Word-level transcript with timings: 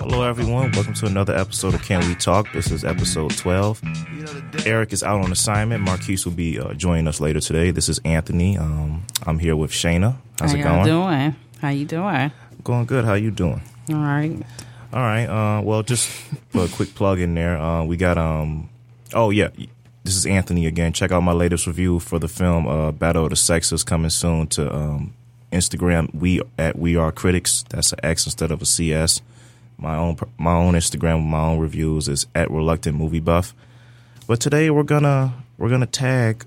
Hello, 0.00 0.24
everyone. 0.24 0.72
Welcome 0.72 0.94
to 0.94 1.06
another 1.06 1.36
episode 1.36 1.74
of 1.74 1.82
Can 1.84 2.04
We 2.08 2.16
Talk? 2.16 2.52
This 2.52 2.72
is 2.72 2.84
episode 2.84 3.36
12. 3.36 3.80
Eric 4.66 4.92
is 4.92 5.04
out 5.04 5.20
on 5.20 5.30
assignment. 5.30 5.84
Marquise 5.84 6.26
will 6.26 6.32
be 6.32 6.58
uh, 6.58 6.74
joining 6.74 7.06
us 7.06 7.20
later 7.20 7.38
today. 7.38 7.70
This 7.70 7.88
is 7.88 8.00
Anthony. 8.04 8.58
Um, 8.58 9.06
I'm 9.24 9.38
here 9.38 9.54
with 9.54 9.70
Shayna. 9.70 10.16
How's 10.40 10.54
How 10.54 10.58
it 10.58 10.62
going? 10.64 10.74
How 10.74 10.80
you 10.80 10.86
doing? 10.90 11.36
How 11.60 11.68
you 11.68 11.84
doing? 11.84 12.32
Going 12.64 12.86
good. 12.86 13.04
How 13.04 13.14
you 13.14 13.30
doing? 13.30 13.62
All 13.90 13.94
right. 13.94 14.42
All 14.92 15.00
right. 15.00 15.26
Uh, 15.26 15.60
well, 15.62 15.82
just 15.82 16.10
a 16.54 16.68
quick 16.68 16.94
plug 16.94 17.20
in 17.20 17.34
there. 17.34 17.58
Uh, 17.58 17.84
we 17.84 17.96
got 17.96 18.16
um. 18.16 18.70
Oh 19.14 19.30
yeah, 19.30 19.48
this 20.04 20.16
is 20.16 20.24
Anthony 20.24 20.66
again. 20.66 20.92
Check 20.92 21.12
out 21.12 21.22
my 21.22 21.32
latest 21.32 21.66
review 21.66 21.98
for 21.98 22.18
the 22.18 22.28
film 22.28 22.66
uh, 22.66 22.92
Battle 22.92 23.24
of 23.24 23.30
the 23.30 23.36
Sexes 23.36 23.84
coming 23.84 24.10
soon 24.10 24.46
to 24.48 24.74
um, 24.74 25.14
Instagram. 25.52 26.14
We 26.14 26.40
at 26.56 26.78
We 26.78 26.96
Are 26.96 27.12
Critics. 27.12 27.64
That's 27.68 27.92
an 27.92 28.00
X 28.02 28.24
instead 28.24 28.50
of 28.50 28.62
a 28.62 28.66
CS. 28.66 29.20
My 29.76 29.96
own 29.96 30.16
my 30.38 30.54
own 30.54 30.74
Instagram 30.74 31.16
with 31.16 31.26
my 31.26 31.40
own 31.40 31.58
reviews 31.58 32.08
is 32.08 32.26
at 32.34 32.50
Reluctant 32.50 32.96
Movie 32.96 33.20
Buff. 33.20 33.54
But 34.26 34.40
today 34.40 34.70
we're 34.70 34.82
gonna 34.82 35.34
we're 35.58 35.68
gonna 35.68 35.86
tag 35.86 36.46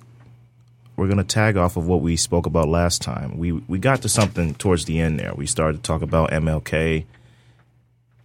we're 0.96 1.08
gonna 1.08 1.24
tag 1.24 1.58
off 1.58 1.78
of 1.78 1.88
what 1.88 2.02
we 2.02 2.16
spoke 2.16 2.48
about 2.48 2.68
last 2.68 3.04
time. 3.04 3.38
We 3.38 3.52
we 3.52 3.78
got 3.78 4.02
to 4.02 4.10
something 4.10 4.56
towards 4.56 4.86
the 4.86 5.00
end 5.00 5.20
there. 5.20 5.34
We 5.36 5.46
started 5.46 5.78
to 5.78 5.84
talk 5.84 6.02
about 6.02 6.32
MLK 6.32 7.06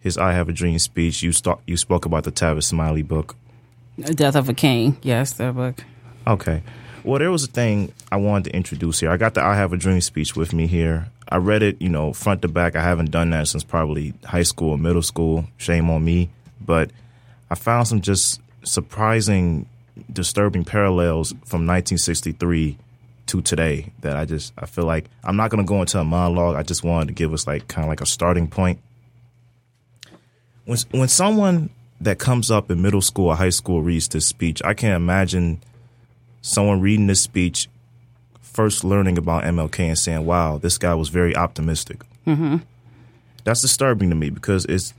his 0.07 0.17
"I 0.17 0.33
Have 0.33 0.49
a 0.49 0.53
Dream" 0.53 0.79
speech. 0.79 1.23
You 1.23 1.33
st- 1.33 1.59
you 1.67 1.77
spoke 1.77 2.07
about 2.07 2.25
the 2.25 2.33
Tavis 2.33 2.65
Smiley 2.65 3.03
book. 3.03 3.35
Death 3.99 4.37
of 4.37 4.49
a 4.49 4.55
King. 4.55 4.97
Yes, 5.03 5.33
that 5.35 5.55
book. 5.55 5.85
Okay. 6.27 6.63
Well, 7.03 7.19
there 7.19 7.31
was 7.31 7.45
a 7.45 7.49
thing 7.49 7.93
I 8.11 8.17
wanted 8.17 8.51
to 8.51 8.57
introduce 8.57 9.01
here. 9.01 9.11
I 9.11 9.17
got 9.17 9.35
the 9.35 9.43
"I 9.43 9.57
Have 9.57 9.73
a 9.73 9.77
Dream" 9.77 10.01
speech 10.01 10.37
with 10.37 10.53
me 10.53 10.67
here. 10.67 11.09
I 11.29 11.37
read 11.39 11.63
it, 11.63 11.83
you 11.83 11.89
know, 11.89 12.13
front 12.13 12.43
to 12.43 12.49
back. 12.49 12.77
I 12.77 12.83
haven't 12.83 13.11
done 13.11 13.31
that 13.31 13.49
since 13.49 13.65
probably 13.65 14.15
high 14.25 14.45
school 14.45 14.71
or 14.71 14.79
middle 14.79 15.03
school. 15.03 15.45
Shame 15.57 15.91
on 15.91 16.05
me. 16.05 16.31
But 16.65 16.91
I 17.51 17.57
found 17.57 17.89
some 17.89 18.01
just 18.01 18.41
surprising, 18.63 19.67
disturbing 20.13 20.65
parallels 20.65 21.31
from 21.45 21.67
1963 21.67 22.79
to 23.27 23.43
today 23.43 23.93
that 24.03 24.17
I 24.17 24.25
just 24.25 24.53
I 24.57 24.67
feel 24.67 24.85
like 24.85 25.07
I'm 25.25 25.37
not 25.37 25.51
going 25.51 25.65
to 25.65 25.69
go 25.69 25.81
into 25.81 25.99
a 25.99 26.05
monologue. 26.05 26.55
I 26.55 26.63
just 26.63 26.85
wanted 26.85 27.09
to 27.09 27.15
give 27.15 27.33
us 27.33 27.45
like 27.47 27.67
kind 27.67 27.85
of 27.85 27.89
like 27.89 28.01
a 28.01 28.07
starting 28.07 28.47
point. 28.47 28.79
When 30.67 30.79
when 30.91 31.09
someone 31.09 31.71
that 32.01 32.19
comes 32.19 32.51
up 32.51 32.71
in 32.71 32.83
middle 32.83 33.01
school 33.01 33.29
or 33.29 33.37
high 33.37 33.51
school 33.51 33.83
reads 33.83 34.09
this 34.09 34.27
speech, 34.27 34.61
I 34.65 34.75
can't 34.75 34.95
imagine 34.97 35.63
someone 36.43 36.81
reading 36.81 37.07
this 37.07 37.21
speech 37.21 37.69
first 38.43 38.85
learning 38.85 39.17
about 39.19 39.45
MLK 39.45 39.89
and 39.89 39.99
saying, 39.99 40.27
"Wow, 40.27 40.59
this 40.59 40.77
guy 40.79 40.95
was 40.95 41.09
very 41.09 41.35
optimistic." 41.35 42.03
Mm-hmm. 42.27 42.57
That's 43.45 43.63
disturbing 43.63 44.11
to 44.11 44.17
me 44.17 44.31
because 44.31 44.65
it's 44.67 44.93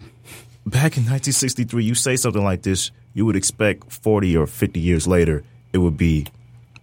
back 0.65 0.97
in 0.97 1.03
1963. 1.03 1.83
You 1.83 1.95
say 1.95 2.15
something 2.15 2.43
like 2.43 2.61
this, 2.63 2.91
you 3.13 3.25
would 3.25 3.35
expect 3.35 3.91
40 3.91 4.35
or 4.37 4.47
50 4.47 4.79
years 4.79 5.05
later 5.07 5.43
it 5.73 5.79
would 5.79 5.97
be, 5.97 6.25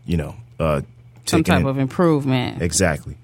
you 0.05 0.19
know, 0.19 0.37
uh, 0.61 0.83
Some 1.25 1.43
type 1.43 1.63
in- 1.63 1.67
of 1.67 1.79
improvement. 1.79 2.61
Exactly. 2.61 3.17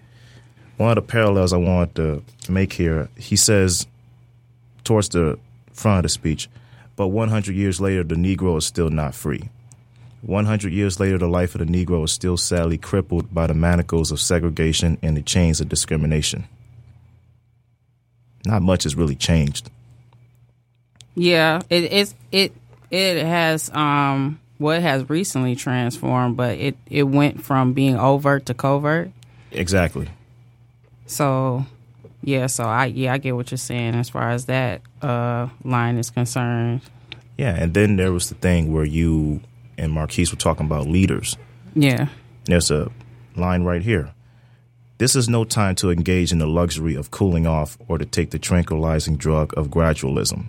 One 0.79 0.89
of 0.91 0.95
the 0.97 1.03
parallels 1.03 1.53
I 1.53 1.59
want 1.59 1.95
to 1.97 2.23
make 2.49 2.73
here, 2.73 3.11
he 3.19 3.37
says 3.37 3.87
towards 4.85 5.11
the 5.11 5.39
front 5.81 5.99
of 5.99 6.03
the 6.05 6.09
speech, 6.11 6.49
but 6.97 7.09
100 7.09 7.55
years 7.55 7.81
later, 7.81 8.05
the 8.05 8.15
Negro 8.15 8.59
is 8.59 8.67
still 8.67 8.91
not 8.91 9.15
free. 9.15 9.49
100 10.23 10.73
years 10.73 11.01
later, 11.01 11.17
the 11.17 11.27
life 11.27 11.55
of 11.55 11.67
the 11.67 11.73
Negro 11.73 12.05
is 12.05 12.13
still 12.13 12.37
sadly 12.37 12.77
crippled 12.77 13.33
by 13.35 13.47
the 13.47 13.55
manacles 13.55 14.13
of 14.13 14.21
segregation 14.21 14.99
and 15.03 15.17
the 15.17 15.23
chains 15.23 15.61
of 15.61 15.69
discrimination. 15.69 16.45
Not 18.45 18.63
much 18.63 18.83
has 18.85 18.95
really 18.95 19.15
changed. 19.15 19.71
Yeah, 21.15 21.61
it 21.69 21.85
it's 21.85 22.15
it 22.31 22.53
it 22.91 23.25
has 23.25 23.71
um 23.75 24.41
well 24.59 24.77
it 24.77 24.83
has 24.83 25.09
recently 25.09 25.57
transformed, 25.57 26.37
but 26.37 26.59
it 26.59 26.77
it 26.87 27.05
went 27.05 27.43
from 27.43 27.73
being 27.73 27.99
overt 27.99 28.47
to 28.47 28.55
covert. 28.55 29.11
Exactly. 29.53 30.09
So 31.07 31.67
yeah, 32.23 32.47
so 32.47 32.65
I 32.65 32.87
yeah 32.87 33.13
I 33.13 33.19
get 33.19 33.37
what 33.37 33.51
you're 33.51 33.59
saying 33.59 33.95
as 33.95 34.11
far 34.11 34.31
as 34.31 34.47
that 34.47 34.83
uh 35.03 35.49
line 35.65 35.97
is 35.97 36.11
concerned. 36.11 36.83
Yeah, 37.37 37.55
and 37.55 37.73
then 37.73 37.97
there 37.97 38.13
was 38.13 38.29
the 38.29 38.35
thing 38.35 38.73
where 38.73 38.85
you 38.85 39.41
and 39.79 39.93
Marquise 39.93 40.31
were 40.31 40.39
talking 40.39 40.67
about 40.67 40.87
leaders. 40.87 41.37
Yeah. 41.75 42.09
There's 42.45 42.71
a 42.71 42.91
line 43.35 43.65
right 43.65 43.83
here. 43.83 44.13
This 44.99 45.17
is 45.17 45.31
no 45.31 45.45
time 45.45 45.75
to 45.77 45.91
engage 45.91 46.33
in 46.33 46.39
the 46.39 46.47
luxury 46.47 46.95
of 46.95 47.11
cooling 47.11 47.47
off 47.47 47.79
or 47.89 47.97
to 47.97 48.05
take 48.05 48.31
the 48.31 48.39
tranquilizing 48.39 49.17
drug 49.17 49.57
of 49.57 49.69
gradualism. 49.69 50.49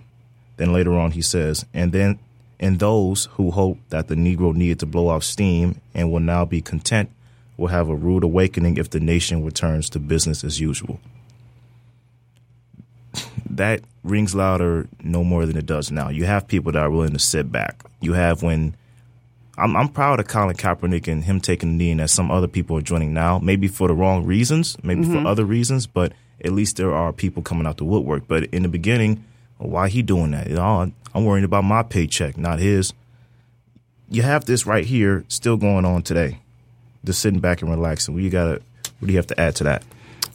Then 0.58 0.74
later 0.74 0.92
on, 0.92 1.12
he 1.12 1.22
says, 1.22 1.64
and 1.72 1.92
then, 1.92 2.18
and 2.60 2.78
those 2.78 3.30
who 3.32 3.50
hope 3.50 3.78
that 3.88 4.08
the 4.08 4.14
Negro 4.14 4.54
needed 4.54 4.78
to 4.80 4.86
blow 4.86 5.08
off 5.08 5.24
steam 5.24 5.80
and 5.94 6.12
will 6.12 6.20
now 6.20 6.44
be 6.44 6.60
content 6.60 7.10
will 7.56 7.68
have 7.68 7.88
a 7.88 7.94
rude 7.94 8.24
awakening 8.24 8.76
if 8.76 8.90
the 8.90 9.00
nation 9.00 9.44
returns 9.44 9.88
to 9.90 9.98
business 9.98 10.44
as 10.44 10.60
usual. 10.60 11.00
That 13.52 13.82
rings 14.02 14.34
louder 14.34 14.88
no 15.02 15.22
more 15.22 15.46
than 15.46 15.56
it 15.56 15.66
does 15.66 15.90
now. 15.90 16.08
You 16.08 16.24
have 16.24 16.48
people 16.48 16.72
that 16.72 16.82
are 16.82 16.90
willing 16.90 17.12
to 17.12 17.18
sit 17.18 17.52
back. 17.52 17.84
You 18.00 18.14
have 18.14 18.42
when 18.42 18.74
I'm, 19.58 19.76
I'm 19.76 19.88
proud 19.88 20.18
of 20.20 20.26
Colin 20.26 20.56
Kaepernick 20.56 21.06
and 21.06 21.22
him 21.22 21.40
taking 21.40 21.76
the 21.76 21.84
knee, 21.84 21.90
and 21.90 22.00
that 22.00 22.08
some 22.08 22.30
other 22.30 22.48
people 22.48 22.78
are 22.78 22.82
joining 22.82 23.12
now. 23.12 23.38
Maybe 23.38 23.68
for 23.68 23.88
the 23.88 23.94
wrong 23.94 24.24
reasons, 24.24 24.76
maybe 24.82 25.04
for 25.04 25.26
other 25.26 25.44
reasons, 25.44 25.86
but 25.86 26.12
at 26.44 26.52
least 26.52 26.78
there 26.78 26.94
are 26.94 27.12
people 27.12 27.42
coming 27.42 27.66
out 27.66 27.76
the 27.76 27.84
woodwork. 27.84 28.26
But 28.26 28.44
in 28.44 28.62
the 28.62 28.68
beginning, 28.68 29.22
why 29.58 29.88
he 29.88 30.02
doing 30.02 30.30
that? 30.32 30.48
You 30.48 30.56
know, 30.56 30.90
I'm 31.14 31.24
worrying 31.24 31.44
about 31.44 31.64
my 31.64 31.82
paycheck, 31.82 32.38
not 32.38 32.58
his. 32.58 32.92
You 34.08 34.22
have 34.22 34.46
this 34.46 34.66
right 34.66 34.84
here, 34.84 35.24
still 35.28 35.56
going 35.56 35.84
on 35.84 36.02
today. 36.02 36.38
Just 37.04 37.20
sitting 37.20 37.40
back 37.40 37.62
and 37.62 37.70
relaxing. 37.70 38.14
What 38.14 38.22
you 38.22 38.30
gotta? 38.30 38.62
What 38.98 39.06
do 39.06 39.12
you 39.12 39.18
have 39.18 39.26
to 39.28 39.40
add 39.40 39.56
to 39.56 39.64
that? 39.64 39.82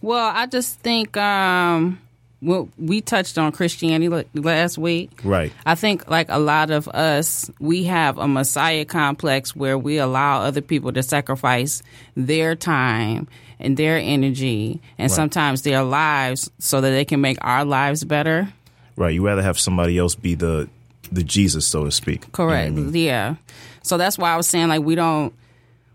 Well, 0.01 0.31
I 0.34 0.45
just 0.45 0.79
think 0.79 1.17
um 1.17 1.99
well 2.41 2.69
we 2.77 3.01
touched 3.01 3.37
on 3.37 3.51
Christianity 3.51 4.09
la- 4.09 4.23
last 4.33 4.77
week. 4.77 5.11
Right. 5.23 5.51
I 5.65 5.75
think 5.75 6.09
like 6.09 6.27
a 6.29 6.39
lot 6.39 6.71
of 6.71 6.87
us, 6.89 7.49
we 7.59 7.83
have 7.85 8.17
a 8.17 8.27
messiah 8.27 8.85
complex 8.85 9.55
where 9.55 9.77
we 9.77 9.97
allow 9.97 10.41
other 10.41 10.61
people 10.61 10.91
to 10.93 11.03
sacrifice 11.03 11.81
their 12.15 12.55
time 12.55 13.27
and 13.59 13.75
their 13.75 13.97
energy 13.97 14.79
and 14.97 15.11
sometimes 15.11 15.63
their 15.63 15.83
lives 15.83 16.51
so 16.59 16.79
that 16.81 16.91
they 16.91 17.05
can 17.05 17.21
make 17.21 17.37
our 17.41 17.65
lives 17.65 18.03
better. 18.03 18.47
Right. 18.95 19.13
You 19.13 19.25
rather 19.25 19.41
have 19.41 19.59
somebody 19.59 19.97
else 19.97 20.15
be 20.15 20.35
the 20.35 20.69
the 21.11 21.23
Jesus, 21.23 21.65
so 21.65 21.85
to 21.85 21.91
speak. 21.91 22.21
You 22.21 22.45
know 22.45 22.49
I 22.49 22.51
Correct. 22.51 22.73
mean? 22.73 22.93
Yeah. 22.93 23.35
So 23.81 23.97
that's 23.97 24.17
why 24.17 24.33
I 24.33 24.37
was 24.37 24.47
saying 24.47 24.67
like 24.67 24.81
we 24.81 24.95
don't 24.95 25.33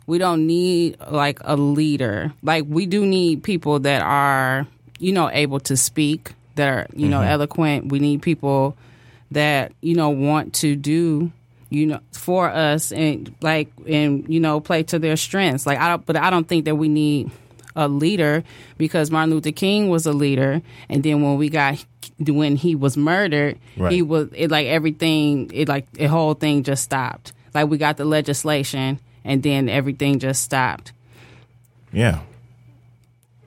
we 0.06 0.18
don't 0.18 0.46
need 0.46 0.96
like 1.10 1.38
a 1.42 1.56
leader. 1.56 2.32
Like 2.42 2.64
we 2.66 2.86
do 2.86 3.06
need 3.06 3.42
people 3.42 3.80
that 3.80 4.02
are, 4.02 4.66
you 5.02 5.12
know, 5.12 5.28
able 5.30 5.60
to 5.60 5.76
speak, 5.76 6.32
that 6.54 6.68
are, 6.68 6.86
you 6.94 7.08
know, 7.08 7.20
mm-hmm. 7.20 7.30
eloquent. 7.30 7.88
We 7.88 7.98
need 7.98 8.22
people 8.22 8.76
that, 9.30 9.72
you 9.80 9.94
know, 9.94 10.10
want 10.10 10.54
to 10.54 10.76
do 10.76 11.32
you 11.70 11.86
know 11.86 12.00
for 12.12 12.50
us 12.50 12.92
and 12.92 13.34
like 13.40 13.72
and 13.88 14.28
you 14.28 14.38
know 14.38 14.60
play 14.60 14.82
to 14.82 14.98
their 14.98 15.16
strengths 15.16 15.64
like 15.64 15.78
i 15.78 15.88
don't 15.88 16.04
but 16.04 16.16
i 16.16 16.28
don't 16.28 16.46
think 16.46 16.66
that 16.66 16.74
we 16.74 16.86
need 16.86 17.30
a 17.74 17.88
leader 17.88 18.44
because 18.76 19.10
martin 19.10 19.32
luther 19.32 19.52
king 19.52 19.88
was 19.88 20.04
a 20.04 20.12
leader 20.12 20.60
and 20.90 21.02
then 21.02 21.22
when 21.22 21.38
we 21.38 21.48
got 21.48 21.82
when 22.18 22.56
he 22.56 22.74
was 22.74 22.98
murdered 22.98 23.58
Right. 23.78 23.90
he 23.90 24.02
was 24.02 24.28
it 24.34 24.50
like 24.50 24.66
everything 24.66 25.50
it 25.54 25.66
like 25.66 25.90
the 25.92 26.08
whole 26.08 26.34
thing 26.34 26.62
just 26.62 26.82
stopped 26.84 27.32
like 27.54 27.68
we 27.68 27.78
got 27.78 27.96
the 27.96 28.04
legislation 28.04 29.00
and 29.24 29.42
then 29.42 29.70
everything 29.70 30.18
just 30.18 30.42
stopped 30.42 30.92
Yeah. 31.90 32.20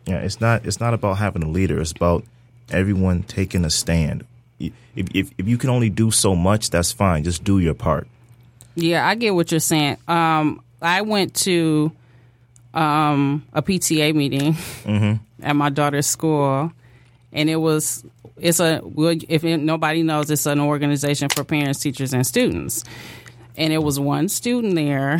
Yeah, 0.06 0.18
it's 0.18 0.40
not 0.40 0.66
it's 0.66 0.80
not 0.80 0.94
about 0.94 1.18
having 1.18 1.44
a 1.44 1.50
leader. 1.50 1.80
It's 1.80 1.92
about 1.92 2.24
everyone 2.69 3.24
taking 3.24 3.66
a 3.66 3.69
stand. 3.69 4.25
If 4.60 4.74
if 4.96 5.31
if 5.38 5.48
you 5.48 5.57
can 5.57 5.69
only 5.69 5.90
do 5.90 6.12
so 6.12 6.36
much, 6.36 6.69
that's 6.69 6.92
fine. 6.92 7.24
Just 7.24 7.44
do 7.44 7.60
your 7.60 7.74
part. 7.74 8.07
Yeah, 8.75 9.07
I 9.07 9.16
get 9.16 9.34
what 9.34 9.52
you're 9.52 9.60
saying. 9.60 9.98
Um, 10.07 10.62
I 10.81 11.02
went 11.02 11.34
to 11.36 11.92
um, 12.74 13.46
a 13.54 13.62
PTA 13.62 14.13
meeting 14.13 14.56
at 15.42 15.56
my 15.56 15.69
daughter's 15.69 16.08
school, 16.08 16.72
and 17.31 17.50
it 17.50 17.56
was 17.56 18.04
it's 18.38 18.60
a 18.60 18.81
if 19.30 19.44
nobody 19.44 20.04
knows, 20.04 20.30
it's 20.30 20.46
an 20.46 20.60
organization 20.60 21.30
for 21.30 21.44
parents, 21.44 21.80
teachers, 21.80 22.13
and 22.13 22.25
students. 22.28 22.84
And 23.58 23.72
it 23.72 23.81
was 23.81 24.00
one 24.00 24.28
student 24.28 24.75
there 24.75 25.19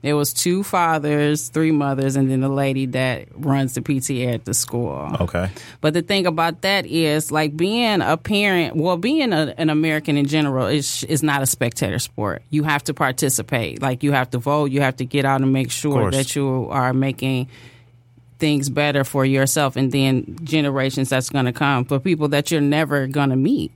It 0.00 0.14
was 0.14 0.32
two 0.32 0.62
fathers, 0.62 1.48
three 1.48 1.72
mothers, 1.72 2.14
and 2.14 2.30
then 2.30 2.40
the 2.40 2.48
lady 2.48 2.86
that 2.86 3.26
runs 3.34 3.74
the 3.74 3.80
PTA 3.80 4.34
at 4.34 4.44
the 4.44 4.54
school. 4.54 5.10
Okay. 5.20 5.50
But 5.80 5.92
the 5.92 6.02
thing 6.02 6.26
about 6.26 6.62
that 6.62 6.86
is, 6.86 7.32
like 7.32 7.56
being 7.56 8.00
a 8.00 8.16
parent, 8.16 8.76
well, 8.76 8.96
being 8.96 9.32
a, 9.32 9.54
an 9.58 9.70
American 9.70 10.16
in 10.16 10.26
general 10.26 10.68
is 10.68 11.02
is 11.04 11.24
not 11.24 11.42
a 11.42 11.46
spectator 11.46 11.98
sport. 11.98 12.42
You 12.50 12.62
have 12.62 12.84
to 12.84 12.94
participate. 12.94 13.82
Like 13.82 14.04
you 14.04 14.12
have 14.12 14.30
to 14.30 14.38
vote. 14.38 14.70
You 14.70 14.82
have 14.82 14.96
to 14.96 15.04
get 15.04 15.24
out 15.24 15.40
and 15.40 15.52
make 15.52 15.72
sure 15.72 16.12
that 16.12 16.36
you 16.36 16.68
are 16.70 16.92
making 16.92 17.48
things 18.38 18.70
better 18.70 19.02
for 19.02 19.24
yourself 19.24 19.74
and 19.74 19.90
then 19.90 20.38
generations 20.44 21.08
that's 21.08 21.28
going 21.28 21.46
to 21.46 21.52
come 21.52 21.84
for 21.84 21.98
people 21.98 22.28
that 22.28 22.52
you're 22.52 22.60
never 22.60 23.08
going 23.08 23.30
to 23.30 23.36
meet. 23.36 23.72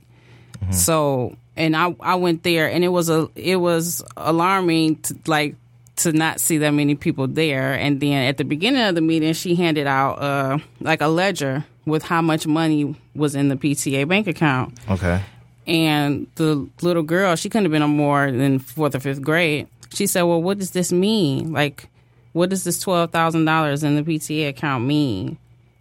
Mm-hmm. 0.59 0.71
So, 0.71 1.35
and 1.57 1.75
I 1.75 1.93
I 1.99 2.15
went 2.15 2.43
there 2.43 2.71
and 2.71 2.81
it 2.81 2.87
was 2.87 3.09
a 3.09 3.27
it 3.35 3.57
was 3.57 4.01
alarming 4.15 5.01
to, 5.01 5.15
like 5.27 5.57
to 5.97 6.11
not 6.11 6.39
see 6.39 6.57
that 6.59 6.71
many 6.71 6.95
people 6.95 7.27
there. 7.27 7.73
And 7.73 7.99
then 7.99 8.27
at 8.27 8.37
the 8.37 8.43
beginning 8.43 8.81
of 8.81 8.95
the 8.95 9.01
meeting, 9.01 9.33
she 9.33 9.55
handed 9.55 9.87
out 9.87 10.15
uh 10.21 10.57
like 10.79 11.01
a 11.01 11.07
ledger 11.07 11.65
with 11.85 12.03
how 12.03 12.21
much 12.21 12.47
money 12.47 12.95
was 13.15 13.35
in 13.35 13.49
the 13.49 13.55
PTA 13.55 14.07
bank 14.07 14.27
account. 14.27 14.77
Okay. 14.89 15.21
And 15.65 16.27
the 16.35 16.67
little 16.81 17.03
girl, 17.03 17.35
she 17.35 17.49
couldn't 17.49 17.65
have 17.65 17.71
been 17.71 17.81
no 17.81 17.87
more 17.87 18.31
than 18.31 18.59
fourth 18.59 18.95
or 18.95 18.99
fifth 18.99 19.21
grade. 19.21 19.67
She 19.93 20.07
said, 20.07 20.23
"Well, 20.23 20.41
what 20.41 20.57
does 20.57 20.71
this 20.71 20.91
mean? 20.91 21.53
Like, 21.53 21.87
what 22.33 22.49
does 22.49 22.63
this 22.63 22.79
twelve 22.79 23.11
thousand 23.11 23.45
dollars 23.45 23.83
in 23.83 23.95
the 23.95 24.01
PTA 24.01 24.49
account 24.49 24.83
mean?" 24.85 25.37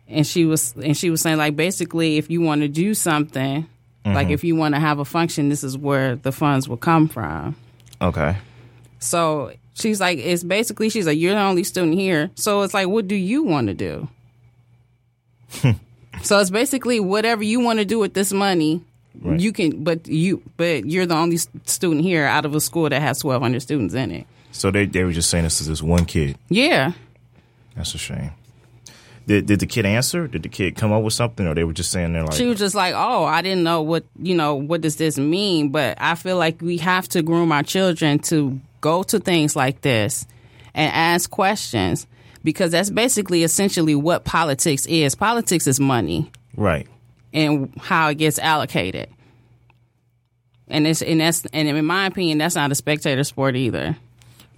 And 0.09 0.27
she 0.27 0.45
was, 0.45 0.75
and 0.75 0.97
she 0.97 1.09
was 1.09 1.23
saying, 1.23 1.39
like, 1.39 1.57
basically, 1.57 2.19
if 2.19 2.31
you 2.31 2.43
want 2.43 2.61
to 2.61 2.69
do 2.69 2.93
something, 2.93 3.67
like 4.05 4.29
if 4.29 4.45
you 4.45 4.57
want 4.57 4.75
to 4.75 4.81
have 4.81 4.99
a 4.99 5.05
function, 5.05 5.49
this 5.49 5.65
is 5.65 5.79
where 5.79 6.17
the 6.17 6.33
funds 6.33 6.69
will 6.69 6.77
come 6.77 7.09
from. 7.09 7.57
Okay. 8.01 8.37
So 8.99 9.53
she's 9.75 10.01
like, 10.01 10.19
it's 10.19 10.43
basically, 10.43 10.89
she's 10.89 11.07
like, 11.07 11.19
you're 11.19 11.35
the 11.35 11.41
only 11.41 11.65
student 11.65 11.95
here. 11.95 12.31
So 12.35 12.63
it's 12.63 12.75
like, 12.75 12.89
what 12.89 13.09
do 13.09 13.15
you 13.15 13.43
want 13.43 13.69
to 13.69 13.75
do? 13.75 14.09
so 16.23 16.39
it's 16.39 16.51
basically 16.51 17.01
whatever 17.01 17.43
you 17.43 17.61
want 17.61 17.79
to 17.79 17.85
do 17.85 17.99
with 17.99 18.15
this 18.15 18.33
money. 18.33 18.83
Right. 19.21 19.39
You 19.39 19.53
can, 19.53 19.85
but 19.85 20.09
you, 20.09 20.43
but 20.57 20.87
you're 20.87 21.07
the 21.07 21.15
only 21.15 21.37
student 21.37 22.03
here 22.03 22.25
out 22.25 22.47
of 22.47 22.55
a 22.55 22.61
school 22.61 22.89
that 22.89 23.03
has 23.03 23.23
1,200 23.23 23.61
students 23.61 23.95
in 23.95 24.11
it. 24.11 24.27
So 24.53 24.71
they 24.71 24.87
they 24.87 25.03
were 25.05 25.13
just 25.13 25.31
saying 25.31 25.45
this 25.45 25.59
to 25.59 25.65
this 25.65 25.83
one 25.83 26.05
kid. 26.05 26.37
Yeah, 26.49 26.93
That's 27.75 27.95
a 27.95 27.99
shame. 27.99 28.33
Did 29.27 29.47
did 29.47 29.61
the 29.61 29.67
kid 29.67 29.87
answer? 29.87 30.27
Did 30.29 30.43
the 30.43 30.49
kid 30.49 30.77
come 30.77 30.93
up 30.93 31.03
with 31.03 31.15
something, 31.15 31.47
or 31.47 31.55
they 31.55 31.65
were 31.65 31.73
just 31.73 31.91
saying 31.91 32.13
they're 32.13 32.25
like, 32.25 32.35
she 32.35 32.47
was 32.47 32.59
just 32.59 32.75
like, 32.75 32.95
"Oh, 32.95 33.25
I 33.25 33.41
didn't 33.41 33.63
know 33.63 33.81
what 33.81 34.05
you 34.21 34.35
know. 34.35 34.55
What 34.55 34.81
does 34.83 34.97
this 34.97 35.17
mean?" 35.17 35.71
But 35.71 35.97
I 36.01 36.17
feel 36.17 36.37
like 36.37 36.61
we 36.61 36.77
have 36.79 37.09
to 37.11 37.23
groom 37.23 37.51
our 37.51 37.63
children 37.63 38.19
to 38.21 38.61
go 38.83 39.03
to 39.05 39.19
things 39.19 39.57
like 39.57 39.81
this 39.81 40.27
and 40.75 40.93
ask 40.95 41.31
questions 41.31 42.07
because 42.45 42.73
that's 42.73 42.91
basically 42.91 43.45
essentially 43.45 43.95
what 43.95 44.25
politics 44.25 44.85
is. 44.85 45.15
Politics 45.15 45.67
is 45.67 45.81
money 45.81 46.31
right? 46.55 46.87
and 47.33 47.73
how 47.81 48.11
it 48.11 48.17
gets 48.17 48.39
allocated. 48.39 49.09
And 50.69 50.87
it's 50.87 51.01
and 51.03 51.21
that's 51.21 51.47
and 51.47 51.69
in 51.69 51.85
my 51.85 52.07
opinion, 52.07 52.39
that's 52.39 52.55
not 52.55 52.71
a 52.71 52.75
spectator 52.75 53.25
sport 53.25 53.57
either. 53.57 53.97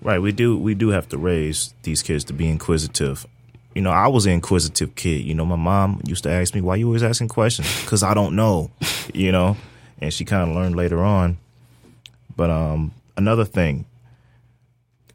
Right. 0.00 0.20
We 0.20 0.32
do 0.32 0.58
we 0.58 0.74
do 0.74 0.88
have 0.88 1.08
to 1.10 1.18
raise 1.18 1.74
these 1.82 2.02
kids 2.02 2.24
to 2.24 2.32
be 2.32 2.48
inquisitive. 2.48 3.26
You 3.74 3.82
know, 3.82 3.90
I 3.90 4.06
was 4.06 4.26
an 4.26 4.32
inquisitive 4.32 4.94
kid. 4.94 5.24
You 5.24 5.34
know, 5.34 5.44
my 5.44 5.56
mom 5.56 6.00
used 6.06 6.22
to 6.24 6.30
ask 6.30 6.54
me, 6.54 6.60
"Why 6.60 6.76
you 6.76 6.86
always 6.86 7.02
asking 7.02 7.28
questions?" 7.28 7.68
Because 7.82 8.02
I 8.02 8.14
don't 8.14 8.36
know. 8.36 8.70
You 9.12 9.30
know, 9.32 9.56
and 10.00 10.12
she 10.12 10.24
kind 10.24 10.48
of 10.48 10.56
learned 10.56 10.76
later 10.76 11.02
on. 11.04 11.36
But 12.36 12.50
um, 12.50 12.92
another 13.16 13.44
thing, 13.44 13.84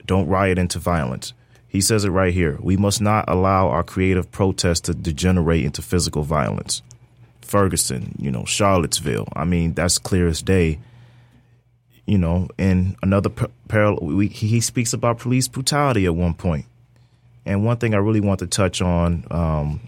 don't 0.09 0.27
riot 0.27 0.57
into 0.57 0.79
violence. 0.79 1.33
He 1.67 1.81
says 1.81 2.03
it 2.03 2.09
right 2.09 2.33
here. 2.33 2.57
We 2.61 2.75
must 2.75 2.99
not 2.99 3.25
allow 3.29 3.69
our 3.69 3.83
creative 3.83 4.31
protest 4.31 4.85
to 4.85 4.93
degenerate 4.93 5.63
into 5.63 5.81
physical 5.81 6.23
violence. 6.23 6.81
Ferguson, 7.41 8.15
you 8.19 8.31
know, 8.31 8.43
Charlottesville. 8.43 9.27
I 9.33 9.45
mean, 9.45 9.73
that's 9.73 9.97
clear 9.97 10.27
as 10.27 10.41
day 10.41 10.79
you 12.09 12.17
know, 12.17 12.47
in 12.57 12.95
another 13.03 13.29
par- 13.29 13.51
parallel, 13.67 14.15
we, 14.15 14.27
he 14.27 14.59
speaks 14.61 14.93
about 14.93 15.19
police 15.19 15.47
brutality 15.47 16.07
at 16.07 16.15
one 16.15 16.33
point. 16.33 16.65
And 17.45 17.63
one 17.63 17.77
thing 17.77 17.93
I 17.93 17.97
really 17.97 18.19
want 18.19 18.39
to 18.39 18.47
touch 18.47 18.81
on, 18.81 19.25
um, 19.29 19.79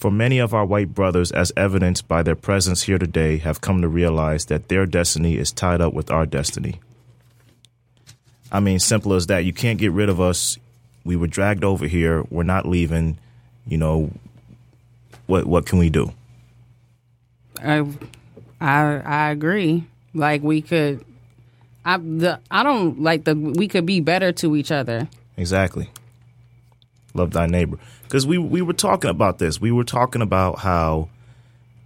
for 0.00 0.10
many 0.10 0.38
of 0.38 0.54
our 0.54 0.64
white 0.64 0.94
brothers, 0.94 1.30
as 1.30 1.52
evidenced 1.58 2.08
by 2.08 2.22
their 2.22 2.34
presence 2.34 2.84
here 2.84 2.96
today, 2.96 3.36
have 3.36 3.60
come 3.60 3.82
to 3.82 3.88
realize 3.88 4.46
that 4.46 4.68
their 4.68 4.86
destiny 4.86 5.36
is 5.36 5.52
tied 5.52 5.82
up 5.82 5.92
with 5.92 6.10
our 6.10 6.24
destiny. 6.24 6.80
I 8.50 8.60
mean, 8.60 8.78
simple 8.78 9.12
as 9.12 9.26
that. 9.26 9.44
You 9.44 9.52
can't 9.52 9.78
get 9.78 9.92
rid 9.92 10.08
of 10.08 10.18
us. 10.18 10.56
We 11.04 11.16
were 11.16 11.26
dragged 11.26 11.64
over 11.64 11.86
here. 11.86 12.24
We're 12.30 12.44
not 12.44 12.66
leaving. 12.66 13.18
You 13.66 13.76
know, 13.76 14.10
what 15.26 15.44
what 15.44 15.66
can 15.66 15.78
we 15.78 15.90
do? 15.90 16.12
I 17.62 17.86
I 18.58 19.02
I 19.04 19.30
agree. 19.30 19.84
Like 20.14 20.42
we 20.42 20.62
could 20.62 21.04
I 21.84 21.98
the 21.98 22.40
I 22.50 22.62
don't 22.62 23.02
like 23.02 23.24
the 23.24 23.34
we 23.34 23.68
could 23.68 23.84
be 23.84 24.00
better 24.00 24.32
to 24.32 24.56
each 24.56 24.72
other. 24.72 25.08
Exactly. 25.36 25.90
Love 27.14 27.32
thy 27.32 27.46
neighbor. 27.46 27.78
Because 28.02 28.26
we 28.26 28.38
we 28.38 28.62
were 28.62 28.72
talking 28.72 29.10
about 29.10 29.38
this. 29.38 29.60
We 29.60 29.72
were 29.72 29.84
talking 29.84 30.22
about 30.22 30.58
how 30.58 31.08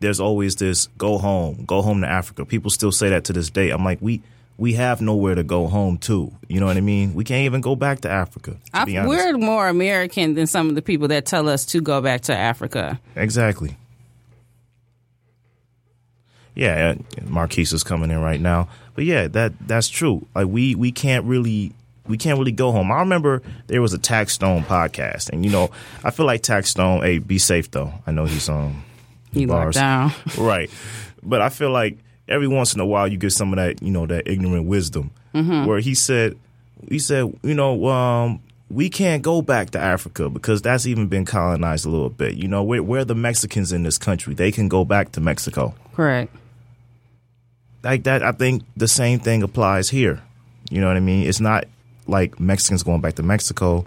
there's 0.00 0.20
always 0.20 0.56
this 0.56 0.88
go 0.98 1.18
home, 1.18 1.64
go 1.66 1.82
home 1.82 2.02
to 2.02 2.08
Africa. 2.08 2.44
People 2.44 2.70
still 2.70 2.92
say 2.92 3.08
that 3.10 3.24
to 3.24 3.32
this 3.32 3.50
day. 3.50 3.70
I'm 3.70 3.84
like, 3.84 3.98
we 4.00 4.22
we 4.56 4.74
have 4.74 5.00
nowhere 5.00 5.34
to 5.34 5.42
go 5.42 5.66
home 5.66 5.98
to. 5.98 6.32
You 6.48 6.60
know 6.60 6.66
what 6.66 6.76
I 6.76 6.80
mean? 6.80 7.14
We 7.14 7.24
can't 7.24 7.44
even 7.44 7.60
go 7.60 7.74
back 7.74 8.00
to 8.00 8.10
Africa. 8.10 8.52
To 8.52 8.58
I, 8.80 8.84
be 8.84 8.96
honest. 8.96 9.08
we're 9.08 9.38
more 9.38 9.68
American 9.68 10.34
than 10.34 10.46
some 10.46 10.68
of 10.68 10.74
the 10.74 10.82
people 10.82 11.08
that 11.08 11.26
tell 11.26 11.48
us 11.48 11.64
to 11.66 11.80
go 11.80 12.00
back 12.00 12.22
to 12.22 12.36
Africa. 12.36 13.00
Exactly. 13.16 13.76
Yeah, 16.54 16.94
Marquise 17.24 17.72
is 17.72 17.82
coming 17.82 18.12
in 18.12 18.20
right 18.20 18.40
now. 18.40 18.68
But 18.94 19.04
yeah, 19.04 19.26
that 19.28 19.52
that's 19.66 19.88
true. 19.88 20.26
Like 20.34 20.46
we 20.46 20.74
we 20.76 20.92
can't 20.92 21.24
really 21.24 21.72
we 22.06 22.16
can't 22.18 22.38
really 22.38 22.52
go 22.52 22.70
home. 22.72 22.92
I 22.92 23.00
remember 23.00 23.42
there 23.66 23.80
was 23.82 23.92
a 23.94 23.98
Tax 23.98 24.32
Stone 24.34 24.64
podcast, 24.64 25.30
and 25.30 25.44
you 25.44 25.50
know 25.50 25.70
I 26.02 26.10
feel 26.10 26.26
like 26.26 26.42
Tax 26.42 26.70
Stone. 26.70 27.02
Hey, 27.02 27.18
be 27.18 27.38
safe 27.38 27.70
though. 27.70 27.92
I 28.06 28.10
know 28.12 28.24
he's 28.26 28.48
um 28.48 28.84
He 29.32 29.46
locked 29.46 29.62
bars. 29.62 29.74
down. 29.76 30.12
right. 30.38 30.70
But 31.22 31.40
I 31.40 31.48
feel 31.48 31.70
like 31.70 31.98
every 32.28 32.48
once 32.48 32.74
in 32.74 32.80
a 32.80 32.86
while 32.86 33.08
you 33.08 33.16
get 33.16 33.32
some 33.32 33.52
of 33.52 33.56
that, 33.56 33.82
you 33.82 33.90
know, 33.90 34.06
that 34.06 34.28
ignorant 34.28 34.66
wisdom. 34.66 35.10
Where 35.32 35.80
he 35.80 35.94
said, 35.94 36.38
he 36.88 37.00
said, 37.00 37.36
you 37.42 37.54
know, 37.54 37.86
um, 37.88 38.40
we 38.70 38.88
can't 38.88 39.20
go 39.22 39.42
back 39.42 39.70
to 39.70 39.80
Africa 39.80 40.30
because 40.30 40.62
that's 40.62 40.86
even 40.86 41.08
been 41.08 41.24
colonized 41.24 41.84
a 41.86 41.88
little 41.88 42.08
bit. 42.08 42.34
You 42.34 42.46
know, 42.46 42.62
we're, 42.62 42.82
we're 42.84 43.04
the 43.04 43.16
Mexicans 43.16 43.72
in 43.72 43.82
this 43.82 43.98
country. 43.98 44.34
They 44.34 44.52
can 44.52 44.68
go 44.68 44.84
back 44.84 45.10
to 45.12 45.20
Mexico. 45.20 45.74
Correct. 45.94 46.32
Like 47.82 48.04
that, 48.04 48.22
I 48.22 48.30
think 48.32 48.62
the 48.76 48.86
same 48.88 49.18
thing 49.18 49.42
applies 49.42 49.90
here. 49.90 50.22
You 50.70 50.80
know 50.80 50.86
what 50.86 50.96
I 50.96 51.00
mean? 51.00 51.26
It's 51.26 51.40
not 51.40 51.64
like 52.06 52.38
Mexicans 52.38 52.82
going 52.82 53.00
back 53.00 53.14
to 53.14 53.22
Mexico. 53.22 53.86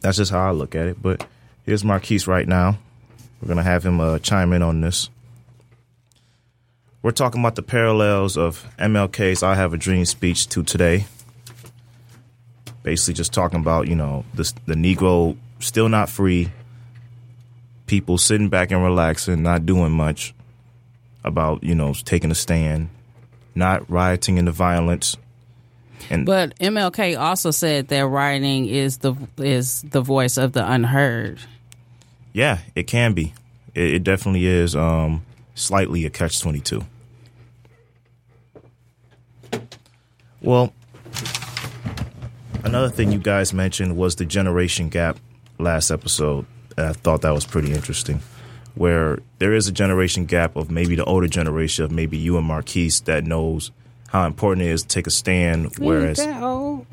That's 0.00 0.16
just 0.16 0.30
how 0.30 0.48
I 0.48 0.50
look 0.52 0.74
at 0.74 0.86
it. 0.86 1.00
But 1.00 1.26
here's 1.64 1.84
Marquise 1.84 2.26
right 2.26 2.46
now. 2.46 2.78
We're 3.40 3.48
gonna 3.48 3.62
have 3.62 3.84
him 3.84 4.00
uh, 4.00 4.18
chime 4.18 4.52
in 4.52 4.62
on 4.62 4.80
this. 4.80 5.08
We're 7.02 7.10
talking 7.10 7.40
about 7.40 7.56
the 7.56 7.62
parallels 7.62 8.36
of 8.36 8.64
MLK's 8.78 9.42
"I 9.42 9.54
Have 9.56 9.74
a 9.74 9.76
Dream" 9.76 10.04
speech 10.04 10.48
to 10.50 10.62
today. 10.62 11.06
Basically, 12.84 13.14
just 13.14 13.32
talking 13.32 13.60
about 13.60 13.88
you 13.88 13.96
know 13.96 14.24
the 14.34 14.52
the 14.66 14.74
Negro 14.74 15.36
still 15.58 15.88
not 15.88 16.08
free. 16.08 16.52
People 17.86 18.18
sitting 18.18 18.48
back 18.48 18.70
and 18.70 18.82
relaxing, 18.82 19.42
not 19.42 19.66
doing 19.66 19.92
much 19.92 20.34
about 21.24 21.64
you 21.64 21.74
know 21.74 21.92
taking 21.92 22.30
a 22.30 22.34
stand, 22.36 22.88
not 23.54 23.88
rioting 23.90 24.38
into 24.38 24.52
violence. 24.52 25.16
And 26.10 26.26
But 26.26 26.58
MLK 26.58 27.18
also 27.18 27.50
said 27.50 27.88
that 27.88 28.06
writing 28.06 28.66
is 28.66 28.98
the 28.98 29.14
is 29.38 29.82
the 29.82 30.00
voice 30.00 30.36
of 30.36 30.52
the 30.52 30.70
unheard. 30.70 31.38
yeah, 32.32 32.58
it 32.74 32.84
can 32.86 33.12
be. 33.12 33.34
It, 33.74 33.94
it 33.94 34.04
definitely 34.04 34.46
is. 34.46 34.74
Um, 34.76 35.22
slightly 35.54 36.04
a 36.04 36.10
catch 36.10 36.40
twenty 36.40 36.60
two. 36.60 36.84
Well, 40.40 40.72
another 42.64 42.88
thing 42.88 43.12
you 43.12 43.18
guys 43.18 43.52
mentioned 43.52 43.96
was 43.96 44.16
the 44.16 44.24
generation 44.24 44.88
gap 44.88 45.18
last 45.58 45.90
episode. 45.90 46.46
And 46.76 46.86
I 46.86 46.92
thought 46.92 47.20
that 47.22 47.32
was 47.32 47.44
pretty 47.44 47.72
interesting. 47.72 48.20
Where 48.74 49.18
there 49.38 49.52
is 49.52 49.68
a 49.68 49.72
generation 49.72 50.24
gap 50.24 50.56
of 50.56 50.70
maybe 50.70 50.94
the 50.96 51.04
older 51.04 51.28
generation 51.28 51.84
of 51.84 51.90
maybe 51.92 52.16
you 52.16 52.38
and 52.38 52.46
Marquise 52.46 53.00
that 53.02 53.24
knows 53.24 53.70
how 54.12 54.26
important 54.26 54.66
it 54.66 54.70
is 54.70 54.82
to 54.82 54.88
take 54.88 55.06
a 55.06 55.10
stand, 55.10 55.78
whereas 55.78 56.20
Ain't 56.20 56.32
that 56.32 56.42
old? 56.42 56.86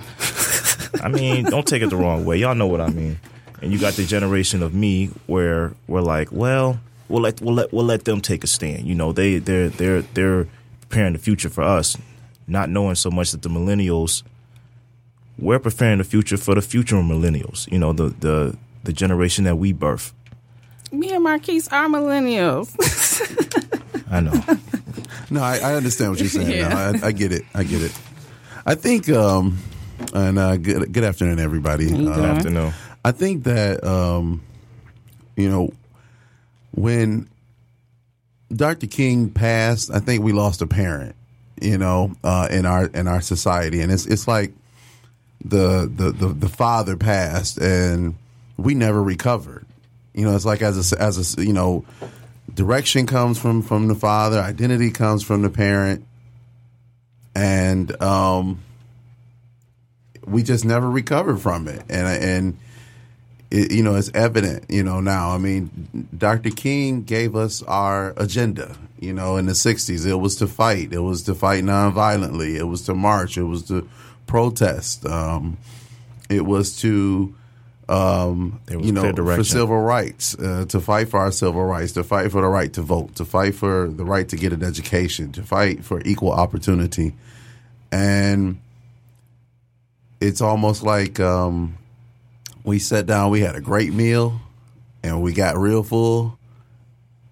I 1.03 1.09
mean, 1.09 1.43
don't 1.43 1.67
take 1.67 1.81
it 1.81 1.89
the 1.89 1.97
wrong 1.97 2.23
way. 2.23 2.37
Y'all 2.37 2.55
know 2.55 2.65
what 2.67 2.79
I 2.79 2.87
mean. 2.87 3.19
And 3.61 3.73
you 3.73 3.77
got 3.77 3.93
the 3.95 4.05
generation 4.05 4.63
of 4.63 4.73
me 4.73 5.07
where 5.27 5.73
we're 5.87 5.99
like, 5.99 6.31
well, 6.31 6.79
we'll 7.09 7.21
let 7.21 7.41
we'll 7.41 7.55
let 7.55 7.73
we'll 7.73 7.83
let 7.83 8.05
them 8.05 8.21
take 8.21 8.45
a 8.45 8.47
stand. 8.47 8.87
You 8.87 8.95
know, 8.95 9.11
they 9.11 9.37
they're 9.37 9.67
they're 9.67 10.01
they're 10.01 10.47
preparing 10.79 11.11
the 11.11 11.19
future 11.19 11.49
for 11.49 11.61
us, 11.61 11.97
not 12.47 12.69
knowing 12.69 12.95
so 12.95 13.11
much 13.11 13.31
that 13.31 13.41
the 13.41 13.49
millennials 13.49 14.23
we're 15.37 15.59
preparing 15.59 15.97
the 15.97 16.05
future 16.05 16.37
for 16.37 16.55
the 16.55 16.61
future 16.61 16.95
millennials. 16.95 17.69
You 17.69 17.79
know, 17.79 17.91
the 17.91 18.15
the 18.17 18.57
the 18.85 18.93
generation 18.93 19.43
that 19.43 19.57
we 19.57 19.73
birth. 19.73 20.13
Me 20.93 21.11
and 21.11 21.23
Marquise 21.25 21.67
are 21.67 21.87
millennials. 21.87 22.73
I 24.09 24.21
know. 24.21 24.41
No, 25.31 25.41
I, 25.41 25.57
I 25.59 25.73
understand 25.75 26.11
what 26.11 26.19
you're 26.19 26.29
saying. 26.29 26.49
Yeah. 26.57 26.69
No, 26.69 26.99
I, 27.03 27.07
I 27.07 27.11
get 27.11 27.31
it. 27.31 27.43
I 27.53 27.63
get 27.63 27.81
it. 27.81 27.97
I 28.65 28.75
think, 28.75 29.09
um, 29.09 29.57
and 30.13 30.37
uh, 30.39 30.57
good, 30.57 30.91
good 30.91 31.03
afternoon, 31.03 31.39
everybody. 31.39 31.85
you 31.87 32.11
Uh. 32.11 32.19
Afternoon. 32.19 32.73
I 33.03 33.11
think 33.11 33.43
that 33.45 33.83
um, 33.83 34.41
you 35.35 35.49
know 35.49 35.71
when 36.71 37.29
Dr. 38.53 38.87
King 38.87 39.29
passed, 39.29 39.91
I 39.91 39.99
think 39.99 40.23
we 40.23 40.31
lost 40.33 40.61
a 40.61 40.67
parent. 40.67 41.15
You 41.61 41.77
know, 41.77 42.13
uh, 42.23 42.47
in 42.49 42.65
our 42.65 42.85
in 42.87 43.07
our 43.07 43.21
society, 43.21 43.81
and 43.81 43.91
it's 43.91 44.05
it's 44.05 44.27
like 44.27 44.53
the 45.43 45.91
the 45.93 46.11
the, 46.11 46.27
the 46.27 46.49
father 46.49 46.95
passed, 46.95 47.57
and 47.57 48.15
we 48.57 48.73
never 48.75 49.01
recovered. 49.01 49.65
You 50.13 50.25
know, 50.25 50.35
it's 50.35 50.45
like 50.45 50.61
as 50.61 50.91
a 50.93 51.01
as 51.01 51.37
a 51.37 51.43
you 51.45 51.53
know, 51.53 51.85
direction 52.53 53.05
comes 53.05 53.39
from 53.39 53.61
from 53.61 53.87
the 53.87 53.95
father, 53.95 54.39
identity 54.39 54.91
comes 54.91 55.23
from 55.23 55.41
the 55.41 55.49
parent, 55.49 56.05
and 57.35 58.01
um, 58.01 58.63
we 60.25 60.43
just 60.43 60.65
never 60.65 60.89
recovered 60.89 61.37
from 61.39 61.67
it, 61.67 61.83
and 61.89 62.23
and 62.23 62.57
it, 63.51 63.71
you 63.71 63.83
know, 63.83 63.95
it's 63.95 64.11
evident, 64.13 64.65
you 64.69 64.83
know, 64.83 64.99
now. 64.99 65.31
I 65.31 65.37
mean, 65.37 66.07
Dr. 66.15 66.51
King 66.51 67.03
gave 67.03 67.35
us 67.35 67.63
our 67.63 68.13
agenda, 68.17 68.75
you 68.99 69.13
know, 69.13 69.37
in 69.37 69.47
the 69.47 69.53
60s. 69.53 70.05
It 70.05 70.15
was 70.15 70.35
to 70.37 70.47
fight. 70.47 70.93
It 70.93 70.99
was 70.99 71.23
to 71.23 71.33
fight 71.33 71.63
nonviolently. 71.63 72.55
It 72.55 72.65
was 72.65 72.83
to 72.83 72.93
march. 72.93 73.37
It 73.37 73.43
was 73.43 73.63
to 73.63 73.89
protest. 74.27 75.05
Um, 75.05 75.57
it 76.29 76.45
was 76.45 76.79
to, 76.81 77.33
um, 77.89 78.61
you 78.69 78.91
know, 78.91 79.01
for 79.37 79.43
civil 79.43 79.79
rights, 79.81 80.35
uh, 80.37 80.65
to 80.69 80.79
fight 80.79 81.09
for 81.09 81.19
our 81.19 81.31
civil 81.31 81.65
rights, 81.65 81.93
to 81.93 82.03
fight 82.03 82.31
for 82.31 82.41
the 82.41 82.47
right 82.47 82.71
to 82.73 82.83
vote, 82.83 83.15
to 83.15 83.25
fight 83.25 83.55
for 83.55 83.87
the 83.87 84.05
right 84.05 84.29
to 84.29 84.35
get 84.35 84.53
an 84.53 84.63
education, 84.63 85.31
to 85.31 85.41
fight 85.41 85.83
for 85.83 85.99
equal 86.05 86.31
opportunity. 86.31 87.15
And 87.91 88.61
it's 90.21 90.39
almost 90.39 90.83
like, 90.83 91.19
um, 91.19 91.77
we 92.63 92.77
sat 92.77 93.07
down, 93.07 93.31
we 93.31 93.39
had 93.39 93.55
a 93.55 93.61
great 93.61 93.91
meal, 93.91 94.39
and 95.01 95.23
we 95.23 95.33
got 95.33 95.57
real 95.57 95.81
full, 95.81 96.37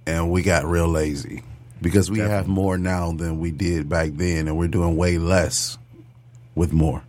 and 0.07 0.31
we 0.31 0.41
got 0.41 0.65
real 0.65 0.87
lazy 0.87 1.43
because 1.83 2.09
we 2.09 2.17
have 2.17 2.47
more 2.47 2.79
now 2.79 3.11
than 3.11 3.39
we 3.39 3.51
did 3.51 3.87
back 3.87 4.09
then, 4.13 4.47
and 4.47 4.57
we're 4.57 4.67
doing 4.67 4.97
way 4.97 5.19
less 5.19 5.77
with 6.55 6.73
more. 6.73 7.03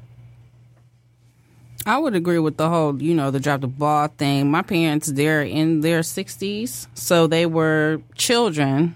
I 1.88 1.96
would 1.96 2.14
agree 2.14 2.38
with 2.38 2.58
the 2.58 2.68
whole, 2.68 3.00
you 3.02 3.14
know, 3.14 3.30
the 3.30 3.40
drop 3.40 3.62
the 3.62 3.66
ball 3.66 4.08
thing. 4.08 4.50
My 4.50 4.60
parents, 4.60 5.06
they're 5.06 5.42
in 5.42 5.80
their 5.80 6.00
60s, 6.00 6.86
so 6.92 7.26
they 7.26 7.46
were 7.46 8.02
children 8.14 8.94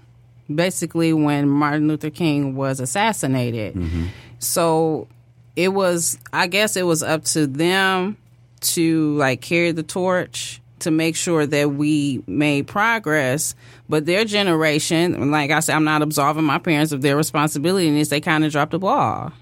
basically 0.53 1.11
when 1.11 1.49
Martin 1.49 1.87
Luther 1.87 2.11
King 2.11 2.55
was 2.55 2.79
assassinated. 2.79 3.73
Mm-hmm. 3.73 4.05
So 4.37 5.07
it 5.55 5.69
was, 5.69 6.19
I 6.31 6.45
guess 6.45 6.77
it 6.77 6.83
was 6.83 7.01
up 7.01 7.23
to 7.25 7.47
them 7.47 8.15
to 8.61 9.17
like 9.17 9.41
carry 9.41 9.71
the 9.71 9.81
torch 9.81 10.61
to 10.79 10.91
make 10.91 11.15
sure 11.15 11.47
that 11.47 11.71
we 11.71 12.21
made 12.27 12.67
progress. 12.67 13.55
But 13.89 14.05
their 14.05 14.23
generation, 14.23 15.31
like 15.31 15.49
I 15.49 15.61
said, 15.61 15.75
I'm 15.75 15.83
not 15.83 16.03
absolving 16.03 16.43
my 16.43 16.59
parents 16.59 16.91
of 16.91 17.01
their 17.01 17.17
responsibility 17.17 17.87
in 17.87 17.95
this, 17.95 18.09
they 18.09 18.21
kind 18.21 18.45
of 18.45 18.51
dropped 18.51 18.71
the 18.71 18.79
ball 18.79 19.33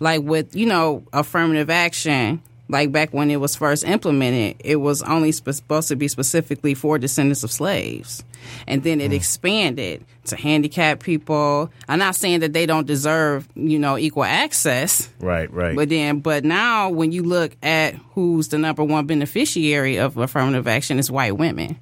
like 0.00 0.22
with 0.22 0.56
you 0.56 0.66
know 0.66 1.04
affirmative 1.12 1.70
action 1.70 2.42
like 2.68 2.90
back 2.90 3.12
when 3.12 3.30
it 3.30 3.36
was 3.36 3.54
first 3.54 3.84
implemented 3.84 4.56
it 4.64 4.76
was 4.76 5.02
only 5.02 5.32
sp- 5.32 5.52
supposed 5.52 5.88
to 5.88 5.96
be 5.96 6.08
specifically 6.08 6.74
for 6.74 6.98
descendants 6.98 7.44
of 7.44 7.52
slaves. 7.52 8.24
And 8.66 8.82
then 8.82 9.00
it 9.00 9.08
hmm. 9.08 9.14
expanded 9.14 10.04
to 10.26 10.36
handicapped 10.36 11.02
people. 11.02 11.70
I'm 11.88 11.98
not 11.98 12.14
saying 12.14 12.40
that 12.40 12.52
they 12.52 12.66
don't 12.66 12.86
deserve 12.86 13.48
you 13.54 13.78
know 13.78 13.98
equal 13.98 14.24
access. 14.24 15.08
Right, 15.20 15.50
right. 15.52 15.76
but 15.76 15.88
then 15.88 16.20
but 16.20 16.44
now 16.44 16.90
when 16.90 17.12
you 17.12 17.22
look 17.22 17.56
at 17.62 17.94
who's 18.14 18.48
the 18.48 18.58
number 18.58 18.84
one 18.84 19.06
beneficiary 19.06 19.98
of 19.98 20.16
affirmative 20.16 20.66
action 20.66 20.98
it's 20.98 21.10
white 21.10 21.36
women. 21.36 21.78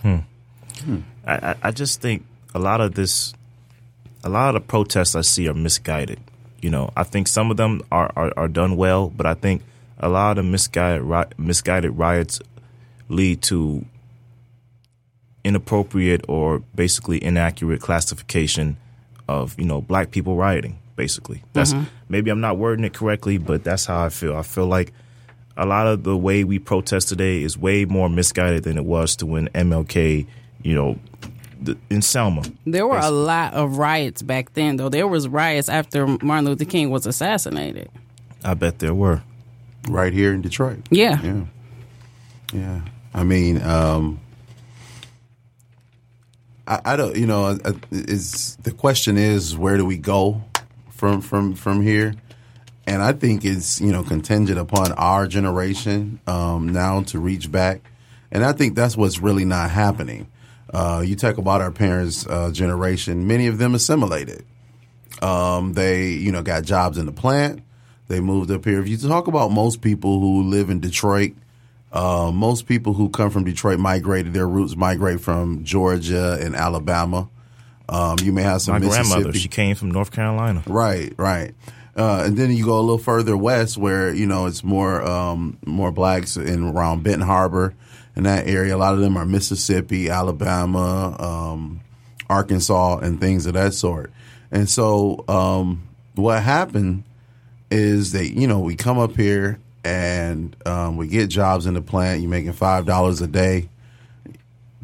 Hmm. 0.00 0.18
Hmm. 0.80 1.00
I, 1.26 1.34
I, 1.34 1.56
I 1.62 1.70
just 1.70 2.00
think 2.00 2.24
a 2.54 2.58
lot 2.58 2.80
of 2.80 2.94
this, 2.94 3.34
a 4.22 4.28
lot 4.28 4.54
of 4.54 4.62
the 4.62 4.68
protests 4.68 5.14
I 5.14 5.22
see 5.22 5.48
are 5.48 5.54
misguided. 5.54 6.20
You 6.64 6.70
know, 6.70 6.90
I 6.96 7.02
think 7.02 7.28
some 7.28 7.50
of 7.50 7.58
them 7.58 7.82
are, 7.92 8.10
are, 8.16 8.32
are 8.38 8.48
done 8.48 8.78
well, 8.78 9.12
but 9.14 9.26
I 9.26 9.34
think 9.34 9.60
a 9.98 10.08
lot 10.08 10.38
of 10.38 10.46
misguided 10.46 11.04
misguided 11.36 11.90
riots 11.98 12.40
lead 13.10 13.42
to 13.42 13.84
inappropriate 15.44 16.24
or 16.26 16.60
basically 16.74 17.22
inaccurate 17.22 17.82
classification 17.82 18.78
of 19.28 19.58
you 19.58 19.66
know 19.66 19.82
black 19.82 20.10
people 20.10 20.36
rioting. 20.36 20.78
Basically, 20.96 21.42
that's 21.52 21.74
mm-hmm. 21.74 21.84
maybe 22.08 22.30
I'm 22.30 22.40
not 22.40 22.56
wording 22.56 22.86
it 22.86 22.94
correctly, 22.94 23.36
but 23.36 23.62
that's 23.62 23.84
how 23.84 24.02
I 24.02 24.08
feel. 24.08 24.34
I 24.34 24.40
feel 24.40 24.66
like 24.66 24.94
a 25.58 25.66
lot 25.66 25.86
of 25.86 26.02
the 26.02 26.16
way 26.16 26.44
we 26.44 26.58
protest 26.58 27.10
today 27.10 27.42
is 27.42 27.58
way 27.58 27.84
more 27.84 28.08
misguided 28.08 28.64
than 28.64 28.78
it 28.78 28.86
was 28.86 29.16
to 29.16 29.26
when 29.26 29.48
MLK, 29.48 30.26
you 30.62 30.74
know, 30.74 30.98
in 31.90 32.02
Selma. 32.02 32.42
there 32.66 32.86
were 32.86 32.98
a 32.98 33.10
lot 33.10 33.54
of 33.54 33.78
riots 33.78 34.22
back 34.22 34.52
then 34.54 34.76
though 34.76 34.88
there 34.88 35.06
was 35.08 35.28
riots 35.28 35.68
after 35.68 36.06
martin 36.22 36.44
luther 36.44 36.64
king 36.64 36.90
was 36.90 37.06
assassinated 37.06 37.88
I 38.44 38.52
bet 38.54 38.78
there 38.78 38.94
were. 38.94 39.22
Right 39.88 40.12
here 40.12 40.32
in 40.34 40.42
Detroit. 40.42 40.80
yeah 40.90 41.20
Yeah. 41.22 41.44
Yeah. 42.52 42.80
I 43.14 43.24
mean, 43.24 43.62
um, 43.62 44.20
I, 46.66 46.80
I 46.84 46.96
don't, 46.96 47.16
you 47.16 47.26
know, 47.26 47.44
uh, 47.64 47.72
is 47.90 48.56
the 48.62 48.72
question 48.72 49.16
is 49.16 49.56
where 49.56 49.76
do 49.76 49.84
we 49.84 49.96
go 49.98 50.42
from 50.90 51.20
from 51.20 51.54
from 51.54 51.82
here? 51.82 52.14
And 52.86 53.02
I 53.02 53.12
think 53.12 53.44
it's 53.44 53.80
you 53.80 53.92
know 53.92 54.02
contingent 54.02 54.58
upon 54.58 54.92
our 54.92 55.26
generation 55.26 56.20
um, 56.26 56.68
now 56.68 57.02
to 57.04 57.18
reach 57.18 57.50
back, 57.50 57.80
and 58.30 58.44
I 58.44 58.52
think 58.52 58.74
that's 58.74 58.96
what's 58.96 59.20
really 59.20 59.44
not 59.44 59.70
happening. 59.70 60.26
Uh, 60.74 61.00
you 61.00 61.14
talk 61.14 61.38
about 61.38 61.60
our 61.60 61.70
parents' 61.70 62.26
uh, 62.26 62.50
generation; 62.50 63.26
many 63.26 63.46
of 63.46 63.58
them 63.58 63.74
assimilated. 63.74 64.44
Um, 65.22 65.74
they, 65.74 66.08
you 66.10 66.32
know, 66.32 66.42
got 66.42 66.64
jobs 66.64 66.98
in 66.98 67.06
the 67.06 67.12
plant. 67.12 67.62
They 68.08 68.20
moved 68.20 68.50
up 68.50 68.64
here. 68.64 68.80
If 68.80 68.88
you 68.88 68.96
talk 68.96 69.28
about 69.28 69.52
most 69.52 69.80
people 69.80 70.20
who 70.20 70.42
live 70.42 70.70
in 70.70 70.80
Detroit, 70.80 71.34
uh, 71.92 72.32
most 72.34 72.66
people 72.66 72.92
who 72.92 73.08
come 73.08 73.30
from 73.30 73.44
Detroit 73.44 73.78
migrated. 73.78 74.32
Their 74.34 74.48
roots 74.48 74.74
migrate 74.74 75.20
from 75.20 75.64
Georgia 75.64 76.38
and 76.40 76.56
Alabama. 76.56 77.28
Um, 77.88 78.16
you 78.22 78.32
may 78.32 78.42
have 78.42 78.60
some 78.60 78.72
My 78.72 78.80
grandmother, 78.80 79.32
she 79.32 79.48
came 79.48 79.76
from 79.76 79.92
North 79.92 80.10
Carolina. 80.10 80.64
Right, 80.66 81.14
right. 81.16 81.54
Uh, 81.96 82.24
and 82.26 82.36
then 82.36 82.50
you 82.50 82.64
go 82.64 82.78
a 82.78 82.80
little 82.80 82.98
further 82.98 83.36
west 83.36 83.76
where, 83.78 84.12
you 84.12 84.26
know, 84.26 84.46
it's 84.46 84.64
more, 84.64 85.02
um, 85.02 85.58
more 85.64 85.92
blacks 85.92 86.36
in 86.36 86.64
around 86.64 87.04
Benton 87.04 87.26
Harbor 87.26 87.74
in 88.16 88.24
that 88.24 88.46
area. 88.46 88.76
A 88.76 88.78
lot 88.78 88.94
of 88.94 89.00
them 89.00 89.16
are 89.16 89.26
Mississippi, 89.26 90.08
Alabama, 90.08 91.16
um, 91.18 91.80
Arkansas 92.28 92.98
and 92.98 93.20
things 93.20 93.46
of 93.46 93.54
that 93.54 93.74
sort. 93.74 94.12
And 94.50 94.68
so, 94.68 95.24
um, 95.28 95.82
what 96.14 96.42
happened 96.42 97.04
is 97.70 98.12
that, 98.12 98.30
you 98.30 98.46
know, 98.46 98.60
we 98.60 98.76
come 98.76 98.98
up 98.98 99.16
here 99.16 99.58
and, 99.84 100.56
um, 100.64 100.96
we 100.96 101.08
get 101.08 101.28
jobs 101.28 101.66
in 101.66 101.74
the 101.74 101.82
plant. 101.82 102.20
You're 102.20 102.30
making 102.30 102.52
$5 102.52 103.22
a 103.22 103.26
day 103.26 103.68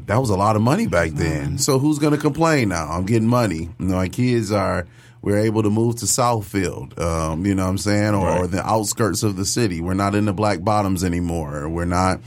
that 0.07 0.19
was 0.19 0.31
a 0.31 0.37
lot 0.37 0.57
of 0.57 0.63
money 0.63 0.87
back 0.87 1.11
then. 1.11 1.59
So 1.59 1.79
who's 1.79 1.99
going 1.99 2.13
to 2.15 2.19
complain 2.19 2.71
now? 2.71 2.89
I'm 2.91 3.07
getting 3.07 3.29
money. 3.29 3.69
You 3.79 3.87
know, 3.87 3.97
my 3.97 4.09
kids 4.09 4.53
are. 4.53 4.87
We're 5.23 5.41
able 5.41 5.63
to 5.65 5.71
move 5.71 5.97
to 5.97 6.07
Southfield. 6.07 6.99
Um, 6.99 7.45
you 7.45 7.55
know 7.55 7.65
what 7.65 7.71
I'm 7.71 7.79
saying, 7.79 8.15
or, 8.15 8.27
or 8.31 8.47
the 8.47 8.67
outskirts 8.67 9.23
of 9.23 9.37
the 9.37 9.45
city. 9.45 9.83
We're 9.83 9.93
not 9.93 10.15
in 10.15 10.25
the 10.25 10.33
Black 10.33 10.65
Bottoms 10.65 11.05
anymore. 11.05 11.69
We're 11.69 11.85
not 11.85 12.21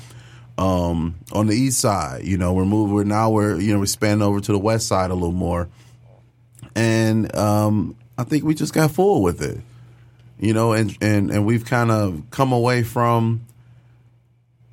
um, 0.57 1.15
on 1.31 1.47
the 1.47 1.55
east 1.55 1.79
side. 1.79 2.23
You 2.23 2.37
know, 2.37 2.53
we're 2.53 2.65
moving. 2.65 2.93
We're 2.93 3.03
now 3.03 3.29
we're 3.29 3.59
you 3.59 3.73
know 3.73 3.79
we're 3.79 3.85
spanning 3.85 4.21
over 4.21 4.39
to 4.39 4.51
the 4.51 4.59
west 4.59 4.87
side 4.87 5.11
a 5.11 5.15
little 5.15 5.31
more, 5.31 5.69
and 6.75 7.33
um, 7.35 7.95
I 8.17 8.23
think 8.23 8.43
we 8.43 8.53
just 8.53 8.73
got 8.73 8.91
full 8.91 9.21
with 9.21 9.41
it. 9.41 9.59
You 10.39 10.53
know, 10.53 10.73
and 10.73 10.97
and 11.01 11.31
and 11.31 11.45
we've 11.45 11.65
kind 11.65 11.91
of 11.91 12.23
come 12.31 12.51
away 12.51 12.83
from 12.83 13.45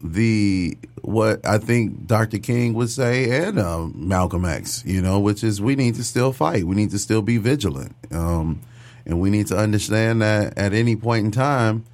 the 0.02 0.76
what 1.02 1.46
I 1.46 1.58
think 1.58 2.06
Dr. 2.06 2.38
King 2.38 2.74
would 2.74 2.90
say 2.90 3.44
and 3.44 3.58
um, 3.58 3.94
Malcolm 3.96 4.44
X, 4.44 4.82
you 4.86 5.00
know, 5.02 5.20
which 5.20 5.44
is 5.44 5.60
we 5.60 5.76
need 5.76 5.94
to 5.96 6.04
still 6.04 6.32
fight. 6.32 6.64
We 6.64 6.76
need 6.76 6.90
to 6.90 6.98
still 6.98 7.22
be 7.22 7.38
vigilant. 7.38 7.94
Um, 8.10 8.60
and 9.06 9.20
we 9.20 9.30
need 9.30 9.46
to 9.48 9.56
understand 9.56 10.22
that 10.22 10.56
at 10.58 10.72
any 10.72 10.96
point 10.96 11.26
in 11.26 11.30
time, 11.30 11.84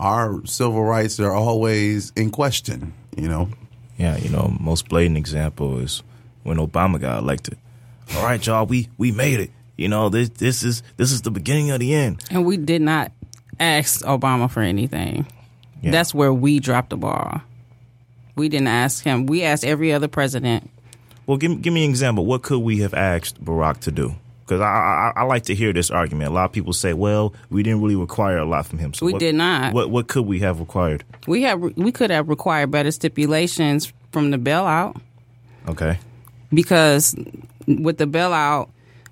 our 0.00 0.44
civil 0.44 0.82
rights 0.82 1.20
are 1.20 1.32
always 1.32 2.12
in 2.16 2.30
question, 2.30 2.94
you 3.16 3.28
know. 3.28 3.48
Yeah, 3.96 4.16
you 4.16 4.28
know, 4.28 4.56
most 4.58 4.88
blatant 4.88 5.16
example 5.16 5.78
is 5.78 6.02
when 6.42 6.56
Obama 6.56 7.00
got 7.00 7.18
elected. 7.18 7.56
All 8.16 8.24
right, 8.24 8.44
y'all, 8.44 8.66
we 8.66 8.88
we 8.98 9.12
made 9.12 9.40
it. 9.40 9.50
You 9.76 9.88
know, 9.88 10.08
this 10.08 10.28
this 10.30 10.62
is 10.62 10.82
this 10.96 11.12
is 11.12 11.22
the 11.22 11.30
beginning 11.30 11.70
of 11.70 11.80
the 11.80 11.94
end. 11.94 12.22
And 12.30 12.44
we 12.44 12.56
did 12.56 12.82
not 12.82 13.12
ask 13.58 14.04
Obama 14.04 14.50
for 14.50 14.62
anything. 14.62 15.26
Yeah. 15.82 15.90
That's 15.90 16.14
where 16.14 16.32
we 16.32 16.60
dropped 16.60 16.90
the 16.90 16.96
ball. 16.96 17.40
We 18.36 18.48
didn't 18.48 18.68
ask 18.68 19.04
him. 19.04 19.26
We 19.26 19.42
asked 19.44 19.64
every 19.64 19.92
other 19.92 20.08
president. 20.08 20.70
Well, 21.26 21.36
give 21.36 21.62
give 21.62 21.72
me 21.72 21.84
an 21.84 21.90
example. 21.90 22.26
What 22.26 22.42
could 22.42 22.58
we 22.60 22.78
have 22.78 22.94
asked 22.94 23.42
Barack 23.44 23.80
to 23.80 23.90
do? 23.90 24.14
Because 24.44 24.60
I, 24.60 24.66
I 24.66 25.12
I 25.16 25.22
like 25.24 25.44
to 25.44 25.54
hear 25.54 25.72
this 25.72 25.90
argument. 25.90 26.30
A 26.30 26.34
lot 26.34 26.44
of 26.44 26.52
people 26.52 26.72
say, 26.74 26.92
"Well, 26.92 27.32
we 27.50 27.62
didn't 27.62 27.80
really 27.80 27.96
require 27.96 28.36
a 28.38 28.44
lot 28.44 28.66
from 28.66 28.78
him." 28.78 28.92
So 28.92 29.06
We 29.06 29.12
what- 29.14 29.20
did 29.20 29.34
not. 29.34 29.72
What 29.72 29.90
what 29.90 30.06
could 30.08 30.26
we 30.26 30.40
have 30.40 30.60
required? 30.60 31.02
We 31.26 31.42
have 31.42 31.60
we 31.62 31.90
could 31.92 32.10
have 32.10 32.28
required 32.28 32.70
better 32.70 32.90
stipulations 32.90 33.92
from 34.12 34.30
the 34.30 34.36
bailout 34.38 35.00
Okay. 35.68 35.98
because 36.52 37.16
with 37.66 37.96
the 37.98 38.06
bailout 38.06 38.68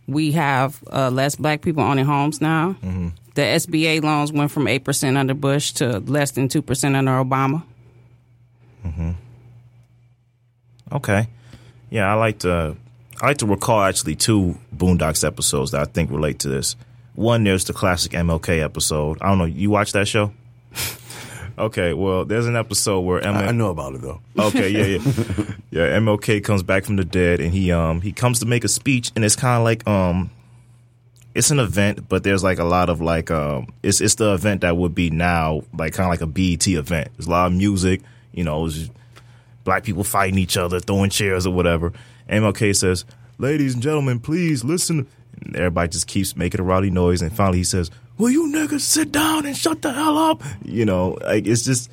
we 0.07 0.33
have 0.33 0.83
uh, 0.93 1.11
less 1.11 1.35
black 1.37 1.63
people 1.63 1.83
owning 1.83 2.05
homes 2.05 2.41
now. 2.41 2.77
Mm-hmm. 2.83 3.09
The 3.35 3.43
SBA 3.43 4.03
loans 4.03 4.31
went 4.33 4.51
from 4.51 4.69
eight 4.69 4.85
percent 4.85 5.17
under 5.17 5.33
Bush 5.35 5.73
to 5.75 6.01
less 6.01 6.33
than 6.33 6.49
two 6.49 6.61
percent 6.61 6.95
under 6.95 7.13
Obama. 7.13 7.63
Mm-hmm. 8.87 9.13
Okay. 10.93 11.29
Yeah, 11.91 12.11
I 12.11 12.15
like 12.15 12.39
to 12.41 12.53
uh, 12.53 12.75
I 13.23 13.29
like 13.29 13.39
to 13.39 13.47
recall 13.47 13.81
actually 13.81 14.17
two 14.17 14.59
Boondocks 14.77 15.25
episodes 15.25 15.71
that 15.71 15.81
I 15.81 15.85
think 15.85 16.11
relate 16.11 16.41
to 16.41 16.49
this. 16.49 16.75
One 17.15 17.45
there's 17.45 17.65
the 17.65 17.73
classic 17.73 18.13
MLK 18.13 18.61
episode. 18.61 19.19
I 19.21 19.29
don't 19.29 19.39
know, 19.39 19.45
you 19.45 19.71
watch 19.71 19.93
that 19.93 20.09
show? 20.09 20.33
okay, 21.59 21.93
well, 21.93 22.25
there's 22.25 22.49
an 22.49 22.57
episode 22.57 23.03
where 23.03 23.21
MLK 23.21 23.35
I, 23.35 23.47
I 23.47 23.53
know 23.53 23.71
about 23.71 23.95
it 23.95 24.01
though. 24.01 24.21
Okay, 24.37 24.71
yeah, 24.71 24.85
yeah, 24.85 25.45
yeah. 25.71 25.99
MLK 25.99 26.43
comes 26.43 26.65
back 26.65 26.85
from 26.85 26.97
the 26.97 27.05
dead, 27.05 27.41
and 27.41 27.53
he 27.53 27.71
um 27.71 28.01
he 28.01 28.11
comes 28.11 28.41
to 28.41 28.47
make 28.47 28.65
a 28.65 28.69
speech, 28.69 29.13
and 29.15 29.25
it's 29.25 29.37
kind 29.37 29.57
of 29.57 29.65
like 29.65 29.87
um, 29.87 30.29
it's 31.33 31.53
an 31.53 31.61
event, 31.61 32.09
but 32.09 32.25
there's 32.25 32.43
like 32.43 32.59
a 32.59 32.65
lot 32.65 32.91
of 32.91 33.01
like 33.01 33.31
um, 33.31 33.69
it's 33.85 34.01
it's 34.01 34.17
the 34.17 34.35
event 34.35 34.63
that 34.63 34.77
would 34.77 34.97
be 34.97 35.11
now 35.11 35.63
like 35.79 35.93
kind 35.93 36.07
of 36.07 36.11
like 36.11 36.23
a 36.23 36.27
BET 36.27 36.67
event. 36.67 37.09
There's 37.17 37.29
a 37.29 37.31
lot 37.31 37.47
of 37.47 37.53
music, 37.53 38.01
you 38.33 38.43
know, 38.43 38.69
black 39.63 39.85
people 39.85 40.03
fighting 40.03 40.39
each 40.39 40.57
other, 40.57 40.81
throwing 40.81 41.11
chairs 41.11 41.47
or 41.47 41.55
whatever. 41.55 41.93
MLK 42.33 42.75
says, 42.75 43.05
"Ladies 43.39 43.75
and 43.75 43.83
gentlemen, 43.83 44.19
please 44.21 44.65
listen." 44.65 45.07
And 45.45 45.57
everybody 45.57 45.89
just 45.89 46.07
keeps 46.07 46.37
making 46.37 46.61
a 46.61 46.65
rowdy 46.65 46.91
noise, 46.91 47.23
and 47.23 47.33
finally 47.33 47.59
he 47.59 47.65
says, 47.65 47.91
"Will 48.19 48.31
you 48.31 48.47
niggas 48.53 48.81
sit 48.81 49.13
down 49.13 49.47
and 49.47 49.57
shut 49.57 49.83
the 49.83 49.93
hell 49.93 50.19
up?" 50.19 50.43
You 50.65 50.85
know, 50.85 51.19
like 51.23 51.47
it's 51.47 51.63
just. 51.65 51.91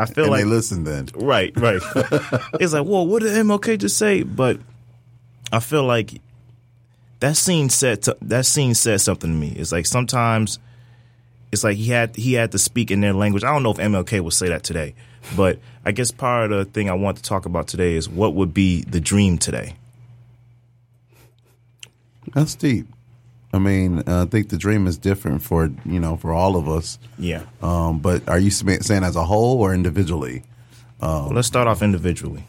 I 0.00 0.06
feel 0.06 0.24
And 0.24 0.30
like 0.30 0.44
they 0.44 0.48
listen 0.48 0.84
then. 0.84 1.08
Right, 1.16 1.52
right. 1.56 1.82
it's 2.60 2.72
like, 2.72 2.86
whoa, 2.86 3.02
what 3.02 3.20
did 3.20 3.32
MLK 3.32 3.78
just 3.78 3.98
say? 3.98 4.22
But 4.22 4.60
I 5.50 5.58
feel 5.58 5.82
like 5.82 6.20
that 7.18 7.36
scene 7.36 7.68
said 7.68 8.02
to, 8.02 8.16
that 8.22 8.46
scene 8.46 8.74
said 8.74 9.00
something 9.00 9.28
to 9.28 9.36
me. 9.36 9.54
It's 9.56 9.72
like 9.72 9.86
sometimes 9.86 10.60
it's 11.50 11.64
like 11.64 11.76
he 11.76 11.86
had 11.86 12.14
he 12.14 12.34
had 12.34 12.52
to 12.52 12.58
speak 12.58 12.90
in 12.90 13.00
their 13.00 13.12
language. 13.12 13.42
I 13.42 13.52
don't 13.52 13.62
know 13.62 13.70
if 13.72 13.78
MLK 13.78 14.20
would 14.20 14.32
say 14.34 14.48
that 14.50 14.62
today, 14.62 14.94
but 15.36 15.58
I 15.84 15.92
guess 15.92 16.10
part 16.10 16.52
of 16.52 16.58
the 16.58 16.64
thing 16.64 16.88
I 16.88 16.94
want 16.94 17.16
to 17.16 17.22
talk 17.22 17.46
about 17.46 17.66
today 17.66 17.94
is 17.94 18.08
what 18.08 18.34
would 18.34 18.54
be 18.54 18.82
the 18.82 19.00
dream 19.00 19.38
today. 19.38 19.74
That's 22.34 22.54
deep. 22.54 22.86
I 23.52 23.58
mean, 23.58 24.02
I 24.06 24.26
think 24.26 24.50
the 24.50 24.58
dream 24.58 24.86
is 24.86 24.98
different 24.98 25.42
for 25.42 25.70
you 25.86 26.00
know 26.00 26.16
for 26.16 26.32
all 26.32 26.56
of 26.56 26.68
us. 26.68 26.98
Yeah. 27.18 27.42
Um, 27.62 27.98
but 28.00 28.28
are 28.28 28.38
you 28.38 28.50
saying 28.50 29.04
as 29.04 29.16
a 29.16 29.24
whole 29.24 29.60
or 29.60 29.72
individually? 29.74 30.42
Well, 31.00 31.30
let's 31.32 31.48
start 31.48 31.66
off 31.68 31.80
individually. 31.82 32.44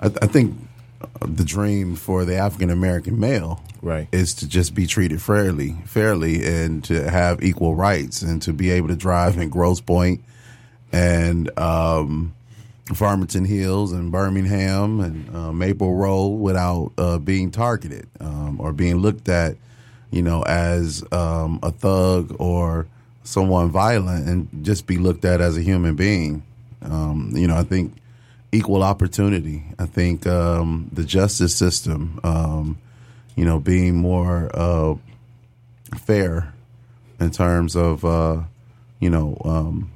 I, 0.00 0.06
I 0.22 0.26
think 0.26 0.56
the 1.20 1.44
dream 1.44 1.94
for 1.96 2.24
the 2.24 2.36
African 2.36 2.70
American 2.70 3.18
male 3.20 3.62
Right. 3.82 4.08
is 4.10 4.34
to 4.34 4.48
just 4.48 4.74
be 4.74 4.86
treated 4.86 5.22
fairly, 5.22 5.76
fairly, 5.84 6.44
and 6.44 6.82
to 6.84 7.08
have 7.08 7.42
equal 7.44 7.76
rights, 7.76 8.22
and 8.22 8.42
to 8.42 8.52
be 8.52 8.70
able 8.70 8.88
to 8.88 8.96
drive 8.96 9.38
in 9.38 9.50
Grosse 9.50 9.80
Pointe 9.80 10.20
and 10.90 11.56
um, 11.58 12.34
Farmington 12.94 13.44
Hills 13.44 13.92
and 13.92 14.10
Birmingham 14.10 15.00
and 15.00 15.36
uh, 15.36 15.52
Maple 15.52 15.94
Road 15.94 16.36
without 16.36 16.92
uh, 16.96 17.18
being 17.18 17.50
targeted 17.50 18.08
um, 18.20 18.60
or 18.60 18.72
being 18.72 18.96
looked 18.96 19.28
at, 19.28 19.56
you 20.10 20.22
know, 20.22 20.42
as 20.42 21.04
um, 21.12 21.60
a 21.62 21.70
thug 21.70 22.34
or 22.38 22.86
someone 23.24 23.70
violent, 23.70 24.26
and 24.26 24.64
just 24.64 24.86
be 24.86 24.96
looked 24.96 25.24
at 25.24 25.40
as 25.40 25.56
a 25.56 25.62
human 25.62 25.94
being. 25.96 26.42
Um, 26.82 27.32
you 27.34 27.46
know, 27.46 27.56
I 27.56 27.62
think 27.62 27.94
equal 28.52 28.82
opportunity. 28.82 29.64
I 29.78 29.84
think 29.84 30.26
um, 30.26 30.88
the 30.92 31.04
justice 31.04 31.54
system, 31.54 32.18
um, 32.24 32.78
you 33.36 33.44
know, 33.44 33.58
being 33.58 33.96
more 33.96 34.50
uh, 34.54 34.94
fair 35.98 36.54
in 37.20 37.30
terms 37.30 37.76
of, 37.76 38.04
uh, 38.04 38.42
you 39.00 39.10
know, 39.10 39.36
um, 39.44 39.90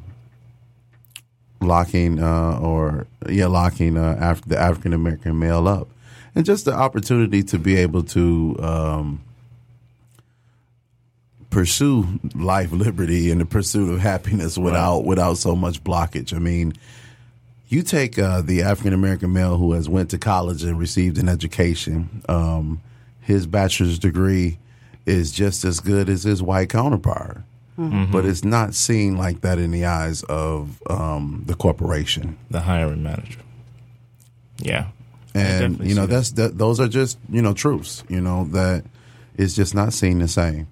locking 1.62 2.22
uh, 2.22 2.58
or 2.58 3.06
yeah, 3.28 3.46
locking 3.46 3.96
uh, 3.96 4.16
Af- 4.20 4.44
the 4.46 4.58
African 4.58 4.92
American 4.92 5.38
male 5.38 5.66
up, 5.68 5.88
and 6.34 6.44
just 6.44 6.64
the 6.64 6.72
opportunity 6.72 7.42
to 7.44 7.58
be 7.58 7.76
able 7.76 8.02
to. 8.04 8.56
Um, 8.60 9.20
pursue 11.52 12.18
life, 12.34 12.72
liberty, 12.72 13.30
and 13.30 13.38
the 13.38 13.44
pursuit 13.44 13.92
of 13.92 14.00
happiness 14.00 14.56
without 14.56 15.04
without 15.04 15.36
so 15.36 15.54
much 15.54 15.84
blockage. 15.84 16.34
I 16.34 16.38
mean, 16.38 16.72
you 17.68 17.82
take 17.82 18.18
uh, 18.18 18.42
the 18.42 18.62
African 18.62 18.92
American 18.92 19.32
male 19.32 19.56
who 19.56 19.72
has 19.72 19.88
went 19.88 20.10
to 20.10 20.18
college 20.18 20.64
and 20.64 20.78
received 20.78 21.18
an 21.18 21.28
education. 21.28 22.22
Um, 22.28 22.80
his 23.20 23.46
bachelor's 23.46 23.98
degree 23.98 24.58
is 25.06 25.30
just 25.30 25.64
as 25.64 25.80
good 25.80 26.08
as 26.08 26.24
his 26.24 26.42
white 26.42 26.70
counterpart, 26.70 27.42
but 28.10 28.24
it's 28.24 28.44
not 28.44 28.74
seen 28.74 29.16
like 29.16 29.40
that 29.42 29.58
in 29.58 29.70
the 29.70 29.84
eyes 29.84 30.22
of 30.24 30.82
um, 30.88 31.44
the 31.46 31.54
corporation. 31.54 32.38
The 32.50 32.60
hiring 32.60 33.02
manager. 33.02 33.40
Yeah. 34.58 34.88
And 35.34 35.82
you 35.86 35.94
know 35.94 36.06
that's 36.06 36.32
that, 36.32 36.58
those 36.58 36.78
are 36.78 36.88
just 36.88 37.18
you 37.30 37.40
know 37.40 37.54
truths. 37.54 38.04
You 38.08 38.20
know 38.20 38.44
that 38.52 38.84
it's 39.36 39.54
just 39.54 39.74
not 39.74 39.92
seen 39.92 40.18
the 40.18 40.28
same. 40.28 40.68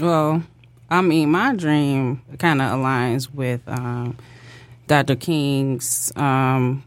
Well, 0.00 0.44
I 0.88 1.00
mean, 1.02 1.30
my 1.30 1.54
dream 1.54 2.22
kind 2.38 2.62
of 2.62 2.70
aligns 2.72 3.32
with 3.32 3.60
um, 3.66 4.16
Dr. 4.86 5.16
King's 5.16 6.12
um, 6.16 6.84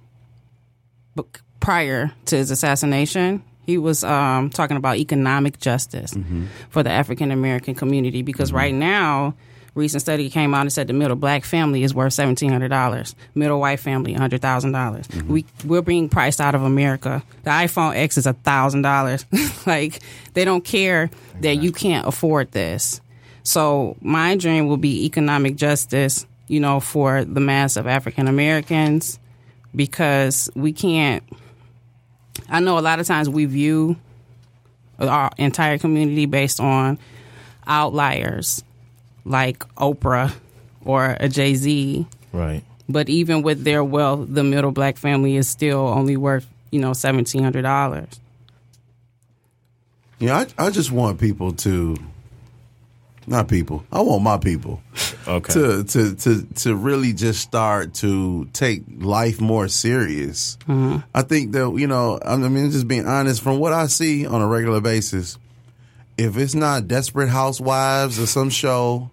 book 1.16 1.42
prior 1.60 2.12
to 2.26 2.38
his 2.38 2.50
assassination. 2.50 3.44
He 3.66 3.78
was 3.78 4.04
um, 4.04 4.50
talking 4.50 4.78
about 4.78 4.98
economic 4.98 5.60
justice 5.60 6.14
mm-hmm. 6.14 6.46
for 6.70 6.84
the 6.84 6.90
African 6.90 7.32
American 7.32 7.76
community 7.76 8.22
because 8.22 8.50
mm-hmm. 8.50 8.58
right 8.58 8.74
now, 8.74 9.36
recent 9.76 10.02
study 10.02 10.30
came 10.30 10.54
out 10.54 10.62
and 10.62 10.74
said 10.74 10.88
the 10.88 10.94
middle 10.94 11.16
black 11.16 11.46
family 11.46 11.84
is 11.84 11.94
worth 11.94 12.14
seventeen 12.14 12.52
hundred 12.52 12.70
dollars, 12.70 13.16
middle 13.36 13.60
white 13.60 13.80
family 13.80 14.14
hundred 14.14 14.42
thousand 14.42 14.72
dollars. 14.72 15.08
Mm-hmm. 15.08 15.32
We 15.32 15.46
we're 15.66 15.82
being 15.82 16.10
priced 16.10 16.42
out 16.42 16.56
of 16.56 16.64
America. 16.64 17.24
The 17.44 17.52
iPhone 17.52 17.96
X 17.96 18.18
is 18.18 18.26
a 18.26 18.34
thousand 18.34 18.82
dollars. 18.82 19.26
Like 19.68 20.00
they 20.34 20.44
don't 20.44 20.66
care 20.66 21.12
that 21.42 21.58
you 21.58 21.72
can't 21.72 22.08
afford 22.08 22.52
this. 22.52 23.00
So 23.44 23.96
my 24.02 24.36
dream 24.36 24.68
will 24.68 24.78
be 24.78 25.06
economic 25.06 25.56
justice, 25.56 26.26
you 26.48 26.60
know, 26.60 26.80
for 26.80 27.24
the 27.24 27.40
mass 27.40 27.78
of 27.78 27.86
African 27.86 28.28
Americans 28.28 29.20
because 29.76 30.50
we 30.56 30.74
can't 30.74 31.24
I 32.52 32.60
know 32.60 32.78
a 32.78 32.82
lot 32.82 33.00
of 33.00 33.08
times 33.08 33.30
we 33.30 33.46
view 33.46 33.96
our 35.00 35.32
entire 35.38 35.80
community 35.80 36.28
based 36.28 36.60
on 36.60 37.00
outliers 37.66 38.64
like 39.26 39.60
Oprah 39.76 40.34
or 40.84 41.16
a 41.20 41.30
Jay 41.30 41.56
Z. 41.56 42.06
Right. 42.34 42.64
But 42.90 43.08
even 43.08 43.42
with 43.42 43.64
their 43.64 43.84
wealth, 43.84 44.28
the 44.30 44.44
middle 44.44 44.72
black 44.72 44.98
family 44.98 45.38
is 45.38 45.48
still 45.48 45.88
only 45.88 46.18
worth, 46.18 46.46
you 46.72 46.82
know, 46.82 46.92
seventeen 46.94 47.42
hundred 47.42 47.62
dollars. 47.62 48.20
Yeah, 50.20 50.46
I, 50.58 50.66
I 50.68 50.70
just 50.70 50.92
want 50.92 51.20
people 51.20 51.54
to, 51.54 51.96
not 53.32 53.48
people. 53.48 53.84
I 53.92 54.02
want 54.02 54.22
my 54.24 54.38
people 54.38 54.82
Okay. 55.28 55.54
to 55.54 55.84
to 55.84 56.16
to 56.16 56.44
to 56.56 56.76
really 56.76 57.14
just 57.14 57.40
start 57.42 57.94
to 57.96 58.46
take 58.54 58.84
life 59.00 59.42
more 59.42 59.68
serious. 59.68 60.58
I 60.68 61.22
think 61.24 61.54
that 61.54 61.74
you 61.78 61.88
know, 61.88 62.20
I 62.24 62.36
mean, 62.38 62.70
just 62.72 62.88
being 62.88 63.08
honest, 63.08 63.42
from 63.42 63.58
what 63.60 63.74
I 63.74 63.88
see 63.88 64.28
on 64.28 64.42
a 64.42 64.48
regular 64.48 64.82
basis, 64.82 65.38
if 66.18 66.38
it's 66.38 66.54
not 66.54 66.88
Desperate 66.88 67.30
Housewives 67.30 68.20
or 68.20 68.28
some 68.28 68.50
show, 68.50 69.10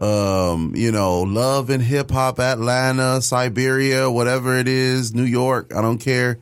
um, 0.00 0.72
you 0.74 0.90
know, 0.90 1.20
Love 1.22 1.70
and 1.70 1.82
Hip 1.82 2.10
Hop 2.10 2.40
Atlanta, 2.40 3.20
Siberia, 3.20 4.10
whatever 4.10 4.56
it 4.58 4.66
is, 4.66 5.14
New 5.14 5.24
York, 5.24 5.72
I 5.76 5.82
don't 5.82 5.98
care. 5.98 6.38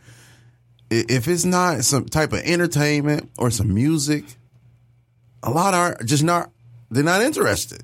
If 0.90 1.28
it's 1.28 1.44
not 1.44 1.84
some 1.84 2.06
type 2.06 2.32
of 2.32 2.40
entertainment 2.40 3.30
or 3.38 3.50
some 3.50 3.72
music, 3.74 4.24
a 5.42 5.50
lot 5.50 5.72
are 5.74 5.96
just 6.04 6.22
not 6.24 6.50
they're 6.90 7.04
not 7.04 7.22
interested. 7.22 7.82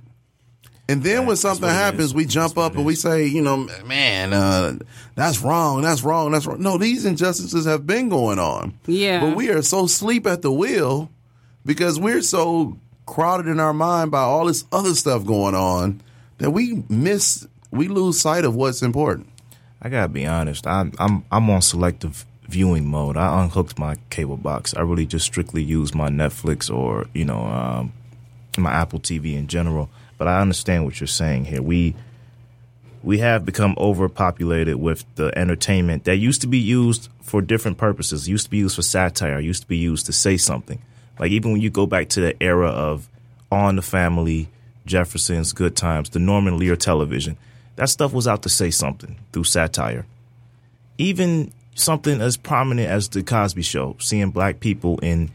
And 0.89 1.03
then 1.03 1.27
when 1.27 1.37
something 1.37 1.69
happens, 1.69 2.15
we 2.15 2.27
jump 2.27 2.55
That's 2.55 2.67
up 2.67 2.77
and 2.77 2.85
we 2.85 2.95
say, 2.95 3.27
you 3.27 3.43
know, 3.43 3.69
man, 3.85 4.33
uh, 4.33 4.79
that's 5.17 5.41
wrong, 5.41 5.83
that's 5.83 6.03
wrong, 6.03 6.31
that's 6.31 6.47
wrong. 6.47 6.63
No, 6.63 6.79
these 6.79 7.05
injustices 7.05 7.65
have 7.67 7.87
been 7.87 8.09
going 8.09 8.39
on. 8.39 8.79
Yeah. 8.87 9.21
But 9.21 9.37
we 9.37 9.49
are 9.51 9.63
so 9.63 9.89
sleep 9.89 10.27
at 10.29 10.43
the 10.43 10.53
wheel 10.53 11.11
because 11.65 11.99
we're 11.99 12.23
so 12.23 12.79
crowded 13.05 13.49
in 13.49 13.59
our 13.59 13.73
mind 13.73 14.13
by 14.13 14.21
all 14.21 14.47
this 14.47 14.65
other 14.71 14.95
stuff 14.95 15.25
going 15.27 15.57
on 15.57 16.03
that 16.39 16.51
we 16.51 16.85
miss, 16.89 17.49
we 17.73 17.89
lose 17.89 18.21
sight 18.21 18.45
of 18.45 18.55
what's 18.55 18.83
important. 18.83 19.29
I 19.83 19.89
gotta 19.89 20.09
be 20.09 20.27
honest. 20.27 20.67
I'm 20.67 20.93
I'm 20.99 21.25
I'm 21.31 21.49
on 21.51 21.63
selective 21.63 22.25
viewing 22.49 22.89
mode. 22.89 23.17
I 23.17 23.43
unhooked 23.43 23.79
my 23.79 23.97
cable 24.11 24.37
box. 24.37 24.75
I 24.75 24.81
really 24.81 25.07
just 25.07 25.27
strictly 25.27 25.63
use 25.63 25.95
my 25.95 26.09
Netflix 26.09 26.75
or 26.75 27.07
you 27.13 27.25
know 27.25 27.41
um, 27.47 27.93
my 28.61 28.73
Apple 28.73 29.01
TV 29.01 29.35
in 29.35 29.47
general. 29.47 29.91
But 30.19 30.29
I 30.29 30.41
understand 30.41 30.85
what 30.85 31.01
you're 31.01 31.07
saying 31.07 31.47
here. 31.47 31.63
We 31.63 31.95
we 33.03 33.19
have 33.19 33.45
become 33.45 33.75
overpopulated 33.79 34.77
with 34.77 35.05
the 35.15 35.37
entertainment 35.39 36.05
that 36.05 36.17
used 36.17 36.41
to 36.41 36.49
be 36.49 36.59
used 36.59 37.09
for 37.21 37.41
different 37.41 37.79
purposes. 37.79 38.27
It 38.27 38.33
used 38.33 38.47
to 38.47 38.51
be 38.51 38.57
used 38.59 38.75
for 38.77 38.83
satire. 38.83 39.39
It 39.39 39.45
used 39.45 39.63
to 39.63 39.69
be 39.69 39.77
used 39.77 40.07
to 40.07 40.13
say 40.13 40.37
something. 40.37 40.81
Like 41.19 41.31
even 41.31 41.53
when 41.53 41.61
you 41.61 41.71
go 41.71 41.87
back 41.87 42.09
to 42.11 42.21
the 42.21 42.43
era 42.43 42.69
of 42.69 43.09
All 43.51 43.69
in 43.69 43.77
the 43.77 43.83
Family, 43.83 44.49
Jefferson's 44.87 45.53
Good 45.53 45.77
Times, 45.77 46.11
the 46.11 46.19
Norman 46.19 46.59
Lear 46.59 46.77
television, 46.77 47.37
that 47.77 47.91
stuff 47.91 48.13
was 48.13 48.27
out 48.27 48.43
to 48.43 48.49
say 48.49 48.71
something 48.71 49.17
through 49.33 49.45
satire. 49.45 50.07
Even 50.99 51.53
something 51.75 52.21
as 52.21 52.37
prominent 52.37 52.89
as 52.89 53.09
the 53.09 53.23
Cosby 53.23 53.63
Show, 53.63 53.97
seeing 53.99 54.31
black 54.31 54.61
people 54.61 54.99
in 54.99 55.31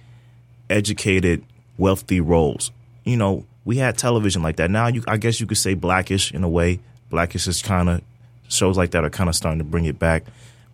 educated, 0.69 1.43
wealthy 1.77 2.19
roles. 2.19 2.71
You 3.03 3.17
know, 3.17 3.45
we 3.65 3.77
had 3.77 3.97
television 3.97 4.41
like 4.43 4.57
that. 4.57 4.71
Now, 4.71 4.87
you, 4.87 5.03
I 5.07 5.17
guess 5.17 5.39
you 5.39 5.47
could 5.47 5.57
say 5.57 5.73
blackish 5.73 6.31
in 6.31 6.43
a 6.43 6.49
way. 6.49 6.79
Blackish 7.09 7.47
is 7.47 7.61
kind 7.61 7.89
of 7.89 8.01
shows 8.47 8.77
like 8.77 8.91
that 8.91 9.03
are 9.03 9.09
kind 9.09 9.29
of 9.29 9.35
starting 9.35 9.59
to 9.59 9.63
bring 9.63 9.85
it 9.85 9.97
back, 9.99 10.23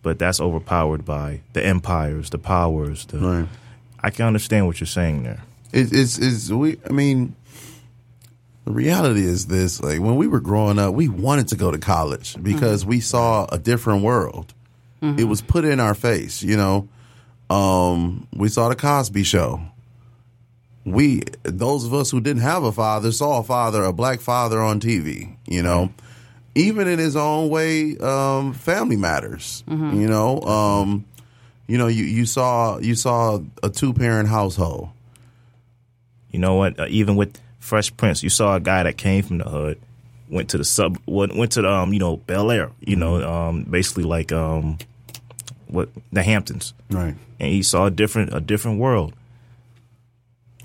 but 0.01 0.19
that's 0.19 0.39
overpowered 0.39 1.05
by 1.05 1.41
the 1.53 1.65
empires, 1.65 2.29
the 2.29 2.37
powers. 2.37 3.05
The, 3.05 3.17
Right. 3.19 3.47
I 3.99 4.09
can 4.09 4.25
understand 4.25 4.67
what 4.67 4.79
you're 4.79 4.87
saying 4.87 5.23
there. 5.23 5.43
It, 5.73 5.91
it's, 5.91 6.17
it's, 6.17 6.49
we, 6.49 6.77
I 6.87 6.93
mean, 6.93 7.35
the 8.65 8.71
reality 8.71 9.23
is 9.25 9.47
this 9.47 9.81
like 9.81 9.99
when 9.99 10.15
we 10.17 10.27
were 10.27 10.39
growing 10.39 10.77
up, 10.77 10.93
we 10.93 11.07
wanted 11.07 11.47
to 11.49 11.55
go 11.55 11.71
to 11.71 11.77
college 11.77 12.35
because 12.41 12.85
we 12.85 12.99
saw 12.99 13.45
a 13.51 13.57
different 13.57 14.03
world. 14.03 14.53
It 15.01 15.25
was 15.25 15.41
put 15.41 15.63
in 15.63 15.79
our 15.79 15.93
face, 15.93 16.41
you 16.41 16.57
know. 16.57 16.89
Um, 17.51 18.27
we 18.35 18.49
saw 18.49 18.67
the 18.67 18.75
Cosby 18.75 19.23
show. 19.23 19.61
We, 20.87 21.21
those 21.43 21.83
of 21.85 21.93
us 21.93 22.09
who 22.11 22.21
didn't 22.21 22.43
have 22.43 22.63
a 22.63 22.71
father, 22.71 23.11
saw 23.11 23.39
a 23.39 23.43
father, 23.43 23.83
a 23.83 23.91
black 23.91 24.21
father 24.21 24.61
on 24.61 24.79
TV, 24.79 25.35
you 25.45 25.61
know. 25.61 25.91
Even 26.55 26.87
in 26.87 26.97
his 26.97 27.15
own 27.15 27.49
way, 27.49 27.97
um, 27.97 28.53
family 28.53 28.95
matters, 28.95 29.63
you 29.67 30.07
know. 30.07 30.39
Um, 30.41 31.05
you 31.67 31.77
know, 31.77 31.87
you, 31.87 32.05
you 32.05 32.25
saw 32.25 32.77
you 32.79 32.95
saw 32.95 33.39
a 33.61 33.69
two 33.69 33.93
parent 33.93 34.29
household. 34.29 34.89
You 36.31 36.39
know 36.39 36.55
what? 36.55 36.79
Uh, 36.79 36.85
even 36.89 37.15
with 37.15 37.39
Fresh 37.59 37.95
Prince, 37.97 38.23
you 38.23 38.29
saw 38.29 38.55
a 38.55 38.59
guy 38.59 38.83
that 38.83 38.97
came 38.97 39.23
from 39.23 39.37
the 39.39 39.43
hood, 39.49 39.79
went 40.29 40.49
to 40.51 40.57
the 40.57 40.63
sub, 40.63 40.97
went, 41.05 41.35
went 41.35 41.51
to 41.53 41.61
the 41.61 41.69
um, 41.69 41.93
you 41.93 41.99
know, 41.99 42.17
Bel 42.17 42.49
Air. 42.49 42.71
You 42.79 42.95
know, 42.95 43.21
um, 43.29 43.63
basically 43.63 44.05
like 44.05 44.31
um, 44.31 44.77
what 45.67 45.89
the 46.13 46.23
Hamptons, 46.23 46.73
Right. 46.89 47.15
and 47.39 47.51
he 47.51 47.61
saw 47.61 47.85
a 47.87 47.91
different 47.91 48.33
a 48.33 48.39
different 48.39 48.79
world. 48.79 49.13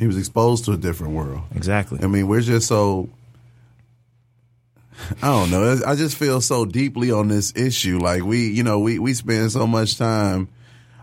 He 0.03 0.09
was 0.09 0.19
exposed 0.19 0.65
to 0.65 0.73
a 0.73 0.77
different 0.77 1.13
world. 1.13 1.43
Exactly. 1.55 2.01
I 2.03 2.09
mean, 2.09 2.27
we're 2.27 2.41
just 2.41 2.67
so. 2.67 3.09
I 5.23 5.29
don't 5.29 5.53
know. 5.53 5.81
I 5.87 5.95
just 5.95 6.17
feel 6.17 6.41
so 6.41 6.65
deeply 6.65 7.13
on 7.13 7.29
this 7.29 7.53
issue. 7.55 8.01
Like 8.01 8.25
we, 8.25 8.49
you 8.49 8.65
know, 8.65 8.81
we 8.81 8.99
we 8.99 9.15
spend 9.15 9.53
so 9.53 9.65
much 9.65 9.97
time. 9.99 10.49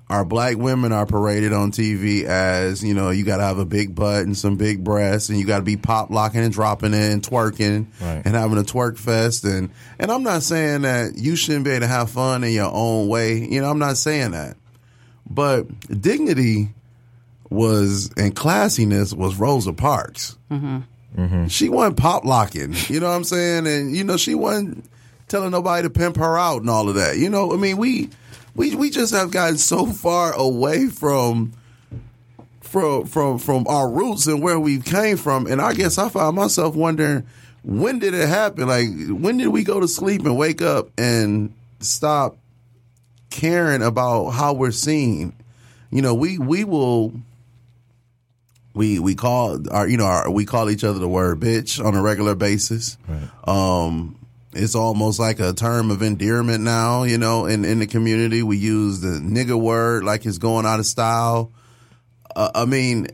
Our 0.09 0.25
black 0.25 0.57
women 0.57 0.91
are 0.91 1.05
paraded 1.05 1.53
on 1.53 1.71
TV 1.71 2.23
as 2.25 2.83
you 2.83 2.93
know, 2.93 3.09
you 3.09 3.23
got 3.23 3.38
to 3.38 3.43
have 3.43 3.57
a 3.57 3.63
big 3.65 3.95
butt 3.95 4.25
and 4.25 4.35
some 4.38 4.57
big 4.57 4.83
breasts, 4.83 5.29
and 5.29 5.39
you 5.39 5.45
got 5.45 5.59
to 5.59 5.63
be 5.63 5.77
pop 5.77 6.09
locking 6.09 6.41
and 6.41 6.51
dropping 6.51 6.93
it 6.93 7.13
and 7.13 7.23
twerking 7.23 7.85
Right. 8.01 8.21
and 8.25 8.35
having 8.35 8.57
a 8.57 8.63
twerk 8.63 8.97
fest. 8.97 9.45
And 9.45 9.69
and 9.97 10.12
I'm 10.12 10.23
not 10.23 10.43
saying 10.43 10.81
that 10.81 11.13
you 11.15 11.38
shouldn't 11.38 11.63
be 11.63 11.71
able 11.71 11.81
to 11.81 11.88
have 11.88 12.09
fun 12.09 12.43
in 12.43 12.51
your 12.51 12.69
own 12.73 13.07
way. 13.07 13.38
You 13.47 13.62
know, 13.62 13.69
I'm 13.69 13.79
not 13.79 13.95
saying 13.95 14.31
that. 14.31 14.57
But 15.29 15.67
dignity 16.01 16.73
was 17.49 18.12
and 18.17 18.35
classiness 18.35 19.13
was 19.13 19.35
Rosa 19.35 19.73
Parks. 19.73 20.38
Mm-hmm. 20.51 20.79
Mm-hmm. 21.17 21.47
She 21.47 21.69
wasn't 21.69 21.97
pop 21.97 22.25
locking, 22.25 22.75
you 22.88 22.99
know 22.99 23.09
what 23.09 23.15
I'm 23.15 23.23
saying? 23.23 23.67
And 23.67 23.95
you 23.95 24.03
know, 24.03 24.17
she 24.17 24.35
wasn't 24.35 24.85
telling 25.27 25.51
nobody 25.51 25.83
to 25.83 25.89
pimp 25.89 26.17
her 26.17 26.38
out 26.38 26.62
and 26.62 26.69
all 26.69 26.89
of 26.89 26.95
that. 26.95 27.17
You 27.17 27.29
know, 27.29 27.53
I 27.53 27.57
mean, 27.57 27.77
we 27.77 28.09
we 28.55 28.75
we 28.75 28.89
just 28.89 29.13
have 29.13 29.31
gotten 29.31 29.57
so 29.57 29.85
far 29.85 30.33
away 30.33 30.88
from 30.88 31.53
from 32.62 33.05
from 33.05 33.39
from 33.39 33.65
our 33.67 33.89
roots 33.89 34.27
and 34.27 34.41
where 34.41 34.59
we 34.59 34.79
came 34.79 35.17
from. 35.17 35.47
And 35.47 35.62
I 35.62 35.73
guess 35.73 35.97
I 35.97 36.09
found 36.09 36.35
myself 36.35 36.75
wondering 36.75 37.25
when 37.63 37.99
did 37.99 38.13
it 38.13 38.27
happen? 38.27 38.67
Like 38.67 38.88
when 39.09 39.38
did 39.38 39.47
we 39.47 39.63
go 39.63 39.79
to 39.79 39.88
sleep 39.88 40.25
and 40.25 40.38
wake 40.38 40.62
up 40.62 40.89
and 40.97 41.53
stop 41.79 42.38
caring 43.29 43.81
about 43.81 44.29
how 44.31 44.53
we're 44.53 44.71
seen? 44.71 45.33
You 45.89 46.01
know, 46.01 46.13
we 46.13 46.38
we 46.38 46.63
will 46.63 47.13
we 48.73 48.99
we 48.99 49.15
call 49.15 49.60
our 49.71 49.88
you 49.88 49.97
know 49.97 50.05
our, 50.05 50.29
we 50.29 50.45
call 50.45 50.69
each 50.69 50.84
other 50.84 50.99
the 50.99 51.08
word 51.08 51.39
bitch 51.39 51.84
on 51.84 51.95
a 51.95 52.01
regular 52.01 52.36
basis. 52.36 52.97
Um, 53.45 54.15
it's 54.53 54.75
almost 54.75 55.19
like 55.19 55.39
a 55.39 55.53
term 55.53 55.91
of 55.91 56.01
endearment 56.01 56.63
now. 56.63 57.03
You 57.03 57.17
know, 57.17 57.45
in 57.45 57.65
in 57.65 57.79
the 57.79 57.88
community, 57.88 58.43
we 58.43 58.58
use 58.58 59.01
the 59.01 59.19
nigger 59.19 59.60
word 59.60 60.03
like 60.03 60.25
it's 60.25 60.38
going 60.38 60.65
out 60.65 60.79
of 60.79 60.86
style. 60.86 61.51
Uh, 62.36 62.51
I 62.55 62.65
mean, 62.65 63.08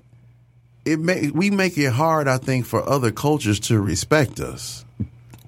it 0.85 0.99
make 0.99 1.33
we 1.33 1.49
make 1.51 1.77
it 1.77 1.91
hard, 1.91 2.27
I 2.27 2.37
think, 2.37 2.65
for 2.65 2.87
other 2.87 3.11
cultures 3.11 3.59
to 3.61 3.79
respect 3.79 4.39
us 4.39 4.85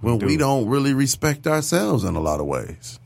when 0.02 0.20
we 0.20 0.34
do. 0.34 0.38
don't 0.38 0.68
really 0.68 0.94
respect 0.94 1.48
ourselves 1.48 2.04
in 2.04 2.16
a 2.16 2.20
lot 2.22 2.40
of 2.40 2.46
ways. 2.48 3.00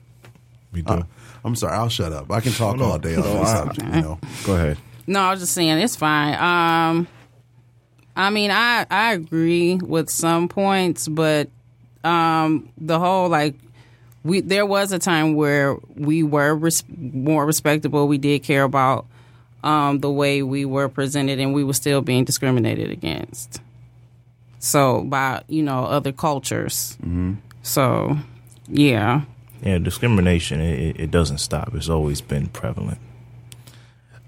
We 0.71 0.81
do. 0.81 0.93
Uh, 0.93 1.03
I'm 1.43 1.55
sorry, 1.55 1.73
I'll 1.73 1.89
shut 1.89 2.13
up. 2.13 2.31
I 2.31 2.39
can 2.39 2.51
talk 2.51 2.79
all 2.79 2.99
day 2.99 3.15
on 3.15 3.23
this 3.23 3.49
subject. 3.49 3.95
You 3.95 4.01
know. 4.01 4.19
Go 4.45 4.55
ahead. 4.55 4.77
No, 5.07 5.19
I 5.21 5.31
was 5.31 5.39
just 5.39 5.53
saying 5.53 5.77
it's 5.79 5.95
fine. 5.95 6.33
Um, 6.35 7.07
I 8.15 8.29
mean, 8.29 8.51
I 8.51 8.85
I 8.89 9.13
agree 9.13 9.75
with 9.75 10.09
some 10.09 10.47
points, 10.47 11.07
but 11.07 11.49
um, 12.03 12.69
the 12.77 12.99
whole 12.99 13.29
like 13.29 13.55
we 14.23 14.41
there 14.41 14.65
was 14.65 14.91
a 14.91 14.99
time 14.99 15.33
where 15.35 15.77
we 15.95 16.23
were 16.23 16.53
res- 16.55 16.83
more 16.97 17.45
respectable. 17.45 18.07
We 18.07 18.17
did 18.17 18.43
care 18.43 18.63
about 18.63 19.05
um, 19.63 19.99
the 19.99 20.11
way 20.11 20.43
we 20.43 20.65
were 20.65 20.89
presented, 20.89 21.39
and 21.39 21.53
we 21.53 21.63
were 21.63 21.73
still 21.73 22.01
being 22.01 22.23
discriminated 22.25 22.91
against. 22.91 23.61
So 24.59 25.03
by 25.03 25.43
you 25.47 25.63
know 25.63 25.85
other 25.85 26.11
cultures. 26.11 26.97
So 27.63 28.17
yeah, 28.67 29.21
Yeah, 29.63 29.77
discrimination 29.77 30.59
it- 30.61 30.99
it 30.99 31.11
doesn't 31.11 31.37
stop. 31.39 31.73
It's 31.75 31.89
always 31.89 32.21
been 32.21 32.47
prevalent. 32.47 32.97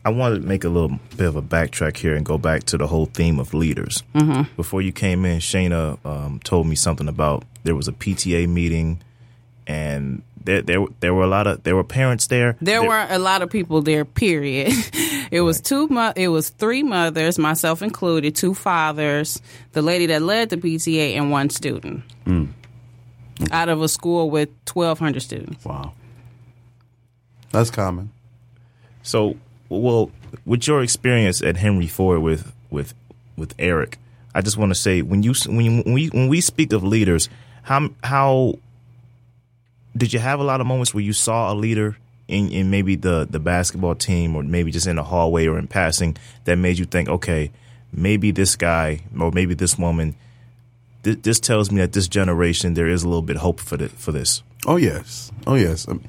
I 0.05 0.09
wanted 0.09 0.41
to 0.41 0.47
make 0.47 0.63
a 0.65 0.69
little 0.69 0.99
bit 1.15 1.27
of 1.27 1.35
a 1.37 1.41
backtrack 1.41 1.95
here 1.97 2.13
and 2.15 2.25
go 2.25 2.37
back 2.37 2.63
to 2.65 2.77
the 2.77 2.87
whole 2.87 3.05
theme 3.05 3.39
of 3.39 3.53
leaders. 3.53 4.03
Mm-hmm. 4.13 4.53
Before 4.57 4.81
you 4.81 4.91
came 4.91 5.23
in, 5.25 5.39
Shayna 5.39 5.97
um, 6.05 6.41
told 6.43 6.67
me 6.67 6.75
something 6.75 7.07
about 7.07 7.45
there 7.63 7.75
was 7.75 7.87
a 7.87 7.93
PTA 7.93 8.49
meeting, 8.49 9.01
and 9.65 10.21
there 10.43 10.61
there 10.61 10.85
there 10.99 11.13
were 11.13 11.23
a 11.23 11.27
lot 11.27 11.47
of 11.47 11.63
there 11.63 11.75
were 11.77 11.85
parents 11.85 12.27
there. 12.27 12.57
There 12.61 12.81
There- 12.81 12.89
weren't 12.89 13.11
a 13.11 13.17
lot 13.19 13.41
of 13.41 13.49
people 13.49 13.81
there. 13.81 14.03
Period. 14.03 14.73
it 15.31 15.39
was 15.39 15.61
two. 15.61 15.87
Mo- 15.87 16.11
it 16.17 16.27
was 16.27 16.49
three 16.49 16.83
mothers, 16.83 17.39
myself 17.39 17.81
included, 17.81 18.35
two 18.35 18.53
fathers, 18.53 19.41
the 19.71 19.81
lady 19.81 20.07
that 20.07 20.21
led 20.21 20.49
the 20.49 20.57
PTA, 20.57 21.15
and 21.15 21.31
one 21.31 21.49
student. 21.49 22.03
Out 23.51 23.69
of 23.69 23.81
a 23.81 23.87
school 23.87 24.29
with 24.29 24.49
twelve 24.65 24.99
hundred 24.99 25.21
students. 25.21 25.63
Wow, 25.63 25.93
that's 27.51 27.71
common. 27.71 28.11
So, 29.01 29.35
well, 29.81 30.11
with 30.45 30.67
your 30.67 30.83
experience 30.83 31.41
at 31.41 31.57
Henry 31.57 31.87
Ford 31.87 32.21
with 32.21 32.53
with 32.69 32.93
with 33.37 33.53
Eric, 33.59 33.97
I 34.35 34.41
just 34.41 34.57
want 34.57 34.71
to 34.71 34.75
say 34.75 35.01
when 35.01 35.23
you 35.23 35.33
when 35.47 35.83
we 35.85 36.07
when 36.07 36.27
we 36.27 36.41
speak 36.41 36.73
of 36.73 36.83
leaders, 36.83 37.29
how 37.63 37.89
how 38.03 38.55
did 39.95 40.13
you 40.13 40.19
have 40.19 40.39
a 40.39 40.43
lot 40.43 40.61
of 40.61 40.67
moments 40.67 40.93
where 40.93 41.03
you 41.03 41.13
saw 41.13 41.51
a 41.51 41.55
leader 41.55 41.97
in, 42.27 42.49
in 42.51 42.69
maybe 42.69 42.95
the 42.95 43.27
the 43.29 43.39
basketball 43.39 43.95
team 43.95 44.35
or 44.35 44.43
maybe 44.43 44.71
just 44.71 44.87
in 44.87 44.95
the 44.95 45.03
hallway 45.03 45.45
or 45.47 45.57
in 45.59 45.67
passing 45.67 46.17
that 46.45 46.57
made 46.57 46.77
you 46.77 46.85
think, 46.85 47.09
okay, 47.09 47.51
maybe 47.91 48.31
this 48.31 48.55
guy 48.55 49.01
or 49.19 49.31
maybe 49.31 49.53
this 49.53 49.77
woman. 49.77 50.15
This, 51.03 51.41
tells 51.41 51.69
me 51.69 51.81
that 51.81 51.91
this 51.91 52.07
generation 52.07 52.75
there 52.75 52.87
is 52.87 53.03
a 53.03 53.09
little 53.09 53.21
bit 53.21 53.35
hope 53.35 53.59
for 53.59 53.75
the, 53.75 53.89
for 53.89 54.13
this. 54.13 54.41
Oh 54.65 54.77
yes, 54.77 55.33
oh 55.45 55.55
yes. 55.55 55.85
Um, 55.85 56.01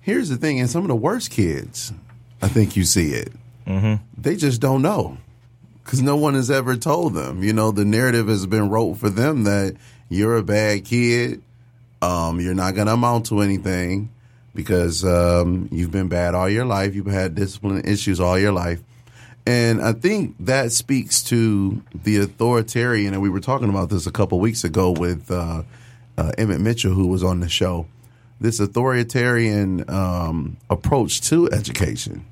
here's 0.00 0.30
the 0.30 0.38
thing: 0.38 0.56
in 0.56 0.68
some 0.68 0.80
of 0.80 0.88
the 0.88 0.96
worst 0.96 1.30
kids, 1.30 1.92
I 2.42 2.48
think 2.48 2.76
you 2.76 2.84
see 2.84 3.12
it. 3.12 3.32
Mm-hmm. 3.66 4.02
They 4.20 4.36
just 4.36 4.60
don't 4.60 4.82
know. 4.82 5.16
because 5.84 6.02
no 6.02 6.16
one 6.16 6.34
has 6.34 6.50
ever 6.50 6.76
told 6.76 7.14
them. 7.14 7.42
You 7.42 7.52
know, 7.52 7.70
the 7.70 7.84
narrative 7.84 8.28
has 8.28 8.46
been 8.46 8.68
wrote 8.68 8.94
for 8.94 9.10
them 9.10 9.44
that 9.44 9.76
you're 10.08 10.36
a 10.36 10.42
bad 10.42 10.84
kid. 10.84 11.42
Um, 12.00 12.40
you're 12.40 12.54
not 12.54 12.74
going 12.74 12.86
to 12.86 12.94
amount 12.94 13.26
to 13.26 13.40
anything 13.40 14.10
because 14.54 15.04
um, 15.04 15.68
you've 15.72 15.90
been 15.90 16.08
bad 16.08 16.34
all 16.34 16.48
your 16.48 16.64
life. 16.64 16.94
You've 16.94 17.06
had 17.06 17.34
discipline 17.34 17.82
issues 17.84 18.20
all 18.20 18.38
your 18.38 18.52
life. 18.52 18.82
And 19.46 19.82
I 19.82 19.92
think 19.92 20.36
that 20.40 20.70
speaks 20.72 21.22
to 21.24 21.82
the 21.94 22.18
authoritarian. 22.18 23.12
And 23.12 23.22
we 23.22 23.28
were 23.28 23.40
talking 23.40 23.68
about 23.68 23.90
this 23.90 24.06
a 24.06 24.12
couple 24.12 24.38
weeks 24.38 24.62
ago 24.62 24.92
with 24.92 25.30
uh, 25.30 25.62
uh, 26.16 26.32
Emmett 26.38 26.60
Mitchell, 26.60 26.92
who 26.92 27.08
was 27.08 27.24
on 27.24 27.40
the 27.40 27.48
show. 27.48 27.86
This 28.40 28.60
authoritarian 28.60 29.88
um, 29.88 30.56
approach 30.70 31.20
to 31.22 31.48
education. 31.50 32.24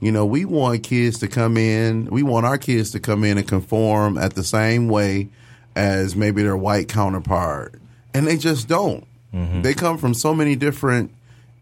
You 0.00 0.10
know, 0.12 0.24
we 0.24 0.44
want 0.44 0.82
kids 0.82 1.18
to 1.18 1.28
come 1.28 1.56
in, 1.56 2.06
we 2.06 2.22
want 2.22 2.46
our 2.46 2.58
kids 2.58 2.90
to 2.92 3.00
come 3.00 3.22
in 3.22 3.36
and 3.36 3.46
conform 3.46 4.16
at 4.16 4.34
the 4.34 4.42
same 4.42 4.88
way 4.88 5.28
as 5.76 6.16
maybe 6.16 6.42
their 6.42 6.56
white 6.56 6.88
counterpart. 6.88 7.74
And 8.14 8.26
they 8.26 8.38
just 8.38 8.66
don't. 8.66 9.06
Mm-hmm. 9.34 9.62
They 9.62 9.74
come 9.74 9.98
from 9.98 10.14
so 10.14 10.34
many 10.34 10.56
different 10.56 11.12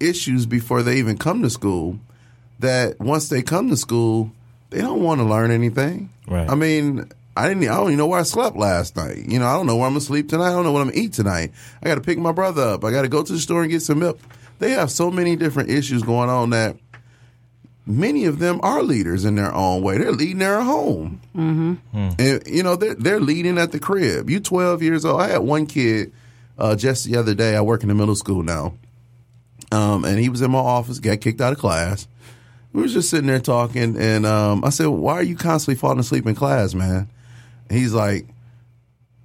issues 0.00 0.46
before 0.46 0.82
they 0.82 0.98
even 0.98 1.18
come 1.18 1.42
to 1.42 1.50
school 1.50 1.98
that 2.60 2.98
once 3.00 3.28
they 3.28 3.42
come 3.42 3.68
to 3.70 3.76
school, 3.76 4.32
they 4.70 4.80
don't 4.80 5.02
want 5.02 5.20
to 5.20 5.24
learn 5.24 5.50
anything. 5.50 6.10
Right. 6.26 6.48
I 6.48 6.54
mean, 6.54 7.10
I 7.36 7.48
didn't. 7.48 7.64
I 7.64 7.76
don't 7.76 7.88
even 7.88 7.98
know 7.98 8.06
where 8.06 8.20
I 8.20 8.24
slept 8.24 8.56
last 8.56 8.96
night. 8.96 9.18
You 9.28 9.38
know, 9.38 9.46
I 9.46 9.54
don't 9.54 9.66
know 9.66 9.76
where 9.76 9.86
I'm 9.86 9.92
gonna 9.92 10.00
sleep 10.00 10.28
tonight. 10.28 10.48
I 10.48 10.52
don't 10.52 10.64
know 10.64 10.72
what 10.72 10.80
I'm 10.80 10.88
gonna 10.88 11.00
eat 11.00 11.12
tonight. 11.12 11.52
I 11.82 11.86
got 11.86 11.94
to 11.94 12.00
pick 12.00 12.18
my 12.18 12.32
brother 12.32 12.62
up. 12.62 12.84
I 12.84 12.90
got 12.90 13.02
to 13.02 13.08
go 13.08 13.22
to 13.22 13.32
the 13.32 13.38
store 13.38 13.62
and 13.62 13.70
get 13.70 13.82
some 13.82 14.00
milk. 14.00 14.18
They 14.58 14.70
have 14.72 14.90
so 14.90 15.10
many 15.10 15.36
different 15.36 15.70
issues 15.70 16.02
going 16.02 16.28
on 16.30 16.50
that 16.50 16.76
many 17.88 18.26
of 18.26 18.38
them 18.38 18.60
are 18.62 18.82
leaders 18.82 19.24
in 19.24 19.34
their 19.34 19.52
own 19.52 19.82
way. 19.82 19.98
They're 19.98 20.12
leading 20.12 20.38
their 20.38 20.60
home, 20.60 21.20
mm-hmm. 21.34 21.74
and 21.92 22.42
you 22.46 22.62
know 22.62 22.76
they're 22.76 22.94
they're 22.94 23.20
leading 23.20 23.58
at 23.58 23.72
the 23.72 23.80
crib. 23.80 24.30
You 24.30 24.38
12 24.38 24.82
years 24.82 25.04
old. 25.04 25.20
I 25.20 25.28
had 25.28 25.38
one 25.38 25.66
kid 25.66 26.12
uh, 26.58 26.76
just 26.76 27.04
the 27.04 27.16
other 27.16 27.34
day. 27.34 27.56
I 27.56 27.62
work 27.62 27.82
in 27.82 27.88
the 27.88 27.94
middle 27.94 28.14
school 28.14 28.42
now, 28.42 28.74
um, 29.72 30.04
and 30.04 30.18
he 30.18 30.28
was 30.28 30.42
in 30.42 30.50
my 30.50 30.58
office. 30.58 31.00
Got 31.00 31.20
kicked 31.20 31.40
out 31.40 31.52
of 31.52 31.58
class 31.58 32.06
we 32.72 32.82
were 32.82 32.88
just 32.88 33.10
sitting 33.10 33.26
there 33.26 33.40
talking, 33.40 33.96
and 33.96 34.26
um, 34.26 34.64
I 34.64 34.70
said, 34.70 34.86
"Why 34.86 35.14
are 35.14 35.22
you 35.22 35.36
constantly 35.36 35.78
falling 35.78 35.98
asleep 35.98 36.26
in 36.26 36.34
class, 36.34 36.74
man?" 36.74 37.08
And 37.68 37.78
he's 37.78 37.94
like, 37.94 38.26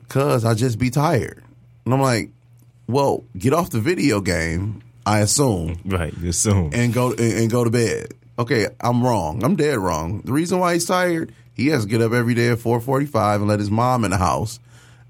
"Cause 0.10 0.46
I 0.46 0.54
just 0.54 0.80
be 0.80 0.90
tired." 0.90 1.44
And 1.86 1.94
I'm 1.94 2.02
like, 2.02 2.32
"Well, 2.88 3.24
get 3.38 3.54
off 3.54 3.70
the 3.70 3.80
video 3.80 4.22
game." 4.22 4.82
I 5.06 5.20
assume, 5.20 5.80
right? 5.86 6.14
You 6.18 6.30
assume, 6.30 6.72
and 6.74 6.94
go 6.94 7.12
and, 7.12 7.20
and 7.20 7.52
go 7.52 7.64
to 7.64 7.70
bed. 7.70 8.14
Okay, 8.38 8.68
I'm 8.82 9.04
wrong. 9.04 9.44
I'm 9.44 9.56
dead 9.56 9.78
wrong. 9.78 10.22
The 10.22 10.32
reason 10.32 10.60
why 10.60 10.74
he's 10.74 10.86
tired, 10.86 11.34
he 11.54 11.68
has 11.68 11.84
to 11.84 11.90
get 11.90 12.02
up 12.02 12.14
every 12.14 12.34
day 12.34 12.50
at 12.50 12.60
4:45 12.60 13.36
and 13.36 13.48
let 13.48 13.60
his 13.60 13.72
mom 13.72 14.04
in 14.06 14.12
the 14.12 14.18
house. 14.18 14.60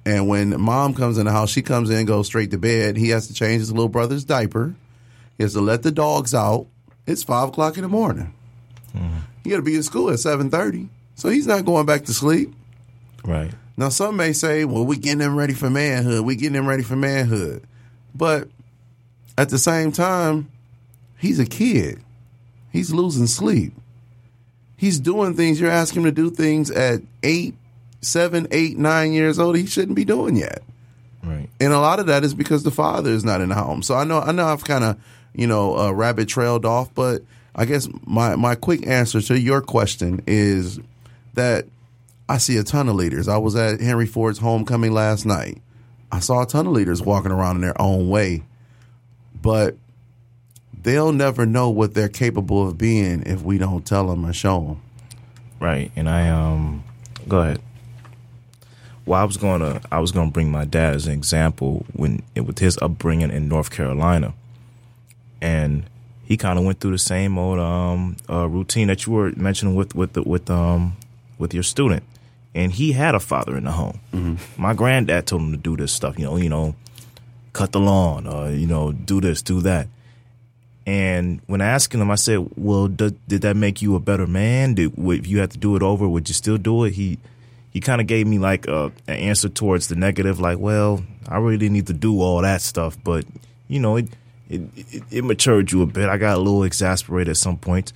And 0.05 0.27
when 0.27 0.59
mom 0.59 0.93
comes 0.93 1.17
in 1.17 1.25
the 1.25 1.31
house, 1.31 1.49
she 1.49 1.61
comes 1.61 1.89
in, 1.89 2.05
goes 2.05 2.27
straight 2.27 2.51
to 2.51 2.57
bed. 2.57 2.97
He 2.97 3.09
has 3.09 3.27
to 3.27 3.33
change 3.33 3.59
his 3.59 3.71
little 3.71 3.87
brother's 3.87 4.25
diaper. 4.25 4.75
He 5.37 5.43
has 5.43 5.53
to 5.53 5.61
let 5.61 5.83
the 5.83 5.91
dogs 5.91 6.33
out 6.33 6.67
it's 7.05 7.23
five 7.23 7.49
o'clock 7.49 7.75
in 7.77 7.83
the 7.83 7.89
morning. 7.89 8.33
Mm-hmm. 8.95 9.17
You 9.43 9.51
got 9.51 9.57
to 9.57 9.63
be 9.63 9.75
in 9.75 9.83
school 9.83 10.09
at 10.09 10.19
seven 10.19 10.49
thirty, 10.49 10.89
so 11.15 11.29
he's 11.29 11.47
not 11.47 11.65
going 11.65 11.85
back 11.85 12.05
to 12.05 12.13
sleep. 12.13 12.53
Right 13.25 13.51
now, 13.77 13.89
some 13.89 14.15
may 14.15 14.33
say, 14.33 14.65
"Well, 14.65 14.85
we 14.85 14.97
getting 14.97 15.21
him 15.21 15.35
ready 15.35 15.53
for 15.53 15.69
manhood. 15.69 16.25
We 16.25 16.35
getting 16.35 16.55
him 16.55 16.67
ready 16.67 16.83
for 16.83 16.95
manhood," 16.95 17.63
but 18.15 18.47
at 19.37 19.49
the 19.49 19.57
same 19.57 19.91
time, 19.91 20.49
he's 21.17 21.39
a 21.39 21.45
kid. 21.45 21.99
He's 22.73 22.91
losing 22.91 23.27
sleep. 23.27 23.71
He's 24.75 24.99
doing 24.99 25.35
things. 25.35 25.61
You're 25.61 25.71
asking 25.71 26.01
him 26.01 26.05
to 26.05 26.11
do 26.11 26.29
things 26.29 26.69
at 26.69 27.01
eight, 27.21 27.55
seven, 28.01 28.47
eight, 28.51 28.77
nine 28.77 29.13
years 29.13 29.39
old. 29.39 29.55
He 29.55 29.65
shouldn't 29.65 29.95
be 29.95 30.03
doing 30.03 30.35
yet. 30.35 30.61
Right. 31.23 31.47
And 31.61 31.71
a 31.71 31.79
lot 31.79 31.99
of 31.99 32.07
that 32.07 32.25
is 32.25 32.33
because 32.33 32.63
the 32.63 32.71
father 32.71 33.11
is 33.11 33.23
not 33.23 33.39
in 33.39 33.47
the 33.47 33.55
home. 33.55 33.81
So 33.81 33.95
I 33.95 34.03
know, 34.03 34.19
I 34.19 34.33
know, 34.33 34.47
I've 34.47 34.65
kind 34.65 34.83
of 34.83 34.99
you 35.33 35.47
know, 35.47 35.77
uh, 35.77 35.91
rabbit 35.91 36.27
trailed 36.27 36.65
off. 36.65 36.93
But 36.93 37.23
I 37.55 37.65
guess 37.65 37.87
my, 38.05 38.35
my 38.35 38.55
quick 38.55 38.87
answer 38.87 39.21
to 39.21 39.39
your 39.39 39.61
question 39.61 40.23
is 40.27 40.79
that 41.33 41.65
I 42.29 42.37
see 42.37 42.57
a 42.57 42.63
ton 42.63 42.89
of 42.89 42.95
leaders. 42.95 43.27
I 43.27 43.37
was 43.37 43.55
at 43.55 43.81
Henry 43.81 44.05
Ford's 44.05 44.39
homecoming 44.39 44.91
last 44.91 45.25
night. 45.25 45.61
I 46.11 46.19
saw 46.19 46.43
a 46.43 46.45
ton 46.45 46.67
of 46.67 46.73
leaders 46.73 47.01
walking 47.01 47.31
around 47.31 47.55
in 47.55 47.61
their 47.61 47.79
own 47.81 48.09
way, 48.09 48.43
but 49.41 49.75
they'll 50.83 51.11
never 51.11 51.45
know 51.45 51.69
what 51.69 51.93
they're 51.93 52.09
capable 52.09 52.67
of 52.67 52.77
being 52.77 53.23
if 53.23 53.41
we 53.41 53.57
don't 53.57 53.85
tell 53.85 54.07
them 54.07 54.25
or 54.25 54.33
show 54.33 54.61
them. 54.61 54.81
Right. 55.59 55.91
And 55.95 56.09
I, 56.09 56.29
um, 56.29 56.83
go 57.27 57.39
ahead. 57.39 57.61
Well, 59.05 59.19
I 59.19 59.23
was 59.25 59.37
going 59.37 59.61
to, 59.61 59.81
I 59.91 59.99
was 59.99 60.11
to 60.11 60.25
bring 60.27 60.51
my 60.51 60.65
dad 60.65 60.95
as 60.95 61.07
an 61.07 61.13
example 61.13 61.85
when, 61.93 62.23
with 62.35 62.59
his 62.59 62.77
upbringing 62.81 63.31
in 63.31 63.47
North 63.47 63.69
Carolina 63.71 64.33
and 65.43 65.83
he 66.23 66.37
kind 66.37 66.57
of 66.57 66.65
went 66.65 66.79
through 66.79 66.91
the 66.91 66.97
same 66.97 67.37
old 67.37 67.59
um, 67.59 68.15
uh, 68.29 68.47
routine 68.47 68.87
that 68.87 69.05
you 69.05 69.11
were 69.11 69.33
mentioning 69.35 69.75
with 69.75 69.93
with 69.93 70.13
the, 70.13 70.23
with 70.23 70.49
um 70.49 70.95
with 71.37 71.53
your 71.53 71.63
student. 71.63 72.03
And 72.55 72.71
he 72.71 72.93
had 72.93 73.15
a 73.15 73.19
father 73.19 73.57
in 73.57 73.63
the 73.65 73.71
home. 73.71 73.99
Mm-hmm. 74.13 74.61
My 74.61 74.73
granddad 74.73 75.25
told 75.25 75.41
him 75.41 75.51
to 75.51 75.57
do 75.57 75.75
this 75.75 75.91
stuff. 75.91 76.17
You 76.17 76.25
know, 76.25 76.37
you 76.37 76.49
know, 76.49 76.75
cut 77.51 77.71
the 77.71 77.79
lawn, 77.79 78.25
or 78.25 78.49
you 78.51 78.67
know, 78.67 78.91
do 78.93 79.19
this, 79.19 79.41
do 79.41 79.59
that. 79.61 79.87
And 80.85 81.39
when 81.47 81.61
asking 81.61 82.01
him, 82.01 82.11
I 82.11 82.15
said, 82.15 82.45
"Well, 82.55 82.87
did, 82.87 83.15
did 83.27 83.41
that 83.43 83.55
make 83.55 83.81
you 83.81 83.95
a 83.95 83.99
better 83.99 84.27
man? 84.27 84.73
Did 84.73 84.93
if 84.97 85.27
you 85.27 85.39
had 85.39 85.51
to 85.51 85.57
do 85.57 85.75
it 85.75 85.81
over, 85.81 86.07
would 86.07 86.27
you 86.27 86.33
still 86.33 86.57
do 86.57 86.83
it?" 86.83 86.93
He 86.93 87.19
he 87.71 87.79
kind 87.79 88.01
of 88.01 88.07
gave 88.07 88.27
me 88.27 88.37
like 88.37 88.67
a, 88.67 88.91
an 89.07 89.15
answer 89.15 89.49
towards 89.49 89.87
the 89.87 89.95
negative, 89.95 90.39
like, 90.39 90.59
"Well, 90.59 91.03
I 91.27 91.37
really 91.37 91.57
didn't 91.57 91.73
need 91.73 91.87
to 91.87 91.93
do 91.93 92.21
all 92.21 92.41
that 92.41 92.61
stuff, 92.61 92.97
but 93.03 93.25
you 93.67 93.79
know, 93.79 93.95
it 93.95 94.09
it, 94.49 94.61
it, 94.75 95.03
it 95.09 95.23
matured 95.23 95.71
you 95.71 95.81
a 95.81 95.85
bit. 95.85 96.09
I 96.09 96.17
got 96.17 96.37
a 96.37 96.41
little 96.41 96.63
exasperated 96.63 97.31
at 97.31 97.37
some 97.37 97.57
point. 97.57 97.93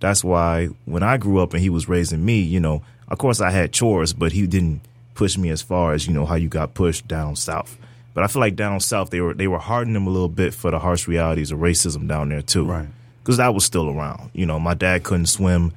That's 0.00 0.22
why 0.22 0.66
when 0.84 1.02
I 1.02 1.16
grew 1.16 1.40
up 1.40 1.52
and 1.52 1.62
he 1.62 1.70
was 1.70 1.88
raising 1.88 2.24
me, 2.24 2.40
you 2.40 2.60
know, 2.60 2.82
of 3.08 3.18
course 3.18 3.40
I 3.40 3.50
had 3.50 3.72
chores, 3.72 4.12
but 4.12 4.32
he 4.32 4.46
didn't 4.46 4.80
push 5.14 5.36
me 5.36 5.50
as 5.50 5.60
far 5.60 5.92
as 5.92 6.06
you 6.06 6.14
know 6.14 6.24
how 6.24 6.36
you 6.36 6.48
got 6.48 6.74
pushed 6.74 7.08
down 7.08 7.34
south. 7.34 7.76
But 8.14 8.24
I 8.24 8.26
feel 8.26 8.40
like 8.40 8.56
down 8.56 8.80
south 8.80 9.10
they 9.10 9.20
were 9.20 9.34
they 9.34 9.48
were 9.48 9.58
hardening 9.58 9.96
him 9.96 10.06
a 10.06 10.10
little 10.10 10.28
bit 10.28 10.54
for 10.54 10.70
the 10.70 10.78
harsh 10.78 11.06
realities 11.06 11.52
of 11.52 11.60
racism 11.60 12.08
down 12.08 12.30
there 12.30 12.42
too, 12.42 12.64
right? 12.64 12.88
Because 13.22 13.36
that 13.36 13.54
was 13.54 13.64
still 13.64 13.88
around. 13.90 14.30
You 14.32 14.46
know, 14.46 14.58
my 14.58 14.74
dad 14.74 15.04
couldn't 15.04 15.26
swim 15.26 15.72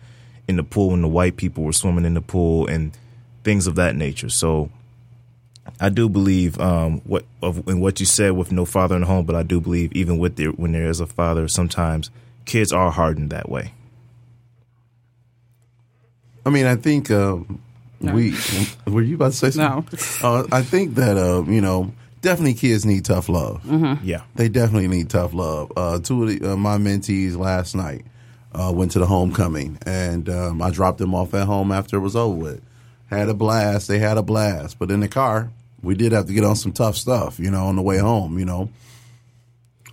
in 0.48 0.56
the 0.56 0.64
pool 0.64 0.90
when 0.90 1.02
the 1.02 1.08
white 1.08 1.38
people 1.38 1.64
were 1.64 1.74
swimming 1.74 2.06
in 2.06 2.14
the 2.14 2.22
pool 2.22 2.68
and 2.68 2.92
things 3.44 3.68
of 3.68 3.76
that 3.76 3.96
nature. 3.96 4.30
So 4.30 4.70
I 5.80 5.90
do 5.90 6.10
believe 6.10 6.60
um, 6.60 7.02
what 7.02 7.26
of 7.42 7.68
in 7.68 7.80
what 7.80 8.00
you 8.00 8.06
said 8.06 8.32
with 8.32 8.52
no 8.52 8.66
father 8.66 8.96
in 8.96 9.02
the 9.02 9.08
home, 9.08 9.26
but 9.26 9.36
I 9.36 9.44
do 9.44 9.60
believe 9.60 9.92
even 9.94 10.18
with 10.18 10.36
there 10.36 10.52
when 10.52 10.72
there 10.72 10.90
is 10.90 11.00
a 11.00 11.08
father, 11.08 11.48
sometimes 11.48 12.10
kids 12.46 12.72
are 12.74 12.92
hardened 12.92 13.30
that 13.32 13.50
way. 13.50 13.74
I 16.46 16.50
mean, 16.50 16.66
I 16.66 16.76
think 16.76 17.12
uh, 17.12 17.38
no. 18.00 18.14
we 18.14 18.36
were 18.88 19.02
you 19.02 19.16
about 19.16 19.32
to 19.32 19.38
say 19.38 19.52
something? 19.52 20.00
No, 20.24 20.36
uh, 20.36 20.48
I 20.52 20.64
think 20.64 20.96
that 20.96 21.18
uh, 21.18 21.44
you 21.44 21.62
know 21.62 21.92
definitely 22.22 22.54
kids 22.54 22.86
need 22.86 23.06
tough 23.06 23.30
love. 23.30 23.64
Mm-hmm. 23.64 24.06
Yeah, 24.06 24.24
they 24.36 24.50
definitely 24.50 24.88
need 24.88 25.10
tough 25.10 25.34
love. 25.34 25.72
Uh, 25.76 26.00
two 26.00 26.24
of 26.24 26.30
the, 26.30 26.54
uh, 26.54 26.56
my 26.56 26.78
mentees 26.78 27.36
last 27.38 27.76
night 27.76 28.06
uh, 28.54 28.72
went 28.74 28.92
to 28.92 29.00
the 29.00 29.08
homecoming, 29.08 29.78
and 29.86 30.30
um, 30.30 30.62
I 30.62 30.70
dropped 30.72 31.00
them 31.00 31.14
off 31.14 31.34
at 31.34 31.48
home 31.48 31.72
after 31.72 31.98
it 31.98 32.02
was 32.02 32.16
over 32.16 32.36
with. 32.36 32.62
Had 33.10 33.28
a 33.28 33.34
blast. 33.34 33.88
They 33.88 34.00
had 34.00 34.18
a 34.18 34.24
blast, 34.24 34.80
but 34.80 34.90
in 34.90 35.02
the 35.02 35.10
car, 35.10 35.52
we 35.84 35.96
did 35.96 36.12
have 36.14 36.28
to 36.28 36.34
get 36.34 36.46
on 36.46 36.56
some 36.56 36.72
tough 36.72 36.96
stuff, 36.96 37.40
you 37.40 37.52
know, 37.52 37.66
on 37.66 37.76
the 37.76 37.82
way 37.82 37.98
home, 37.98 38.40
you 38.40 38.46
know. 38.46 38.70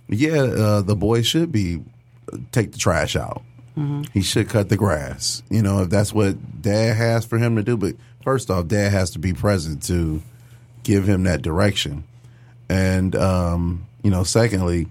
Yeah, 0.07 0.41
uh, 0.41 0.81
the 0.81 0.95
boy 0.95 1.21
should 1.21 1.51
be 1.51 1.83
take 2.51 2.71
the 2.71 2.77
trash 2.77 3.15
out. 3.15 3.43
Mm-hmm. 3.77 4.03
He 4.13 4.21
should 4.21 4.49
cut 4.49 4.69
the 4.69 4.77
grass, 4.77 5.43
you 5.49 5.61
know, 5.61 5.83
if 5.83 5.89
that's 5.89 6.13
what 6.13 6.61
dad 6.61 6.95
has 6.95 7.25
for 7.25 7.37
him 7.37 7.55
to 7.55 7.63
do. 7.63 7.77
But 7.77 7.95
first 8.23 8.49
off, 8.49 8.67
dad 8.67 8.91
has 8.91 9.11
to 9.11 9.19
be 9.19 9.33
present 9.33 9.83
to 9.83 10.21
give 10.83 11.07
him 11.07 11.23
that 11.23 11.41
direction. 11.41 12.03
And, 12.69 13.15
um, 13.15 13.85
you 14.03 14.11
know, 14.11 14.23
secondly, 14.23 14.87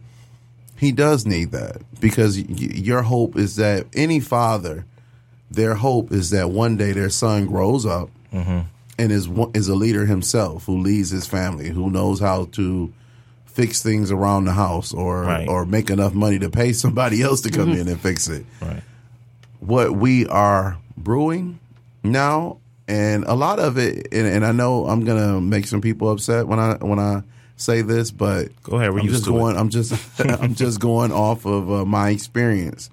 he 0.77 0.93
does 0.93 1.25
need 1.25 1.53
that 1.53 1.81
because 2.01 2.37
y- 2.37 2.45
your 2.49 3.03
hope 3.03 3.37
is 3.37 3.57
that 3.57 3.87
any 3.95 4.21
father, 4.21 4.85
their 5.51 5.75
hope 5.75 6.13
is 6.13 6.31
that 6.31 6.51
one 6.51 6.77
day 6.77 6.93
their 6.93 7.11
son 7.11 7.47
grows 7.47 7.87
up. 7.87 8.11
Mm-hmm 8.33 8.61
and 8.99 9.13
is 9.13 9.29
is 9.55 9.69
a 9.69 9.75
leader 9.75 10.05
himself 10.05 10.65
who 10.65 10.79
leads 10.79 11.11
his 11.11 11.27
family, 11.27 11.69
who 11.69 11.91
knows 11.91 12.21
how 12.21 12.47
to 12.53 12.93
fix 13.47 13.83
things 13.83 14.11
around 14.11 14.45
the 14.45 14.53
house 14.53 14.93
or 14.93 15.23
right. 15.23 15.49
or 15.49 15.65
make 15.65 15.89
enough 15.89 16.15
money 16.15 16.39
to 16.39 16.51
pay 16.51 16.73
somebody 16.85 17.23
else 17.23 17.41
to 17.43 17.51
come 17.51 17.71
mm-hmm. 17.71 17.81
in 17.83 17.89
and 17.89 18.01
fix 18.01 18.29
it. 18.29 18.45
Right. 18.61 18.83
What 19.61 19.93
we 19.93 20.27
are 20.27 20.79
brewing 20.97 21.61
now, 22.03 22.59
and 22.87 23.25
a 23.25 23.35
lot 23.35 23.59
of 23.59 23.79
it, 23.79 24.09
and, 24.13 24.27
and, 24.27 24.45
I 24.45 24.53
know 24.53 24.87
I'm 24.87 25.05
gonna 25.05 25.41
make 25.41 25.67
some 25.67 25.81
people 25.81 26.11
upset 26.11 26.47
when 26.47 26.59
I 26.59 26.75
when 26.75 26.99
I 26.99 27.23
say 27.59 27.83
this, 27.83 28.11
but 28.11 28.51
go 28.63 28.79
ahead. 28.79 28.95
We're 28.95 29.01
I'm 29.01 29.09
just 29.09 29.27
going. 29.27 29.57
It. 29.57 29.59
I'm 29.59 29.69
just 29.69 30.21
I'm 30.41 30.55
just 30.55 30.81
going 30.81 31.13
off 31.13 31.45
of 31.45 31.71
uh, 31.71 31.85
my 31.85 32.11
experience. 32.11 32.89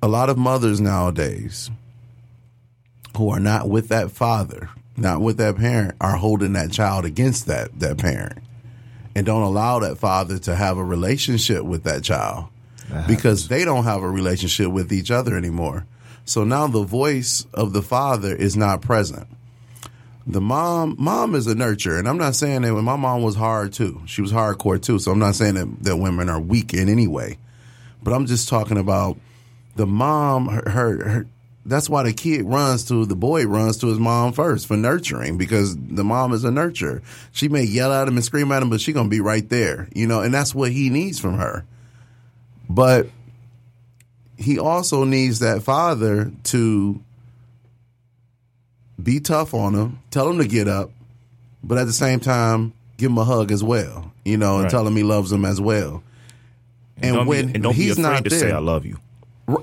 A 0.00 0.08
lot 0.08 0.30
of 0.30 0.38
mothers 0.38 0.80
nowadays 0.80 1.70
who 3.16 3.30
are 3.30 3.40
not 3.40 3.68
with 3.68 3.88
that 3.88 4.10
father, 4.10 4.70
not 4.96 5.20
with 5.20 5.36
that 5.38 5.56
parent, 5.56 5.94
are 6.00 6.16
holding 6.16 6.52
that 6.52 6.70
child 6.70 7.04
against 7.04 7.46
that 7.46 7.78
that 7.80 7.98
parent, 7.98 8.38
and 9.16 9.26
don't 9.26 9.42
allow 9.42 9.80
that 9.80 9.98
father 9.98 10.38
to 10.38 10.54
have 10.54 10.78
a 10.78 10.84
relationship 10.84 11.62
with 11.64 11.84
that 11.84 12.04
child 12.04 12.46
because 13.06 13.48
they 13.48 13.64
don't 13.64 13.84
have 13.84 14.02
a 14.02 14.10
relationship 14.10 14.68
with 14.68 14.92
each 14.92 15.10
other 15.10 15.36
anymore. 15.36 15.86
So 16.24 16.44
now 16.44 16.66
the 16.66 16.82
voice 16.82 17.46
of 17.54 17.72
the 17.72 17.82
father 17.82 18.34
is 18.34 18.56
not 18.56 18.82
present. 18.82 19.26
The 20.26 20.40
mom, 20.40 20.96
mom 20.98 21.34
is 21.34 21.46
a 21.46 21.54
nurturer 21.54 21.98
and 21.98 22.08
I'm 22.08 22.18
not 22.18 22.34
saying 22.34 22.62
that 22.62 22.74
when 22.74 22.84
my 22.84 22.96
mom 22.96 23.22
was 23.22 23.34
hard 23.34 23.72
too. 23.72 24.02
She 24.06 24.22
was 24.22 24.32
hardcore 24.32 24.80
too. 24.80 24.98
So 24.98 25.10
I'm 25.10 25.18
not 25.18 25.34
saying 25.34 25.54
that, 25.54 25.82
that 25.84 25.96
women 25.96 26.28
are 26.28 26.40
weak 26.40 26.74
in 26.74 26.88
any 26.88 27.08
way, 27.08 27.38
but 28.02 28.12
I'm 28.12 28.26
just 28.26 28.48
talking 28.48 28.78
about 28.78 29.18
the 29.76 29.86
mom. 29.86 30.48
Her, 30.48 30.70
her, 30.70 31.08
her 31.08 31.26
that's 31.64 31.88
why 31.88 32.02
the 32.02 32.12
kid 32.12 32.44
runs 32.44 32.84
to 32.84 33.06
the 33.06 33.14
boy 33.14 33.46
runs 33.46 33.76
to 33.78 33.86
his 33.86 33.98
mom 33.98 34.32
first 34.32 34.66
for 34.66 34.76
nurturing 34.76 35.38
because 35.38 35.76
the 35.76 36.02
mom 36.02 36.32
is 36.32 36.44
a 36.44 36.48
nurturer. 36.48 37.02
She 37.30 37.48
may 37.48 37.62
yell 37.62 37.92
at 37.92 38.08
him 38.08 38.16
and 38.16 38.24
scream 38.24 38.50
at 38.50 38.62
him, 38.62 38.70
but 38.70 38.80
she's 38.80 38.94
gonna 38.94 39.08
be 39.08 39.20
right 39.20 39.48
there, 39.48 39.88
you 39.94 40.06
know, 40.06 40.20
and 40.20 40.34
that's 40.34 40.54
what 40.54 40.72
he 40.72 40.90
needs 40.90 41.20
from 41.20 41.34
her. 41.34 41.64
But 42.68 43.08
he 44.36 44.58
also 44.58 45.04
needs 45.04 45.38
that 45.38 45.62
father 45.62 46.32
to 46.44 47.00
be 49.02 49.20
tough 49.20 49.54
on 49.54 49.74
him, 49.74 49.98
tell 50.10 50.28
him 50.28 50.38
to 50.38 50.46
get 50.46 50.68
up, 50.68 50.90
but 51.62 51.78
at 51.78 51.86
the 51.86 51.92
same 51.92 52.20
time, 52.20 52.72
give 52.96 53.10
him 53.10 53.18
a 53.18 53.24
hug 53.24 53.50
as 53.52 53.62
well, 53.64 54.12
you 54.24 54.36
know, 54.36 54.54
and 54.56 54.64
Right. 54.64 54.70
tell 54.70 54.86
him 54.86 54.96
he 54.96 55.02
loves 55.02 55.32
him 55.32 55.44
as 55.44 55.60
well. 55.60 56.02
And, 57.00 57.16
don't 57.16 57.26
when 57.26 57.46
be, 57.48 57.54
and 57.54 57.66
he's 57.74 57.98
not 57.98 58.24
to 58.24 58.30
there, 58.30 58.38
say 58.38 58.52
I 58.52 58.58
love 58.58 58.84
you. 58.86 58.98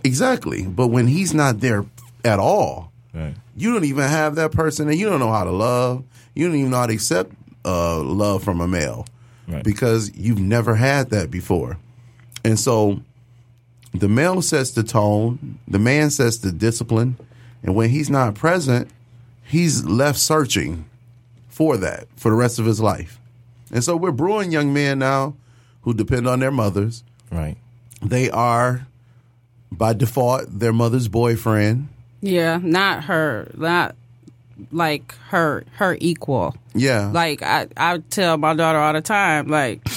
Exactly. 0.04 0.64
But 0.64 0.88
when 0.88 1.08
he's 1.08 1.34
not 1.34 1.60
there 1.62 1.86
at 2.26 2.40
all, 2.40 2.92
Right. 3.14 3.36
you 3.56 3.74
don't 3.74 3.86
even 3.86 4.04
have 4.08 4.36
that 4.36 4.52
person, 4.52 4.90
and 4.90 4.98
you 5.00 5.10
don't 5.10 5.20
know 5.20 5.32
how 5.32 5.44
to 5.46 5.52
love. 5.52 6.04
You 6.36 6.48
don't 6.48 6.58
even 6.58 6.72
know 6.72 6.78
how 6.78 6.88
to 6.88 6.94
accept 6.94 7.32
uh, 7.66 8.00
love 8.02 8.44
from 8.44 8.62
a 8.62 8.68
male 8.68 9.06
Right. 9.48 9.64
because 9.64 10.12
you've 10.16 10.40
never 10.40 10.76
had 10.76 11.10
that 11.12 11.30
before. 11.32 11.78
And 12.44 12.60
so 12.60 13.02
the 13.94 14.08
male 14.08 14.42
sets 14.42 14.72
the 14.72 14.84
tone, 14.84 15.60
the 15.68 15.80
man 15.80 16.10
sets 16.10 16.38
the 16.38 16.52
discipline, 16.52 17.18
and 17.64 17.76
when 17.76 17.90
he's 17.90 18.10
not 18.10 18.36
present, 18.36 18.90
he's 19.50 19.84
left 19.84 20.20
searching 20.20 20.86
for 21.50 21.76
that 21.78 22.08
for 22.16 22.30
the 22.30 22.38
rest 22.38 22.60
of 22.60 22.66
his 22.66 22.80
life. 22.80 23.20
And 23.72 23.84
so 23.84 23.96
we're 23.96 24.12
brewing 24.12 24.52
young 24.52 24.74
men 24.74 25.00
now 25.00 25.36
who 25.82 25.94
depend 25.94 26.28
on 26.28 26.40
their 26.40 26.52
mothers. 26.52 27.04
Right. 27.32 27.58
They 28.02 28.30
are, 28.30 28.88
by 29.72 29.94
default, 29.94 30.48
their 30.48 30.74
mother's 30.74 31.08
boyfriend. 31.08 31.90
Yeah, 32.22 32.60
not 32.62 33.06
her, 33.06 33.50
not 33.56 33.96
like 34.72 35.14
her 35.30 35.64
her 35.76 35.98
equal. 36.00 36.56
Yeah. 36.74 37.12
Like 37.12 37.42
I 37.42 37.68
I 37.78 38.00
tell 38.10 38.38
my 38.38 38.54
daughter 38.54 38.78
all 38.78 38.94
the 38.94 39.02
time, 39.02 39.48
like 39.48 39.88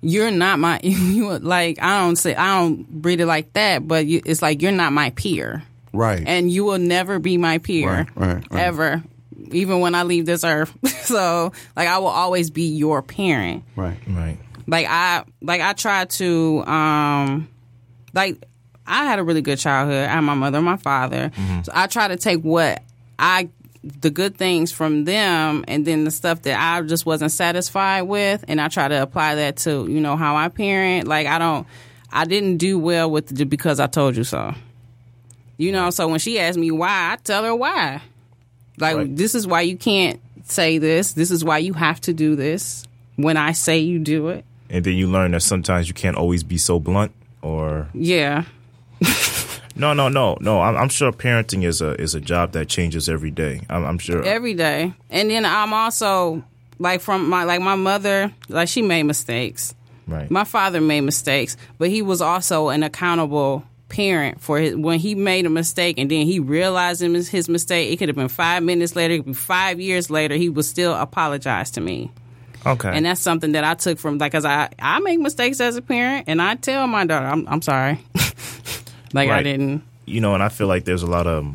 you're 0.00 0.30
not 0.30 0.58
my 0.58 0.80
you 0.82 1.38
like 1.38 1.82
I 1.82 2.00
don't 2.00 2.16
say 2.16 2.34
I 2.34 2.58
don't 2.60 2.86
read 3.02 3.20
it 3.20 3.26
like 3.26 3.52
that, 3.54 3.86
but 3.86 4.06
you, 4.06 4.22
it's 4.24 4.42
like 4.42 4.62
you're 4.62 4.72
not 4.72 4.92
my 4.92 5.10
peer, 5.10 5.64
right. 5.96 6.22
and 6.26 6.50
you 6.50 6.64
will 6.64 6.78
never 6.78 7.18
be 7.18 7.36
my 7.38 7.58
peer 7.58 7.88
Right, 7.88 8.08
right, 8.16 8.44
right. 8.50 8.62
ever, 8.62 9.02
even 9.50 9.80
when 9.80 9.94
I 9.94 10.02
leave 10.04 10.26
this 10.26 10.44
earth. 10.44 10.72
so 11.04 11.52
like 11.76 11.88
I 11.88 11.98
will 11.98 12.06
always 12.08 12.50
be 12.50 12.68
your 12.76 13.02
parent 13.02 13.64
right. 13.76 13.98
Right. 14.06 14.38
like 14.66 14.86
I 14.88 15.24
like 15.42 15.60
I 15.60 15.72
try 15.72 16.04
to 16.04 16.64
um 16.66 17.48
like 18.14 18.42
I 18.86 19.04
had 19.04 19.18
a 19.18 19.24
really 19.24 19.42
good 19.42 19.58
childhood. 19.58 20.08
I 20.08 20.12
had 20.12 20.20
my 20.20 20.34
mother 20.34 20.58
and 20.58 20.64
my 20.64 20.76
father. 20.76 21.32
So 21.64 21.72
I 21.74 21.86
try 21.88 22.06
to 22.08 22.16
take 22.16 22.42
what 22.42 22.82
I 23.18 23.48
the 23.82 24.10
good 24.10 24.36
things 24.36 24.72
from 24.72 25.04
them 25.04 25.64
and 25.68 25.84
then 25.84 26.04
the 26.04 26.10
stuff 26.10 26.42
that 26.42 26.58
I 26.60 26.82
just 26.82 27.06
wasn't 27.06 27.30
satisfied 27.32 28.02
with 28.02 28.44
and 28.48 28.60
I 28.60 28.66
try 28.68 28.88
to 28.88 29.00
apply 29.02 29.36
that 29.36 29.58
to, 29.58 29.86
you 29.88 30.00
know, 30.00 30.16
how 30.16 30.34
I 30.36 30.48
parent. 30.48 31.06
Like 31.08 31.26
I 31.26 31.38
don't 31.38 31.66
I 32.12 32.24
didn't 32.24 32.56
do 32.58 32.78
well 32.78 33.10
with 33.10 33.26
the 33.28 33.44
because 33.44 33.78
I 33.80 33.86
told 33.88 34.16
you 34.16 34.24
so. 34.24 34.54
You 35.58 35.72
know, 35.72 35.90
so 35.90 36.06
when 36.08 36.18
she 36.18 36.38
asks 36.38 36.56
me 36.56 36.70
why, 36.70 37.12
I 37.12 37.16
tell 37.22 37.44
her 37.44 37.54
why. 37.54 38.02
Like 38.78 38.96
Right. 38.96 39.16
this 39.16 39.34
is 39.34 39.46
why 39.46 39.62
you 39.62 39.76
can't 39.76 40.20
say 40.44 40.78
this. 40.78 41.14
This 41.14 41.30
is 41.30 41.44
why 41.44 41.58
you 41.58 41.72
have 41.72 42.00
to 42.02 42.12
do 42.12 42.36
this 42.36 42.84
when 43.16 43.36
I 43.36 43.52
say 43.52 43.78
you 43.78 43.98
do 43.98 44.28
it. 44.28 44.44
And 44.68 44.84
then 44.84 44.94
you 44.94 45.06
learn 45.06 45.30
that 45.30 45.40
sometimes 45.42 45.88
you 45.88 45.94
can't 45.94 46.16
always 46.16 46.42
be 46.42 46.58
so 46.58 46.78
blunt 46.78 47.12
or 47.40 47.88
Yeah. 47.94 48.44
no, 49.76 49.92
no, 49.92 50.08
no, 50.08 50.36
no. 50.40 50.60
I'm, 50.60 50.76
I'm 50.76 50.88
sure 50.88 51.12
parenting 51.12 51.64
is 51.64 51.80
a 51.80 52.00
is 52.00 52.14
a 52.14 52.20
job 52.20 52.52
that 52.52 52.68
changes 52.68 53.08
every 53.08 53.30
day. 53.30 53.60
I'm, 53.68 53.84
I'm 53.84 53.98
sure. 53.98 54.22
every 54.24 54.54
day. 54.54 54.92
And 55.10 55.30
then 55.30 55.44
I'm 55.44 55.72
also 55.72 56.42
like 56.78 57.00
from 57.00 57.28
my 57.28 57.44
like 57.44 57.60
my 57.60 57.74
mother, 57.76 58.32
like 58.48 58.68
she 58.68 58.82
made 58.82 59.04
mistakes. 59.04 59.74
right. 60.06 60.30
My 60.30 60.44
father 60.44 60.80
made 60.80 61.02
mistakes, 61.02 61.56
but 61.78 61.88
he 61.90 62.02
was 62.02 62.20
also 62.20 62.68
an 62.68 62.82
accountable 62.82 63.64
parent 63.88 64.40
for 64.40 64.58
his 64.58 64.74
when 64.74 64.98
he 64.98 65.14
made 65.14 65.46
a 65.46 65.50
mistake 65.50 65.98
and 65.98 66.10
then 66.10 66.26
he 66.26 66.40
realized 66.40 67.00
his, 67.00 67.28
his 67.28 67.48
mistake. 67.48 67.92
It 67.92 67.96
could 67.98 68.08
have 68.08 68.16
been 68.16 68.28
five 68.28 68.62
minutes 68.62 68.96
later, 68.96 69.14
it 69.14 69.18
could 69.18 69.26
be 69.26 69.32
five 69.32 69.80
years 69.80 70.10
later. 70.10 70.34
He 70.34 70.48
would 70.48 70.64
still 70.64 70.94
apologize 70.94 71.70
to 71.72 71.80
me, 71.80 72.10
okay. 72.64 72.90
and 72.90 73.06
that's 73.06 73.20
something 73.20 73.52
that 73.52 73.64
I 73.64 73.74
took 73.74 73.98
from 73.98 74.18
like, 74.18 74.32
cause 74.32 74.44
I 74.44 74.70
I 74.78 75.00
make 75.00 75.20
mistakes 75.20 75.60
as 75.60 75.76
a 75.76 75.82
parent, 75.82 76.24
and 76.28 76.42
I 76.42 76.56
tell 76.56 76.86
my 76.86 77.06
daughter, 77.06 77.26
I'm 77.26 77.46
I'm 77.48 77.62
sorry, 77.62 78.00
like 79.12 79.30
I 79.30 79.42
didn't. 79.42 79.82
you 80.04 80.20
know, 80.20 80.34
and 80.34 80.42
I 80.42 80.48
feel 80.48 80.66
like 80.66 80.84
there's 80.84 81.02
a 81.02 81.10
lot 81.10 81.26
of 81.26 81.46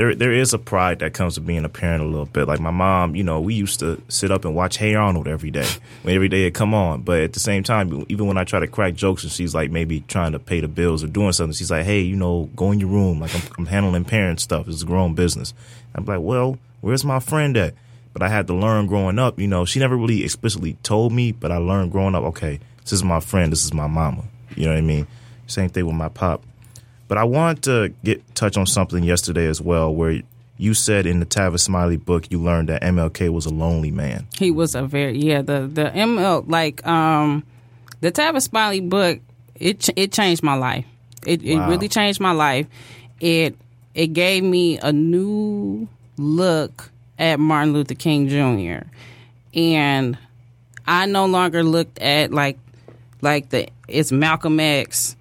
there 0.00 0.14
there 0.14 0.32
is 0.32 0.54
a 0.54 0.58
pride 0.58 1.00
that 1.00 1.12
comes 1.12 1.38
with 1.38 1.46
being 1.46 1.66
a 1.66 1.68
parent 1.68 2.02
a 2.02 2.06
little 2.06 2.24
bit. 2.24 2.48
Like 2.48 2.58
my 2.58 2.70
mom, 2.70 3.14
you 3.14 3.22
know, 3.22 3.38
we 3.38 3.52
used 3.52 3.80
to 3.80 4.00
sit 4.08 4.30
up 4.30 4.46
and 4.46 4.54
watch 4.54 4.78
Hey 4.78 4.94
Arnold 4.94 5.28
every 5.28 5.50
day. 5.50 5.68
When 6.02 6.14
every 6.14 6.30
day 6.30 6.46
it 6.46 6.54
come 6.54 6.72
on. 6.72 7.02
But 7.02 7.20
at 7.20 7.32
the 7.34 7.40
same 7.40 7.62
time, 7.62 8.06
even 8.08 8.26
when 8.26 8.38
I 8.38 8.44
try 8.44 8.60
to 8.60 8.66
crack 8.66 8.94
jokes 8.94 9.24
and 9.24 9.30
she's 9.30 9.54
like 9.54 9.70
maybe 9.70 10.00
trying 10.08 10.32
to 10.32 10.38
pay 10.38 10.60
the 10.60 10.68
bills 10.68 11.04
or 11.04 11.08
doing 11.08 11.32
something, 11.32 11.52
she's 11.52 11.70
like, 11.70 11.84
Hey, 11.84 12.00
you 12.00 12.16
know, 12.16 12.48
go 12.56 12.72
in 12.72 12.80
your 12.80 12.88
room. 12.88 13.20
Like 13.20 13.34
I'm, 13.34 13.42
I'm 13.58 13.66
handling 13.66 14.06
parent 14.06 14.40
stuff. 14.40 14.66
It's 14.68 14.82
a 14.82 14.86
grown 14.86 15.14
business. 15.14 15.52
I'm 15.94 16.06
like, 16.06 16.20
Well, 16.20 16.58
where's 16.80 17.04
my 17.04 17.20
friend 17.20 17.54
at? 17.58 17.74
But 18.14 18.22
I 18.22 18.28
had 18.28 18.46
to 18.46 18.54
learn 18.54 18.86
growing 18.86 19.18
up, 19.18 19.38
you 19.38 19.48
know, 19.48 19.66
she 19.66 19.80
never 19.80 19.96
really 19.96 20.24
explicitly 20.24 20.78
told 20.82 21.12
me, 21.12 21.30
but 21.30 21.52
I 21.52 21.58
learned 21.58 21.92
growing 21.92 22.14
up, 22.14 22.24
okay, 22.24 22.58
this 22.80 22.94
is 22.94 23.04
my 23.04 23.20
friend, 23.20 23.52
this 23.52 23.64
is 23.64 23.74
my 23.74 23.86
mama. 23.86 24.24
You 24.56 24.64
know 24.64 24.72
what 24.72 24.78
I 24.78 24.80
mean? 24.80 25.06
Same 25.46 25.68
thing 25.68 25.84
with 25.84 25.94
my 25.94 26.08
pop. 26.08 26.42
But 27.10 27.18
I 27.18 27.24
want 27.24 27.64
to 27.64 27.92
get 28.04 28.36
touch 28.36 28.56
on 28.56 28.66
something 28.66 29.02
yesterday 29.02 29.48
as 29.48 29.60
well, 29.60 29.92
where 29.92 30.22
you 30.58 30.74
said 30.74 31.06
in 31.06 31.18
the 31.18 31.26
Tavis 31.26 31.58
Smiley 31.58 31.96
book 31.96 32.30
you 32.30 32.40
learned 32.40 32.68
that 32.68 32.82
MLK 32.82 33.30
was 33.30 33.46
a 33.46 33.50
lonely 33.50 33.90
man. 33.90 34.28
He 34.38 34.52
was 34.52 34.76
a 34.76 34.82
very 34.84 35.18
yeah 35.18 35.42
the 35.42 35.62
the 35.66 35.86
ML 35.86 36.44
like 36.48 36.86
um 36.86 37.42
the 38.00 38.12
Tavis 38.12 38.42
Smiley 38.42 38.78
book 38.78 39.18
it 39.56 39.88
it 39.96 40.12
changed 40.12 40.44
my 40.44 40.54
life. 40.54 40.84
It 41.26 41.42
it 41.42 41.58
really 41.58 41.88
changed 41.88 42.20
my 42.20 42.30
life. 42.30 42.68
It 43.18 43.56
it 43.92 44.12
gave 44.12 44.44
me 44.44 44.78
a 44.78 44.92
new 44.92 45.88
look 46.16 46.92
at 47.18 47.40
Martin 47.40 47.72
Luther 47.72 47.96
King 47.96 48.28
Jr. 48.28 48.86
and 49.52 50.16
I 50.86 51.06
no 51.06 51.26
longer 51.26 51.64
looked 51.64 51.98
at 51.98 52.30
like 52.30 52.60
like 53.20 53.50
the 53.50 53.66
it's 53.88 54.12
Malcolm 54.12 54.60
X 54.60 55.16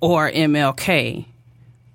or 0.00 0.30
MLK. 0.30 1.24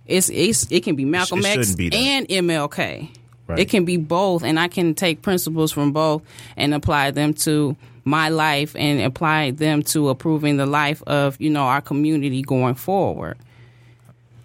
It's, 0.06 0.30
it's 0.30 0.70
it 0.72 0.84
can 0.84 0.96
be 0.96 1.06
Malcolm 1.06 1.40
it 1.40 1.58
X 1.58 1.76
be 1.76 1.90
and 1.94 2.28
MLK. 2.28 3.10
Right. 3.48 3.60
It 3.60 3.70
can 3.70 3.86
be 3.86 3.98
both, 3.98 4.44
and 4.44 4.60
I 4.60 4.68
can 4.68 4.96
take 4.96 5.22
principles 5.22 5.72
from 5.72 5.92
both 5.92 6.22
and 6.56 6.74
apply 6.74 7.12
them 7.12 7.34
to 7.36 7.76
my 8.06 8.30
life 8.30 8.76
and 8.76 9.02
apply 9.02 9.52
them 9.52 9.82
to 9.84 10.10
improving 10.10 10.58
the 10.58 10.66
life 10.66 11.02
of 11.04 11.40
you 11.40 11.50
know 11.50 11.64
our 11.64 11.82
community 11.82 12.42
going 12.42 12.76
forward. 12.76 13.38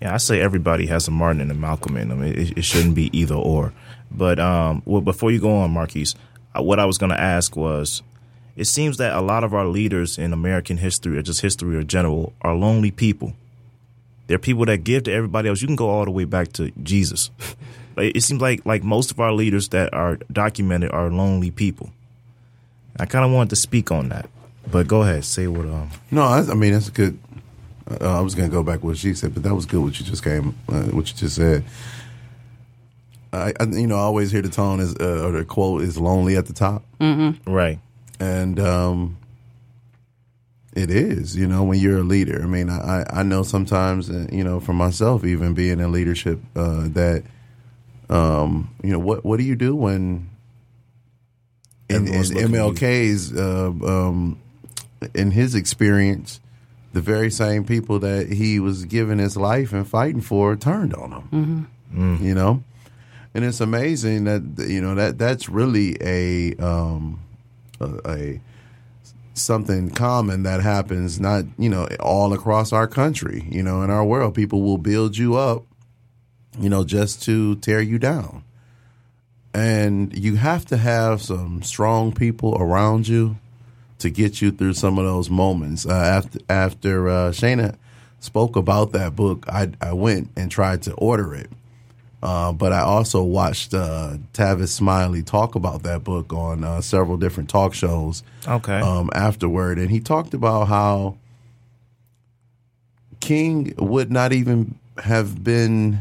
Yeah, 0.01 0.15
I 0.15 0.19
say 0.19 0.41
everybody 0.41 0.87
has 0.87 1.09
a 1.09 1.11
Martin 1.11 1.41
and 1.41 1.51
a 1.51 1.55
Malcolm 1.55 1.97
in 1.97 2.09
them. 2.09 2.23
It, 2.23 2.57
it 2.57 2.65
shouldn't 2.65 2.95
be 2.95 3.17
either 3.19 3.35
or. 3.35 3.73
But 4.11 4.39
um, 4.39 4.83
well, 4.85 5.01
before 5.01 5.31
you 5.31 5.41
go 5.41 5.57
on, 5.57 5.73
Marquise, 5.73 6.15
uh, 6.57 6.63
what 6.63 6.79
I 6.79 6.85
was 6.85 6.99
going 6.99 7.11
to 7.11 7.21
ask 7.21 7.57
was, 7.57 8.03
it 8.57 8.67
seems 8.67 8.97
that 8.99 9.15
a 9.15 9.21
lot 9.21 9.45
of 9.45 9.55
our 9.55 9.67
leaders 9.67 10.19
in 10.19 10.33
American 10.33 10.77
history, 10.77 11.19
or 11.19 11.23
just 11.23 11.41
history 11.41 11.77
in 11.77 11.87
general, 11.87 12.33
are 12.43 12.55
lonely 12.55 12.91
people. 12.91 13.35
They're 14.29 14.39
people 14.39 14.65
that 14.67 14.85
give 14.85 15.03
to 15.05 15.13
everybody 15.13 15.49
else. 15.49 15.61
You 15.61 15.67
can 15.67 15.77
go 15.77 15.89
all 15.91 16.05
the 16.05 16.11
way 16.13 16.25
back 16.25 16.53
to 16.55 16.71
Jesus. 16.83 17.31
It 18.01 18.23
seems 18.23 18.41
like 18.41 18.65
like 18.65 18.85
most 18.85 19.11
of 19.11 19.19
our 19.19 19.33
leaders 19.33 19.71
that 19.71 19.93
are 19.93 20.21
documented 20.31 20.93
are 20.93 21.11
lonely 21.11 21.51
people. 21.51 21.91
I 22.97 23.07
kind 23.07 23.25
of 23.25 23.33
wanted 23.33 23.51
to 23.51 23.57
speak 23.57 23.91
on 23.91 24.09
that, 24.11 24.31
but 24.71 24.87
go 24.87 25.03
ahead, 25.03 25.25
say 25.25 25.49
what. 25.49 25.67
Um, 25.67 25.91
No, 26.13 26.31
that's, 26.31 26.49
I 26.49 26.55
mean 26.55 26.75
that's 26.75 26.91
good. 26.91 27.19
Uh, 27.91 28.19
I 28.19 28.21
was 28.21 28.37
going 28.37 28.49
to 28.49 28.55
go 28.55 28.63
back 28.63 28.85
what 28.85 28.99
she 28.99 29.15
said, 29.15 29.35
but 29.35 29.43
that 29.43 29.53
was 29.53 29.67
good. 29.67 29.81
What 29.83 29.99
you 29.99 30.07
just 30.07 30.23
came, 30.23 30.55
uh, 30.69 30.83
what 30.95 31.09
you 31.11 31.17
just 31.17 31.35
said. 31.35 31.65
I, 33.33 33.53
I, 33.59 33.65
you 33.65 33.89
know, 33.89 33.97
I 33.97 34.03
always 34.03 34.31
hear 34.31 34.43
the 34.43 34.49
tone 34.49 34.79
is 34.79 34.95
uh, 35.01 35.27
or 35.27 35.33
the 35.33 35.45
quote 35.45 35.83
is 35.83 35.99
"lonely 35.99 36.37
at 36.37 36.47
the 36.47 36.53
top," 36.53 36.85
right, 37.47 37.81
and 38.21 38.61
um, 38.61 39.17
it 40.75 40.91
is. 40.91 41.37
You 41.37 41.47
know, 41.47 41.65
when 41.65 41.79
you're 41.79 41.99
a 41.99 42.03
leader. 42.03 42.41
I 42.43 42.47
mean, 42.47 42.71
I, 42.71 43.05
I 43.11 43.23
know 43.23 43.43
sometimes, 43.43 44.11
uh, 44.11 44.27
you 44.31 44.45
know, 44.45 44.61
for 44.61 44.73
myself, 44.73 45.25
even 45.25 45.55
being 45.55 45.81
in 45.81 45.93
leadership, 45.93 46.41
uh, 46.57 46.89
that 46.89 47.25
Um, 48.11 48.71
you 48.83 48.91
know 48.93 48.99
what? 48.99 49.25
What 49.25 49.37
do 49.39 49.45
you 49.45 49.55
do 49.57 49.77
when 49.77 50.31
in, 51.91 51.97
in 51.97 52.03
Everyone's 52.07 52.33
looking 52.33 52.45
at 52.45 52.51
you. 52.51 52.73
MLK's 52.73 53.37
uh, 53.37 53.69
um, 53.87 54.39
in 55.15 55.31
his 55.31 55.55
experience, 55.55 56.41
the 56.93 57.01
very 57.03 57.31
same 57.31 57.65
people 57.65 57.99
that 58.01 58.33
he 58.33 58.61
was 58.61 58.85
giving 58.87 59.19
his 59.19 59.37
life 59.37 59.73
and 59.73 59.87
fighting 59.87 60.21
for 60.23 60.57
turned 60.57 60.95
on 60.95 61.13
him. 61.13 61.69
You 62.23 62.35
know, 62.35 62.63
and 63.35 63.45
it's 63.45 63.61
amazing 63.61 64.25
that 64.25 64.43
you 64.69 64.81
know 64.81 64.95
that 64.95 65.19
that's 65.19 65.49
really 65.49 65.97
a 66.01 66.55
um, 66.57 67.21
a, 67.81 67.89
a 68.07 68.41
something 69.41 69.91
common 69.91 70.43
that 70.43 70.61
happens 70.61 71.21
not 71.21 71.45
you 71.59 71.69
know 71.69 71.87
all 72.01 72.33
across 72.33 72.73
our 72.73 72.87
country 72.87 73.47
you 73.51 73.63
know 73.63 73.83
in 73.83 73.91
our 73.91 74.05
world. 74.05 74.35
People 74.35 74.63
will 74.63 74.79
build 74.79 75.17
you 75.17 75.37
up 75.37 75.65
you 76.59 76.69
know 76.69 76.85
just 76.85 77.23
to 77.25 77.57
tear 77.57 77.81
you 77.81 77.99
down. 77.99 78.45
And 79.55 80.17
you 80.17 80.37
have 80.37 80.67
to 80.67 80.77
have 80.77 81.23
some 81.23 81.63
strong 81.63 82.13
people 82.13 82.57
around 82.61 83.09
you 83.09 83.39
to 83.99 84.11
get 84.11 84.41
you 84.41 84.53
through 84.53 84.75
some 84.75 84.99
of 84.99 85.05
those 85.05 85.31
moments. 85.31 85.87
Uh, 85.87 85.93
after 85.93 86.39
after 86.49 87.09
uh, 87.09 87.31
Shayna 87.31 87.77
spoke 88.21 88.57
about 88.57 88.93
that 88.93 89.15
book 89.15 89.47
I, 89.49 89.71
I 89.81 89.93
went 89.93 90.31
and 90.37 90.51
tried 90.51 90.83
to 90.83 90.93
order 90.95 91.35
it 91.35 91.51
uh, 92.23 92.53
but 92.53 92.73
I 92.73 92.81
also 92.81 93.23
watched 93.23 93.73
uh, 93.75 94.17
Tavis 94.33 94.69
Smiley 94.69 95.23
talk 95.23 95.55
about 95.55 95.83
that 95.85 96.03
book 96.05 96.33
on 96.33 96.65
uh, 96.65 96.81
several 96.81 97.17
different 97.17 97.49
talk 97.49 97.75
shows 97.75 98.23
Okay. 98.47 98.81
um, 98.81 99.11
afterward, 99.15 99.79
and 99.79 99.91
he 99.91 100.01
talked 100.01 100.35
about 100.35 100.67
how 100.69 101.17
King 103.21 103.75
would 103.79 104.11
not 104.11 104.33
even 104.33 104.77
have 105.03 105.43
been 105.43 106.01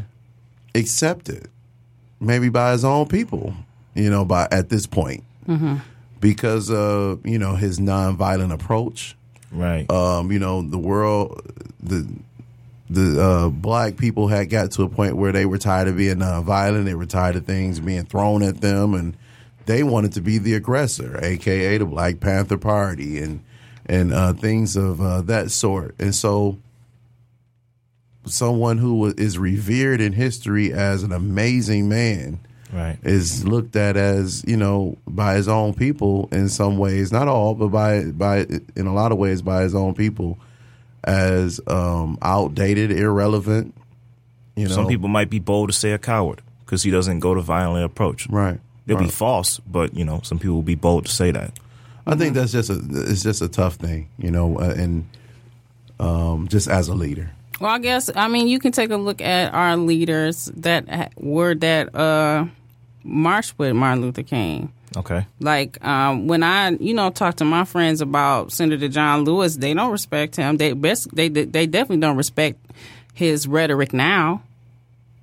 accepted, 0.74 1.48
maybe 2.20 2.48
by 2.48 2.72
his 2.72 2.84
own 2.84 3.06
people, 3.06 3.54
you 3.94 4.08
know, 4.10 4.24
by 4.24 4.46
at 4.52 4.68
this 4.68 4.86
point, 4.86 5.24
because 6.20 6.70
of 6.70 7.24
you 7.26 7.38
know 7.38 7.54
his 7.56 7.78
nonviolent 7.78 8.52
approach. 8.52 9.16
right. 9.50 9.90
Um, 9.90 10.30
you 10.32 10.38
know, 10.38 10.62
the 10.62 10.78
world, 10.78 11.42
the 11.82 12.06
the 12.90 13.22
uh, 13.22 13.48
black 13.48 13.96
people 13.96 14.28
had 14.28 14.48
got 14.48 14.70
to 14.72 14.82
a 14.82 14.88
point 14.88 15.16
where 15.16 15.32
they 15.32 15.44
were 15.44 15.58
tired 15.58 15.88
of 15.88 15.96
being 15.96 16.20
violent. 16.20 16.86
They 16.86 16.94
were 16.94 17.06
tired 17.06 17.36
of 17.36 17.44
things 17.44 17.80
being 17.80 18.04
thrown 18.04 18.42
at 18.42 18.60
them, 18.60 18.94
and 18.94 19.16
they 19.66 19.82
wanted 19.82 20.12
to 20.14 20.20
be 20.20 20.38
the 20.38 20.54
aggressor, 20.54 21.22
aka 21.22 21.78
the 21.78 21.84
Black 21.84 22.20
Panther 22.20 22.56
Party, 22.56 23.18
and 23.18 23.42
and 23.86 24.12
uh, 24.12 24.32
things 24.32 24.76
of 24.76 25.00
uh, 25.00 25.20
that 25.22 25.50
sort. 25.50 25.94
And 25.98 26.14
so, 26.14 26.58
someone 28.24 28.78
who 28.78 29.06
is 29.06 29.38
revered 29.38 30.00
in 30.00 30.14
history 30.14 30.72
as 30.72 31.02
an 31.02 31.12
amazing 31.12 31.90
man 31.90 32.38
right. 32.72 32.98
is 33.02 33.46
looked 33.46 33.76
at 33.76 33.98
as 33.98 34.44
you 34.46 34.56
know 34.56 34.96
by 35.06 35.34
his 35.34 35.48
own 35.48 35.74
people 35.74 36.30
in 36.32 36.48
some 36.48 36.78
ways, 36.78 37.12
not 37.12 37.28
all, 37.28 37.54
but 37.54 37.68
by 37.68 38.04
by 38.04 38.46
in 38.76 38.86
a 38.86 38.94
lot 38.94 39.12
of 39.12 39.18
ways 39.18 39.42
by 39.42 39.60
his 39.60 39.74
own 39.74 39.94
people 39.94 40.38
as 41.08 41.60
um, 41.66 42.18
outdated, 42.22 42.92
irrelevant. 42.92 43.74
You 44.56 44.68
know, 44.68 44.74
Some 44.74 44.86
people 44.86 45.08
might 45.08 45.30
be 45.30 45.38
bold 45.38 45.70
to 45.70 45.72
say 45.72 45.92
a 45.92 45.98
coward 45.98 46.42
because 46.64 46.82
he 46.82 46.90
doesn't 46.90 47.20
go 47.20 47.34
to 47.34 47.40
violent 47.40 47.84
approach. 47.84 48.28
right? 48.28 48.60
They'll 48.86 48.98
be 48.98 49.08
false, 49.08 49.58
but 49.60 49.94
you 49.94 50.04
know, 50.04 50.20
some 50.22 50.38
people 50.38 50.54
will 50.56 50.62
be 50.62 50.74
bold 50.74 51.06
to 51.06 51.12
say 51.12 51.30
that. 51.30 51.52
I 52.06 52.14
think 52.16 52.34
that's 52.34 52.52
just 52.52 52.70
a 52.70 52.80
it's 53.10 53.22
just 53.22 53.42
a 53.42 53.48
tough 53.48 53.74
thing, 53.74 54.08
you 54.18 54.30
know, 54.30 54.58
uh, 54.58 54.74
and 54.76 55.04
um, 56.00 56.48
just 56.48 56.68
as 56.68 56.88
a 56.88 56.94
leader. 56.94 57.30
Well, 57.60 57.70
I 57.70 57.78
guess 57.80 58.10
I 58.14 58.28
mean 58.28 58.48
you 58.48 58.58
can 58.58 58.72
take 58.72 58.90
a 58.90 58.96
look 58.96 59.20
at 59.20 59.52
our 59.52 59.76
leaders 59.76 60.46
that 60.56 61.12
were 61.18 61.54
that 61.56 61.94
uh, 61.94 62.46
marched 63.04 63.58
with 63.58 63.74
Martin 63.74 64.00
Luther 64.02 64.22
King. 64.22 64.72
Okay. 64.96 65.26
Like 65.40 65.84
um, 65.84 66.28
when 66.28 66.42
I, 66.42 66.70
you 66.70 66.94
know, 66.94 67.10
talk 67.10 67.36
to 67.36 67.44
my 67.44 67.64
friends 67.64 68.00
about 68.00 68.52
Senator 68.52 68.88
John 68.88 69.24
Lewis, 69.24 69.56
they 69.56 69.74
don't 69.74 69.92
respect 69.92 70.36
him. 70.36 70.56
They 70.56 70.72
best 70.72 71.14
they 71.14 71.28
they 71.28 71.66
definitely 71.66 71.98
don't 71.98 72.16
respect 72.16 72.58
his 73.12 73.46
rhetoric 73.46 73.92
now, 73.92 74.42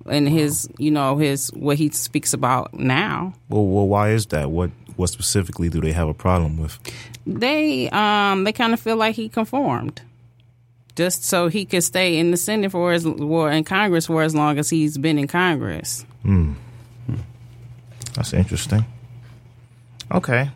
and 0.08 0.28
his 0.28 0.68
you 0.78 0.90
know 0.90 1.16
his 1.16 1.48
what 1.52 1.78
he 1.78 1.90
speaks 1.90 2.32
about 2.32 2.74
now. 2.74 3.34
Well, 3.48 3.66
well, 3.66 3.88
why 3.88 4.10
is 4.10 4.26
that? 4.26 4.50
What 4.50 4.70
what 4.96 5.10
specifically 5.10 5.68
do 5.68 5.80
they 5.80 5.92
have 5.92 6.08
a 6.08 6.14
problem 6.14 6.58
with? 6.58 6.78
They 7.26 7.90
um 7.90 8.44
they 8.44 8.52
kind 8.52 8.72
of 8.72 8.80
feel 8.80 8.96
like 8.96 9.16
he 9.16 9.28
conformed, 9.28 10.00
just 10.94 11.24
so 11.24 11.48
he 11.48 11.64
could 11.64 11.82
stay 11.82 12.18
in 12.18 12.30
the 12.30 12.36
Senate 12.36 12.70
for 12.70 12.92
as 12.92 13.04
or 13.04 13.50
in 13.50 13.64
Congress 13.64 14.06
for 14.06 14.22
as 14.22 14.34
long 14.34 14.58
as 14.58 14.70
he's 14.70 14.96
been 14.96 15.18
in 15.18 15.26
Congress. 15.26 16.06
Hmm. 16.22 16.52
That's 18.14 18.32
interesting. 18.32 18.84
Okay. 20.12 20.50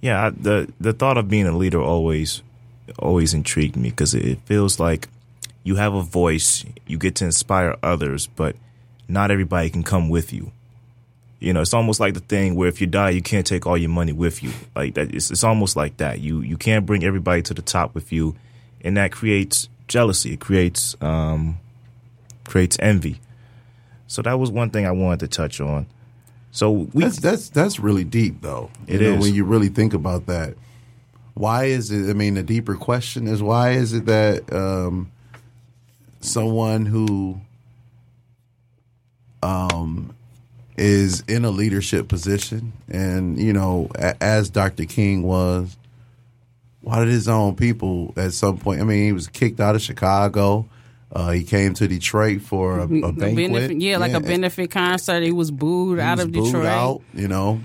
Yeah, 0.00 0.30
the 0.30 0.72
the 0.80 0.92
thought 0.92 1.18
of 1.18 1.28
being 1.28 1.46
a 1.46 1.56
leader 1.56 1.80
always 1.80 2.42
always 2.98 3.34
intrigued 3.34 3.76
me 3.76 3.90
because 3.90 4.14
it 4.14 4.38
feels 4.44 4.78
like 4.78 5.08
you 5.64 5.76
have 5.76 5.94
a 5.94 6.02
voice, 6.02 6.64
you 6.86 6.96
get 6.96 7.16
to 7.16 7.24
inspire 7.24 7.76
others, 7.82 8.28
but 8.28 8.54
not 9.08 9.30
everybody 9.30 9.68
can 9.68 9.82
come 9.82 10.08
with 10.08 10.32
you. 10.32 10.52
You 11.40 11.52
know, 11.52 11.60
it's 11.60 11.74
almost 11.74 12.00
like 12.00 12.14
the 12.14 12.20
thing 12.20 12.54
where 12.54 12.68
if 12.68 12.80
you 12.80 12.86
die, 12.86 13.10
you 13.10 13.20
can't 13.20 13.46
take 13.46 13.66
all 13.66 13.76
your 13.76 13.90
money 13.90 14.12
with 14.12 14.42
you. 14.42 14.52
Like 14.74 14.94
that, 14.94 15.14
it's, 15.14 15.30
it's 15.30 15.44
almost 15.44 15.76
like 15.76 15.96
that. 15.98 16.20
You 16.20 16.40
you 16.40 16.56
can't 16.56 16.86
bring 16.86 17.04
everybody 17.04 17.42
to 17.42 17.54
the 17.54 17.62
top 17.62 17.94
with 17.94 18.12
you, 18.12 18.36
and 18.82 18.96
that 18.96 19.12
creates 19.12 19.68
jealousy. 19.88 20.34
It 20.34 20.40
creates 20.40 20.96
um, 21.00 21.58
creates 22.44 22.76
envy. 22.80 23.20
So 24.06 24.22
that 24.22 24.38
was 24.38 24.50
one 24.50 24.70
thing 24.70 24.86
I 24.86 24.92
wanted 24.92 25.20
to 25.20 25.28
touch 25.28 25.60
on. 25.60 25.86
So 26.56 26.70
we 26.70 27.04
That's 27.04 27.18
that's 27.18 27.50
that's 27.50 27.78
really 27.78 28.04
deep, 28.04 28.40
though. 28.40 28.70
You 28.88 28.94
It 28.94 29.00
know, 29.02 29.12
is. 29.16 29.20
when 29.20 29.34
you 29.34 29.44
really 29.44 29.68
think 29.68 29.92
about 29.92 30.24
that. 30.24 30.54
Why 31.34 31.64
is 31.66 31.90
it? 31.90 32.08
I 32.08 32.14
mean, 32.14 32.32
the 32.32 32.42
deeper 32.42 32.76
question 32.76 33.28
is 33.28 33.42
why 33.42 33.72
is 33.72 33.92
it 33.92 34.06
that 34.06 34.50
um, 34.50 35.12
someone 36.20 36.86
who 36.86 37.38
um, 39.42 40.14
is 40.78 41.20
in 41.28 41.44
a 41.44 41.50
leadership 41.50 42.08
position, 42.08 42.72
and 42.88 43.38
you 43.38 43.52
know, 43.52 43.90
a, 43.94 44.16
as 44.22 44.48
Dr. 44.48 44.86
King 44.86 45.24
was, 45.24 45.76
why 46.80 47.00
did 47.00 47.08
his 47.08 47.28
own 47.28 47.54
people 47.54 48.14
at 48.16 48.32
some 48.32 48.56
point? 48.56 48.80
I 48.80 48.84
mean, 48.84 49.04
he 49.04 49.12
was 49.12 49.28
kicked 49.28 49.60
out 49.60 49.74
of 49.74 49.82
Chicago. 49.82 50.66
Uh, 51.16 51.30
he 51.30 51.42
came 51.44 51.72
to 51.72 51.88
Detroit 51.88 52.42
for 52.42 52.78
a, 52.80 52.82
a 52.82 52.86
banquet. 52.88 53.34
benefit, 53.36 53.80
yeah, 53.80 53.96
like 53.96 54.12
a 54.12 54.20
benefit 54.20 54.70
concert. 54.70 55.22
He 55.22 55.32
was 55.32 55.50
booed 55.50 55.98
He 55.98 56.04
out 56.04 56.18
was 56.18 56.26
of 56.26 56.32
booed 56.32 56.44
Detroit. 56.44 56.66
out, 56.66 57.00
you 57.14 57.26
know, 57.26 57.60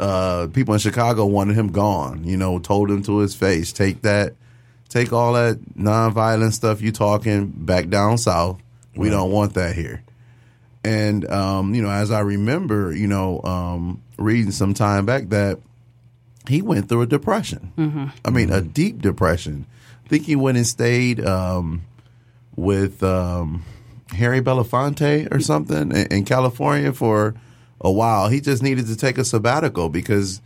uh, 0.00 0.48
people 0.52 0.74
in 0.74 0.80
Chicago 0.80 1.24
wanted 1.26 1.54
him 1.56 1.68
gone. 1.68 2.24
You 2.24 2.36
know, 2.36 2.58
told 2.58 2.90
him 2.90 3.02
to 3.04 3.18
his 3.18 3.34
face, 3.36 3.72
take 3.72 4.02
that, 4.02 4.34
take 4.88 5.12
all 5.12 5.34
that 5.34 5.60
nonviolent 5.76 6.52
stuff 6.52 6.82
you 6.82 6.90
talking 6.90 7.46
back 7.46 7.88
down 7.90 8.18
south. 8.18 8.60
We 8.96 9.08
don't 9.08 9.30
want 9.30 9.54
that 9.54 9.76
here. 9.76 10.02
And 10.82 11.30
um, 11.30 11.74
you 11.74 11.82
know, 11.82 11.90
as 11.90 12.10
I 12.10 12.20
remember, 12.20 12.92
you 12.92 13.06
know, 13.06 13.40
um, 13.44 14.02
reading 14.18 14.50
some 14.50 14.74
time 14.74 15.06
back 15.06 15.28
that 15.28 15.60
he 16.48 16.60
went 16.60 16.88
through 16.88 17.02
a 17.02 17.06
depression. 17.06 18.12
I 18.24 18.30
mean, 18.30 18.50
a 18.50 18.60
deep 18.60 19.00
depression. 19.00 19.66
I 20.04 20.08
think 20.08 20.24
he 20.24 20.34
went 20.34 20.56
and 20.56 20.66
stayed 20.66 21.24
um, 21.24 21.82
with 22.56 23.02
um, 23.02 23.64
Harry 24.10 24.40
Belafonte 24.40 25.32
or 25.34 25.40
something 25.40 25.92
in, 25.92 26.06
in 26.12 26.24
California 26.24 26.92
for 26.92 27.34
a 27.80 27.90
while. 27.90 28.28
He 28.28 28.40
just 28.40 28.62
needed 28.62 28.86
to 28.86 28.96
take 28.96 29.18
a 29.18 29.24
sabbatical 29.24 29.88
because 29.88 30.40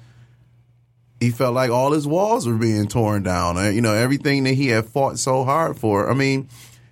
he 1.21 1.31
felt 1.31 1.55
like 1.55 1.71
all 1.71 1.93
his 1.93 2.07
walls 2.07 2.47
were 2.47 2.55
being 2.57 2.87
torn 2.87 3.23
down. 3.23 3.57
Uh, 3.57 3.69
You 3.69 3.81
know, 3.81 3.95
everything 3.95 4.45
that 4.45 4.55
he 4.55 4.69
had 4.69 4.87
fought 4.87 5.19
so 5.19 5.45
hard 5.45 5.79
for. 5.79 6.11
I 6.11 6.15
mean, 6.15 6.49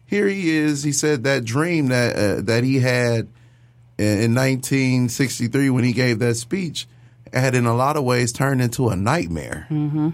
here 0.07 0.27
he 0.27 0.51
is. 0.51 0.83
He 0.83 0.93
said 0.93 1.25
that 1.25 1.45
dream 1.45 1.89
that 1.89 2.17
uh, 2.17 2.41
that 2.43 2.65
he 2.65 2.81
had 2.81 3.29
in, 3.99 4.19
in 4.21 4.35
1963 4.35 5.71
when 5.71 5.85
he 5.85 5.93
gave 5.93 6.19
that 6.19 6.35
speech 6.37 6.87
had 7.33 7.55
in 7.55 7.65
a 7.67 7.75
lot 7.75 7.97
of 7.97 8.05
ways 8.05 8.33
turned 8.33 8.61
into 8.61 8.89
a 8.89 8.97
nightmare. 8.97 9.67
Mm-hmm. 9.71 10.11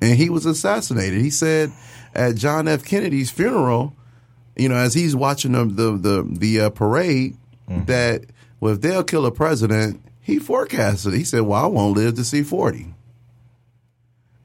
And 0.00 0.16
he 0.16 0.30
was 0.30 0.46
assassinated. 0.46 1.20
He 1.20 1.30
said 1.30 1.70
at 2.14 2.36
John 2.36 2.66
F. 2.66 2.82
Kennedy's 2.84 3.30
funeral, 3.30 3.94
you 4.60 4.68
know, 4.68 4.76
as 4.76 4.94
he's 4.94 5.14
watching 5.16 5.52
the 5.52 5.64
the 5.64 5.92
the, 5.96 6.26
the 6.28 6.60
uh, 6.60 6.70
parade, 6.70 7.36
that 7.68 8.24
well, 8.60 8.74
if 8.74 8.80
they'll 8.80 9.04
kill 9.04 9.24
a 9.26 9.30
president, 9.32 10.02
he 10.20 10.38
forecasted. 10.38 11.14
He 11.14 11.24
said, 11.24 11.42
"Well, 11.42 11.64
I 11.64 11.66
won't 11.66 11.96
live 11.96 12.14
to 12.16 12.24
see 12.24 12.42
40. 12.42 12.94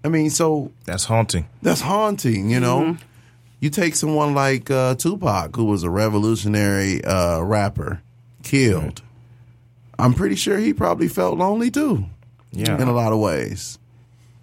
I 0.04 0.08
mean, 0.10 0.30
so 0.30 0.72
that's 0.86 1.06
haunting. 1.06 1.48
that's 1.62 1.82
haunting, 1.82 2.50
you 2.50 2.60
know. 2.60 2.98
You 3.60 3.70
take 3.72 3.96
someone 3.96 4.36
like 4.36 4.70
uh, 4.70 4.96
Tupac, 4.96 5.56
who 5.56 5.66
was 5.66 5.82
a 5.84 5.90
revolutionary 5.90 7.04
uh, 7.04 7.42
rapper, 7.42 8.02
killed. 8.44 9.02
I'm 9.98 10.14
pretty 10.14 10.36
sure 10.36 10.58
he 10.60 10.74
probably 10.74 11.08
felt 11.08 11.38
lonely 11.40 11.72
too, 11.72 12.06
Yeah. 12.52 12.80
in 12.80 12.88
a 12.88 12.92
lot 12.94 13.14
of 13.14 13.20
ways. 13.20 13.80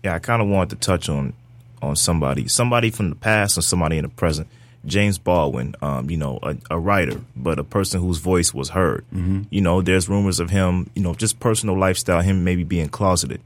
yeah, 0.03 0.15
I 0.15 0.19
kind 0.19 0.43
of 0.43 0.49
wanted 0.49 0.71
to 0.81 0.87
touch 0.87 1.09
on 1.09 1.35
on 1.81 1.95
somebody, 1.97 2.49
somebody 2.49 2.91
from 2.91 3.11
the 3.11 3.17
past 3.17 3.57
and 3.57 3.65
somebody 3.65 3.99
in 3.99 4.03
the 4.05 4.09
present. 4.09 4.49
James 4.85 5.19
Baldwin, 5.19 5.75
um, 5.81 6.11
you 6.11 6.17
know, 6.17 6.39
a, 6.43 6.57
a, 6.71 6.79
writer, 6.79 7.21
but 7.37 7.59
a 7.59 7.65
person 7.65 8.01
whose 8.01 8.19
voice 8.19 8.53
was 8.53 8.71
heard. 8.71 9.05
Mm-hmm. 9.15 9.43
You 9.51 9.61
know, 9.61 9.81
there's 9.81 10.09
rumors 10.09 10.41
of 10.41 10.51
him, 10.51 10.91
you 10.95 11.03
know, 11.03 11.15
just 11.15 11.39
personal 11.39 11.79
lifestyle, 11.79 12.21
him 12.21 12.43
maybe 12.43 12.65
being 12.65 12.89
closeted, 12.89 13.41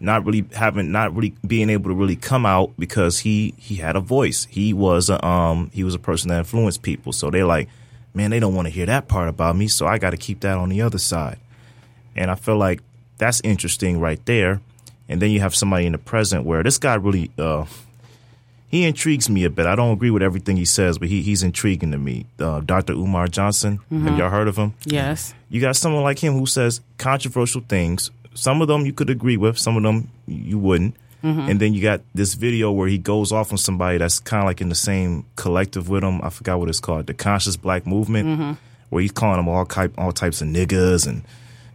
not 0.00 0.26
really 0.26 0.44
having, 0.52 0.92
not 0.92 1.14
really 1.14 1.34
being 1.46 1.70
able 1.70 1.90
to 1.90 1.94
really 1.94 2.16
come 2.16 2.44
out 2.44 2.72
because 2.78 3.20
he 3.20 3.54
he 3.56 3.76
had 3.76 3.96
a 3.96 4.00
voice. 4.00 4.46
He 4.50 4.74
was 4.74 5.08
a 5.08 5.24
um 5.24 5.70
he 5.72 5.82
was 5.82 5.94
a 5.94 5.98
person 5.98 6.28
that 6.28 6.38
influenced 6.38 6.82
people. 6.82 7.12
So 7.12 7.30
they're 7.30 7.46
like, 7.46 7.68
man, 8.12 8.30
they 8.30 8.40
don't 8.40 8.54
want 8.54 8.66
to 8.66 8.74
hear 8.74 8.86
that 8.86 9.08
part 9.08 9.28
about 9.28 9.56
me, 9.56 9.68
so 9.68 9.86
I 9.86 9.96
got 9.98 10.10
to 10.10 10.18
keep 10.18 10.40
that 10.40 10.58
on 10.58 10.68
the 10.68 10.82
other 10.82 10.98
side. 10.98 11.38
And 12.14 12.30
I 12.30 12.34
feel 12.34 12.58
like 12.58 12.82
that's 13.16 13.40
interesting 13.42 13.98
right 13.98 14.24
there. 14.26 14.60
And 15.08 15.22
then 15.22 15.30
you 15.30 15.40
have 15.40 15.54
somebody 15.54 15.86
in 15.86 15.92
the 15.92 15.98
present 15.98 16.44
where 16.44 16.62
this 16.62 16.78
guy 16.78 16.94
really 16.94 17.30
uh, 17.38 17.64
he 18.72 18.86
intrigues 18.86 19.28
me 19.28 19.44
a 19.44 19.50
bit. 19.50 19.66
I 19.66 19.76
don't 19.76 19.92
agree 19.92 20.10
with 20.10 20.22
everything 20.22 20.56
he 20.56 20.64
says, 20.64 20.96
but 20.96 21.08
he, 21.08 21.20
he's 21.20 21.42
intriguing 21.42 21.92
to 21.92 21.98
me. 21.98 22.24
Uh, 22.40 22.60
Dr. 22.60 22.94
Umar 22.94 23.28
Johnson, 23.28 23.78
mm-hmm. 23.78 24.08
have 24.08 24.18
y'all 24.18 24.30
heard 24.30 24.48
of 24.48 24.56
him? 24.56 24.72
Yes. 24.86 25.34
You 25.50 25.60
got 25.60 25.76
someone 25.76 26.02
like 26.02 26.18
him 26.18 26.32
who 26.32 26.46
says 26.46 26.80
controversial 26.96 27.60
things. 27.60 28.10
Some 28.32 28.62
of 28.62 28.68
them 28.68 28.86
you 28.86 28.94
could 28.94 29.10
agree 29.10 29.36
with, 29.36 29.58
some 29.58 29.76
of 29.76 29.82
them 29.82 30.08
you 30.26 30.58
wouldn't. 30.58 30.96
Mm-hmm. 31.22 31.50
And 31.50 31.60
then 31.60 31.74
you 31.74 31.82
got 31.82 32.00
this 32.14 32.32
video 32.32 32.72
where 32.72 32.88
he 32.88 32.96
goes 32.96 33.30
off 33.30 33.52
on 33.52 33.58
somebody 33.58 33.98
that's 33.98 34.18
kind 34.18 34.42
of 34.42 34.46
like 34.46 34.62
in 34.62 34.70
the 34.70 34.74
same 34.74 35.26
collective 35.36 35.90
with 35.90 36.02
him. 36.02 36.22
I 36.22 36.30
forgot 36.30 36.58
what 36.58 36.70
it's 36.70 36.80
called, 36.80 37.06
the 37.06 37.14
Conscious 37.14 37.58
Black 37.58 37.86
Movement, 37.86 38.26
mm-hmm. 38.26 38.52
where 38.88 39.02
he's 39.02 39.12
calling 39.12 39.36
them 39.36 39.48
all 39.48 39.66
type, 39.66 39.92
all 39.98 40.12
types 40.12 40.40
of 40.40 40.48
niggas 40.48 41.06
and 41.06 41.24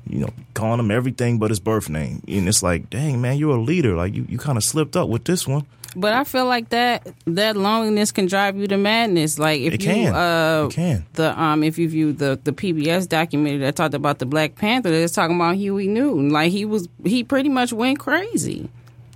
you 0.09 0.19
know, 0.19 0.29
calling 0.53 0.79
him 0.79 0.91
everything 0.91 1.37
but 1.39 1.49
his 1.51 1.59
birth 1.59 1.89
name. 1.89 2.21
And 2.27 2.47
it's 2.47 2.63
like, 2.63 2.89
dang 2.89 3.21
man, 3.21 3.37
you're 3.37 3.55
a 3.55 3.61
leader. 3.61 3.95
Like 3.95 4.13
you, 4.13 4.25
you 4.29 4.37
kind 4.37 4.57
of 4.57 4.63
slipped 4.63 4.95
up 4.95 5.09
with 5.09 5.25
this 5.25 5.47
one. 5.47 5.65
But 5.95 6.13
I 6.13 6.25
feel 6.25 6.45
like 6.45 6.69
that 6.69 7.07
that 7.25 7.57
loneliness 7.57 8.11
can 8.11 8.27
drive 8.27 8.55
you 8.57 8.67
to 8.67 8.77
madness. 8.77 9.39
Like 9.39 9.61
if 9.61 9.73
it 9.73 9.81
you 9.81 9.87
can. 9.87 10.13
uh 10.13 10.67
it 10.67 10.73
can. 10.73 11.05
the 11.13 11.39
um 11.41 11.63
if 11.63 11.77
you 11.79 11.89
view 11.89 12.13
the 12.13 12.39
the 12.43 12.51
PBS 12.51 13.07
documentary 13.09 13.59
that 13.59 13.75
talked 13.75 13.95
about 13.95 14.19
the 14.19 14.25
Black 14.25 14.55
Panther, 14.55 14.91
that's 14.91 15.13
talking 15.13 15.35
about 15.35 15.55
Huey 15.55 15.87
Newton. 15.87 16.29
Like 16.29 16.51
he 16.51 16.65
was 16.65 16.87
he 17.03 17.23
pretty 17.23 17.49
much 17.49 17.73
went 17.73 17.99
crazy. 17.99 18.69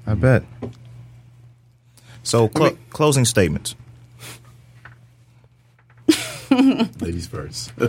I 0.07 0.15
bet. 0.15 0.43
So 2.23 2.49
cl- 2.49 2.65
I 2.65 2.69
mean, 2.69 2.79
closing 2.89 3.25
statements. 3.25 3.75
Ladies 6.99 7.27
first. 7.27 7.71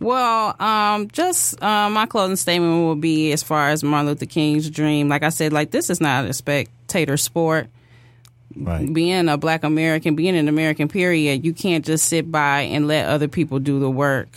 Well, 0.00 0.60
um, 0.60 1.08
just 1.08 1.60
uh, 1.62 1.88
my 1.90 2.06
closing 2.06 2.36
statement 2.36 2.84
will 2.84 2.96
be 2.96 3.32
as 3.32 3.42
far 3.42 3.70
as 3.70 3.82
Martin 3.82 4.08
Luther 4.08 4.26
King's 4.26 4.68
dream. 4.70 5.08
Like 5.08 5.22
I 5.22 5.30
said, 5.30 5.52
like 5.52 5.70
this 5.70 5.90
is 5.90 6.00
not 6.00 6.24
a 6.24 6.32
spectator 6.32 7.16
sport. 7.16 7.68
Right. 8.54 8.90
Being 8.92 9.28
a 9.28 9.36
Black 9.36 9.64
American, 9.64 10.14
being 10.14 10.36
an 10.36 10.48
American, 10.48 10.88
period, 10.88 11.44
you 11.44 11.52
can't 11.52 11.84
just 11.84 12.06
sit 12.06 12.30
by 12.30 12.62
and 12.62 12.86
let 12.86 13.06
other 13.06 13.28
people 13.28 13.58
do 13.58 13.78
the 13.78 13.90
work. 13.90 14.28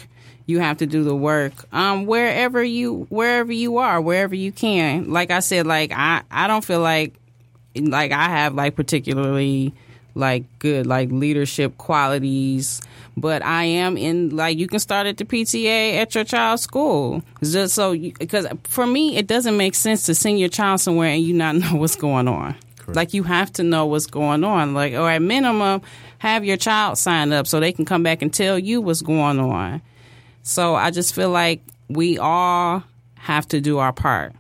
You 0.46 0.60
have 0.60 0.78
to 0.78 0.88
do 0.88 1.04
the 1.04 1.16
work 1.16 1.54
um, 1.72 2.06
wherever 2.06 2.64
you 2.64 3.06
wherever 3.10 3.52
you 3.52 3.78
are, 3.78 4.02
wherever 4.02 4.36
you 4.36 4.52
can. 4.52 5.12
Like 5.12 5.30
I 5.32 5.40
said, 5.40 5.68
like 5.68 5.92
I 5.94 6.24
I 6.32 6.48
don't 6.48 6.66
feel 6.66 6.82
like 6.82 7.14
like 7.76 8.12
I 8.12 8.30
have 8.30 8.56
like 8.56 8.76
particularly 8.76 9.74
like 10.20 10.44
good 10.60 10.86
like 10.86 11.10
leadership 11.12 11.78
qualities 11.78 12.82
but 13.18 13.44
I 13.44 13.64
am 13.64 13.98
in 13.98 14.36
like 14.36 14.58
you 14.58 14.68
can 14.68 14.80
start 14.80 15.08
at 15.08 15.18
the 15.18 15.26
PTA 15.26 15.96
at 15.96 16.16
your 16.16 16.24
child's 16.24 16.62
school 16.62 17.24
just 17.42 17.76
so 17.76 17.98
because 17.98 18.48
for 18.64 18.86
me 18.86 19.18
it 19.18 19.28
doesn't 19.28 19.58
make 19.58 19.76
sense 19.76 20.06
to 20.06 20.16
send 20.16 20.40
your 20.40 20.50
child 20.50 20.80
somewhere 20.82 21.10
and 21.10 21.24
you 21.24 21.34
not 21.34 21.56
know 21.56 21.76
what's 21.76 21.96
going 21.96 22.28
on. 22.28 22.56
Correct. 22.78 22.96
Like 22.96 23.14
you 23.14 23.24
have 23.24 23.52
to 23.54 23.64
know 23.64 23.86
what's 23.86 24.06
going 24.06 24.44
on. 24.44 24.74
Like 24.74 24.94
or 24.94 25.10
at 25.10 25.22
minimum 25.22 25.82
have 26.20 26.46
your 26.46 26.58
child 26.58 26.98
sign 26.98 27.32
up 27.32 27.48
so 27.48 27.60
they 27.60 27.72
can 27.72 27.86
come 27.86 28.04
back 28.04 28.22
and 28.22 28.34
tell 28.34 28.60
you 28.60 28.82
what's 28.82 29.02
going 29.02 29.40
on. 29.40 29.82
So 30.44 30.76
I 30.76 30.92
just 30.92 31.14
feel 31.14 31.30
like 31.30 31.62
we 31.88 32.18
all 32.18 32.84
have 33.16 33.48
to 33.50 33.62
do 33.62 33.80
our 33.80 33.94
part 33.94 34.34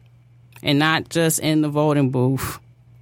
and 0.64 0.80
not 0.80 1.10
just 1.10 1.40
in 1.40 1.62
the 1.62 1.70
voting 1.70 2.10
booth. 2.10 2.60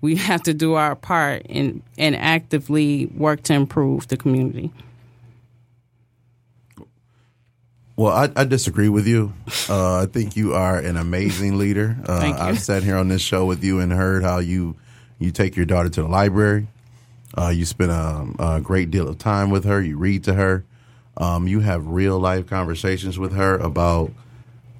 We 0.07 0.15
have 0.15 0.43
to 0.43 0.53
do 0.53 0.75
our 0.75 0.95
part 0.95 1.47
and 1.49 1.83
and 1.97 2.15
actively 2.15 3.07
work 3.07 3.43
to 3.43 3.53
improve 3.53 4.07
the 4.07 4.15
community. 4.15 4.71
Well, 7.97 8.13
I, 8.13 8.31
I, 8.33 8.45
disagree 8.45 8.87
with 8.87 9.05
you. 9.05 9.33
Uh, 9.67 10.03
I 10.03 10.05
think 10.05 10.37
you 10.37 10.53
are 10.53 10.79
an 10.79 10.95
amazing 10.95 11.57
leader. 11.57 11.97
Uh, 12.05 12.21
Thank 12.21 12.37
you. 12.37 12.41
I've 12.41 12.61
sat 12.61 12.83
here 12.83 12.95
on 12.95 13.09
this 13.09 13.21
show 13.21 13.43
with 13.45 13.65
you 13.65 13.81
and 13.81 13.91
heard 13.91 14.23
how 14.23 14.39
you 14.39 14.77
you 15.19 15.31
take 15.31 15.57
your 15.57 15.65
daughter 15.65 15.89
to 15.89 16.03
the 16.03 16.07
library. 16.07 16.69
Uh, 17.37 17.49
you 17.49 17.65
spend 17.65 17.91
a, 17.91 18.29
a, 18.39 18.61
great 18.61 18.89
deal 18.89 19.09
of 19.09 19.17
time 19.17 19.49
with 19.49 19.65
her. 19.65 19.81
You 19.81 19.97
read 19.97 20.23
to 20.23 20.35
her. 20.35 20.63
Um, 21.17 21.49
you 21.49 21.59
have 21.59 21.85
real 21.85 22.17
life 22.17 22.47
conversations 22.47 23.19
with 23.19 23.33
her 23.33 23.57
about 23.57 24.13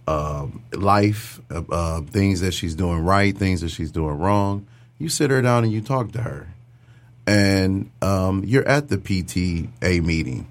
um, 0.08 0.64
life, 0.72 1.42
uh, 1.52 1.64
uh, 1.70 2.02
things 2.04 2.40
that 2.40 2.54
she's 2.54 2.76
doing 2.76 3.00
right, 3.00 3.38
things 3.38 3.60
that 3.60 3.72
she's 3.72 3.92
doing 3.92 4.18
wrong. 4.18 4.66
You 5.00 5.10
sit 5.10 5.30
her 5.30 5.42
down 5.42 5.64
and 5.64 5.72
you 5.72 5.82
talk 5.82 6.12
to 6.14 6.22
her, 6.22 6.48
and 7.26 7.92
um, 8.02 8.44
you're 8.46 8.68
at 8.68 8.90
the 8.90 8.98
PTA 8.98 10.04
meeting 10.04 10.48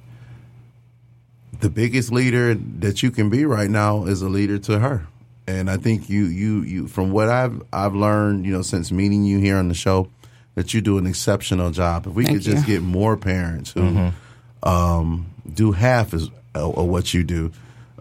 the 1.60 1.70
biggest 1.70 2.12
leader 2.12 2.54
that 2.54 3.02
you 3.02 3.10
can 3.10 3.30
be 3.30 3.44
right 3.44 3.70
now 3.70 4.04
is 4.04 4.22
a 4.22 4.28
leader 4.28 4.58
to 4.58 4.78
her. 4.78 5.06
And 5.46 5.70
I 5.70 5.76
think 5.76 6.08
you, 6.08 6.24
you, 6.24 6.62
you, 6.62 6.88
from 6.88 7.12
what 7.12 7.28
I've, 7.28 7.62
I've 7.72 7.94
learned, 7.94 8.44
you 8.44 8.52
know, 8.52 8.62
since 8.62 8.90
meeting 8.90 9.24
you 9.24 9.38
here 9.38 9.56
on 9.56 9.68
the 9.68 9.74
show, 9.74 10.08
that 10.54 10.74
you 10.74 10.80
do 10.80 10.98
an 10.98 11.06
exceptional 11.06 11.70
job. 11.70 12.06
If 12.06 12.14
we 12.14 12.24
Thank 12.24 12.38
could 12.38 12.44
just 12.44 12.66
get 12.66 12.82
more 12.82 13.16
parents 13.16 13.72
who 13.72 13.82
mm-hmm. 13.82 14.68
um, 14.68 15.26
do 15.52 15.72
half 15.72 16.14
as 16.14 16.30
uh, 16.54 16.70
of 16.70 16.86
what 16.86 17.14
you 17.14 17.22
do, 17.22 17.52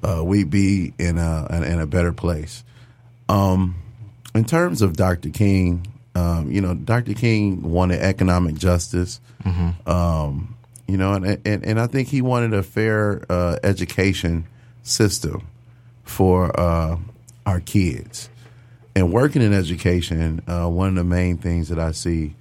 uh, 0.02 0.24
we'd 0.24 0.50
be 0.50 0.94
in 0.98 1.18
a 1.18 1.48
in 1.52 1.80
a 1.80 1.86
better 1.86 2.14
place. 2.14 2.64
Um, 3.28 3.76
in 4.34 4.46
terms 4.46 4.82
of 4.82 4.96
Dr. 4.96 5.30
King, 5.30 5.86
um, 6.16 6.50
you 6.50 6.62
know, 6.62 6.74
Dr. 6.74 7.14
King 7.14 7.62
wanted 7.62 8.02
economic 8.02 8.56
justice. 8.56 9.20
Mm-hmm. 9.44 9.90
Um, 9.90 10.56
you 10.88 10.98
know, 10.98 11.14
and 11.14 11.26
and, 11.46 11.66
and 11.66 11.80
I 11.80 11.88
think 11.88 12.08
he 12.08 12.22
wanted 12.22 12.54
a 12.54 12.64
fair 12.64 13.24
uh, 13.30 13.58
education 13.64 14.46
system 14.84 15.46
for 16.04 16.58
uh, 16.60 16.98
our 17.46 17.60
kids. 17.60 18.30
And 18.96 19.12
working 19.12 19.42
in 19.42 19.52
education, 19.52 20.42
uh, 20.48 20.70
one 20.70 20.90
of 20.90 20.96
the 20.96 21.04
main 21.04 21.38
things 21.38 21.68
that 21.68 21.80
I 21.80 21.92
see 21.92 22.36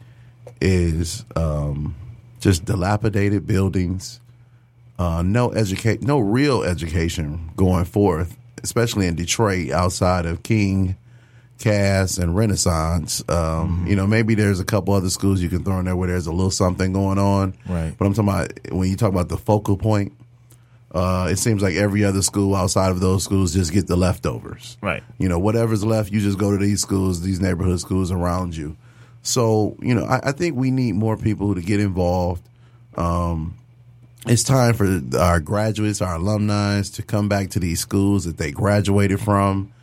is 0.61 1.25
um, 1.35 1.97
just 2.39 2.65
dilapidated 2.65 3.45
buildings, 3.45 4.21
uh, 4.99 5.23
no 5.23 5.49
educate, 5.49 6.03
no 6.03 6.21
real 6.21 6.63
education 6.63 7.51
going 7.57 7.87
forth, 7.87 8.37
especially 8.63 9.09
in 9.09 9.17
Detroit, 9.17 9.73
outside 9.73 10.27
of 10.27 10.45
King 10.45 10.97
Cass 11.65 12.19
and 12.19 12.37
Renaissance. 12.37 13.25
Um, 13.27 13.37
mm-hmm. 13.37 13.87
You 13.87 13.97
know, 13.97 14.07
maybe 14.07 14.35
there's 14.35 14.61
a 14.61 14.65
couple 14.65 14.93
other 14.93 15.09
schools 15.09 15.41
you 15.41 15.49
can 15.49 15.65
throw 15.65 15.79
in 15.79 15.87
there 15.87 15.97
where 15.97 16.09
there's 16.09 16.27
a 16.27 16.33
little 16.33 16.51
something 16.51 16.93
going 16.93 17.19
on. 17.19 17.55
Right. 17.67 17.95
But 17.97 18.05
I'm 18.05 18.13
talking 18.13 18.29
about 18.29 18.73
when 18.73 18.91
you 18.91 18.97
talk 18.97 19.11
about 19.11 19.31
the 19.31 19.39
focal 19.39 19.79
point. 19.79 20.13
Uh, 20.93 21.27
it 21.29 21.39
seems 21.39 21.61
like 21.61 21.75
every 21.75 22.05
other 22.05 22.23
school 22.23 22.55
outside 22.55 22.93
of 22.93 23.01
those 23.01 23.25
schools 23.25 23.53
just 23.53 23.73
get 23.73 23.89
the 23.89 23.97
leftovers. 23.97 24.77
Right. 24.81 25.03
You 25.19 25.29
know, 25.29 25.41
whatever's 25.41 25.85
left, 25.85 26.13
you 26.13 26.21
just 26.21 26.39
go 26.39 26.53
to 26.53 26.59
these 26.59 26.81
schools, 26.83 27.23
these 27.23 27.41
neighborhood 27.41 27.81
schools 27.81 28.13
around 28.13 28.55
you. 28.57 28.77
So, 29.23 29.77
you 29.81 29.93
know, 29.95 30.05
I, 30.05 30.29
I 30.29 30.33
think 30.33 30.55
we 30.55 30.71
need 30.71 30.95
more 30.95 31.17
people 31.17 31.57
to 31.57 31.63
get 31.63 31.81
involved. 31.81 32.49
Um, 32.95 33.57
it's 34.27 34.45
time 34.45 34.75
for 34.75 35.01
our 35.19 35.41
graduates, 35.41 36.01
our 36.01 36.15
alumni 36.15 36.83
to 36.83 37.03
come 37.03 37.29
back 37.29 37.51
to 37.51 37.59
these 37.59 37.81
schools 37.81 38.25
that 38.27 38.37
they 38.37 38.53
graduated 38.53 39.19
from 39.19 39.74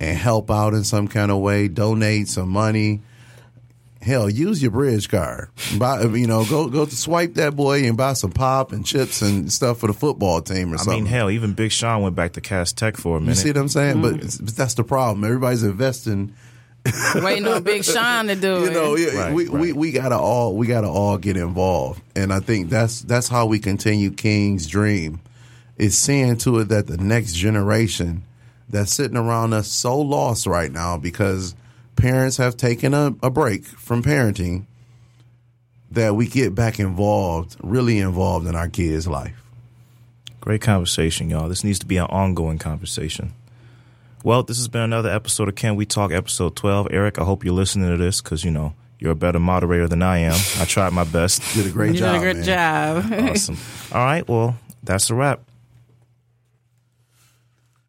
and 0.00 0.16
help 0.16 0.50
out 0.50 0.74
in 0.74 0.84
some 0.84 1.08
kind 1.08 1.30
of 1.30 1.38
way, 1.38 1.68
donate 1.68 2.28
some 2.28 2.48
money. 2.50 3.00
Hell, 4.02 4.30
use 4.30 4.62
your 4.62 4.70
bridge 4.70 5.08
card. 5.08 5.48
Buy, 5.78 6.02
you 6.04 6.26
know, 6.26 6.44
go 6.44 6.68
go 6.68 6.84
to 6.86 6.96
swipe 6.96 7.34
that 7.34 7.56
boy 7.56 7.84
and 7.88 7.96
buy 7.96 8.12
some 8.12 8.30
pop 8.30 8.70
and 8.72 8.86
chips 8.86 9.20
and 9.22 9.50
stuff 9.52 9.78
for 9.78 9.88
the 9.88 9.92
football 9.92 10.40
team 10.42 10.70
or 10.72 10.74
I 10.74 10.78
something. 10.78 11.04
mean, 11.04 11.12
hell, 11.12 11.30
even 11.30 11.54
Big 11.54 11.72
Sean 11.72 12.02
went 12.02 12.14
back 12.14 12.34
to 12.34 12.40
Cass 12.40 12.72
Tech 12.72 12.96
for 12.96 13.16
a 13.16 13.20
minute. 13.20 13.36
You 13.36 13.42
see 13.42 13.48
what 13.50 13.56
I'm 13.56 13.68
saying? 13.68 13.96
Mm-hmm. 13.96 14.18
But, 14.18 14.38
but 14.46 14.56
that's 14.56 14.74
the 14.74 14.84
problem. 14.84 15.24
Everybody's 15.24 15.64
investing. 15.64 16.34
Waiting 17.16 17.48
on 17.48 17.64
Big 17.64 17.82
Sean 17.82 18.28
to 18.28 18.36
do 18.36 18.60
you 18.64 18.70
know, 18.70 18.94
it. 18.94 19.12
Yeah, 19.12 19.20
Right, 19.24 19.34
we, 19.34 19.48
right. 19.48 19.60
we 19.60 19.72
we 19.72 19.90
gotta 19.92 20.16
all 20.16 20.54
we 20.54 20.68
gotta 20.68 20.86
all 20.88 21.18
get 21.18 21.36
involved, 21.36 22.00
and 22.14 22.32
I 22.32 22.38
think 22.38 22.68
that's 22.70 23.00
that's 23.00 23.26
how 23.28 23.46
we 23.46 23.58
continue 23.58 24.12
King's 24.12 24.68
dream, 24.68 25.20
is 25.78 25.98
seeing 25.98 26.36
to 26.38 26.58
it 26.60 26.68
that 26.68 26.86
the 26.86 26.96
next 26.98 27.32
generation 27.32 28.22
that's 28.68 28.92
sitting 28.92 29.16
around 29.16 29.52
us 29.52 29.68
so 29.68 29.98
lost 30.00 30.46
right 30.46 30.70
now 30.72 30.96
because 30.98 31.54
parents 31.96 32.36
have 32.36 32.56
taken 32.56 32.92
a, 32.94 33.14
a 33.22 33.30
break 33.30 33.64
from 33.64 34.02
parenting 34.02 34.66
that 35.90 36.14
we 36.16 36.26
get 36.26 36.54
back 36.54 36.78
involved, 36.80 37.56
really 37.62 37.98
involved 37.98 38.46
in 38.46 38.54
our 38.54 38.68
kids' 38.68 39.06
life. 39.06 39.40
Great 40.40 40.60
conversation, 40.60 41.30
y'all. 41.30 41.48
This 41.48 41.64
needs 41.64 41.78
to 41.80 41.86
be 41.86 41.96
an 41.96 42.06
ongoing 42.06 42.58
conversation. 42.58 43.32
Well, 44.24 44.42
this 44.42 44.56
has 44.58 44.68
been 44.68 44.82
another 44.82 45.10
episode 45.10 45.48
of 45.48 45.54
Can 45.54 45.76
We 45.76 45.86
Talk, 45.86 46.10
episode 46.12 46.56
12. 46.56 46.88
Eric, 46.90 47.18
I 47.20 47.24
hope 47.24 47.44
you're 47.44 47.54
listening 47.54 47.90
to 47.90 47.96
this 47.96 48.20
because, 48.20 48.44
you 48.44 48.50
know, 48.50 48.74
You're 48.98 49.12
a 49.12 49.14
better 49.16 49.38
moderator 49.38 49.86
than 49.88 50.02
I 50.02 50.18
am. 50.18 50.34
I 50.58 50.64
tried 50.64 50.92
my 50.92 51.04
best. 51.04 51.42
Did 51.54 51.66
a 51.66 51.70
great 51.70 51.94
job. 51.96 52.22
You 52.22 52.22
job. 52.22 52.22
did 52.22 52.30
a 52.30 52.34
good 52.34 52.46
man. 52.46 53.02
job. 53.10 53.30
Awesome. 53.30 53.58
All 53.92 54.04
right. 54.04 54.26
Well, 54.26 54.56
that's 54.82 55.10
a 55.10 55.14
wrap. 55.14 55.40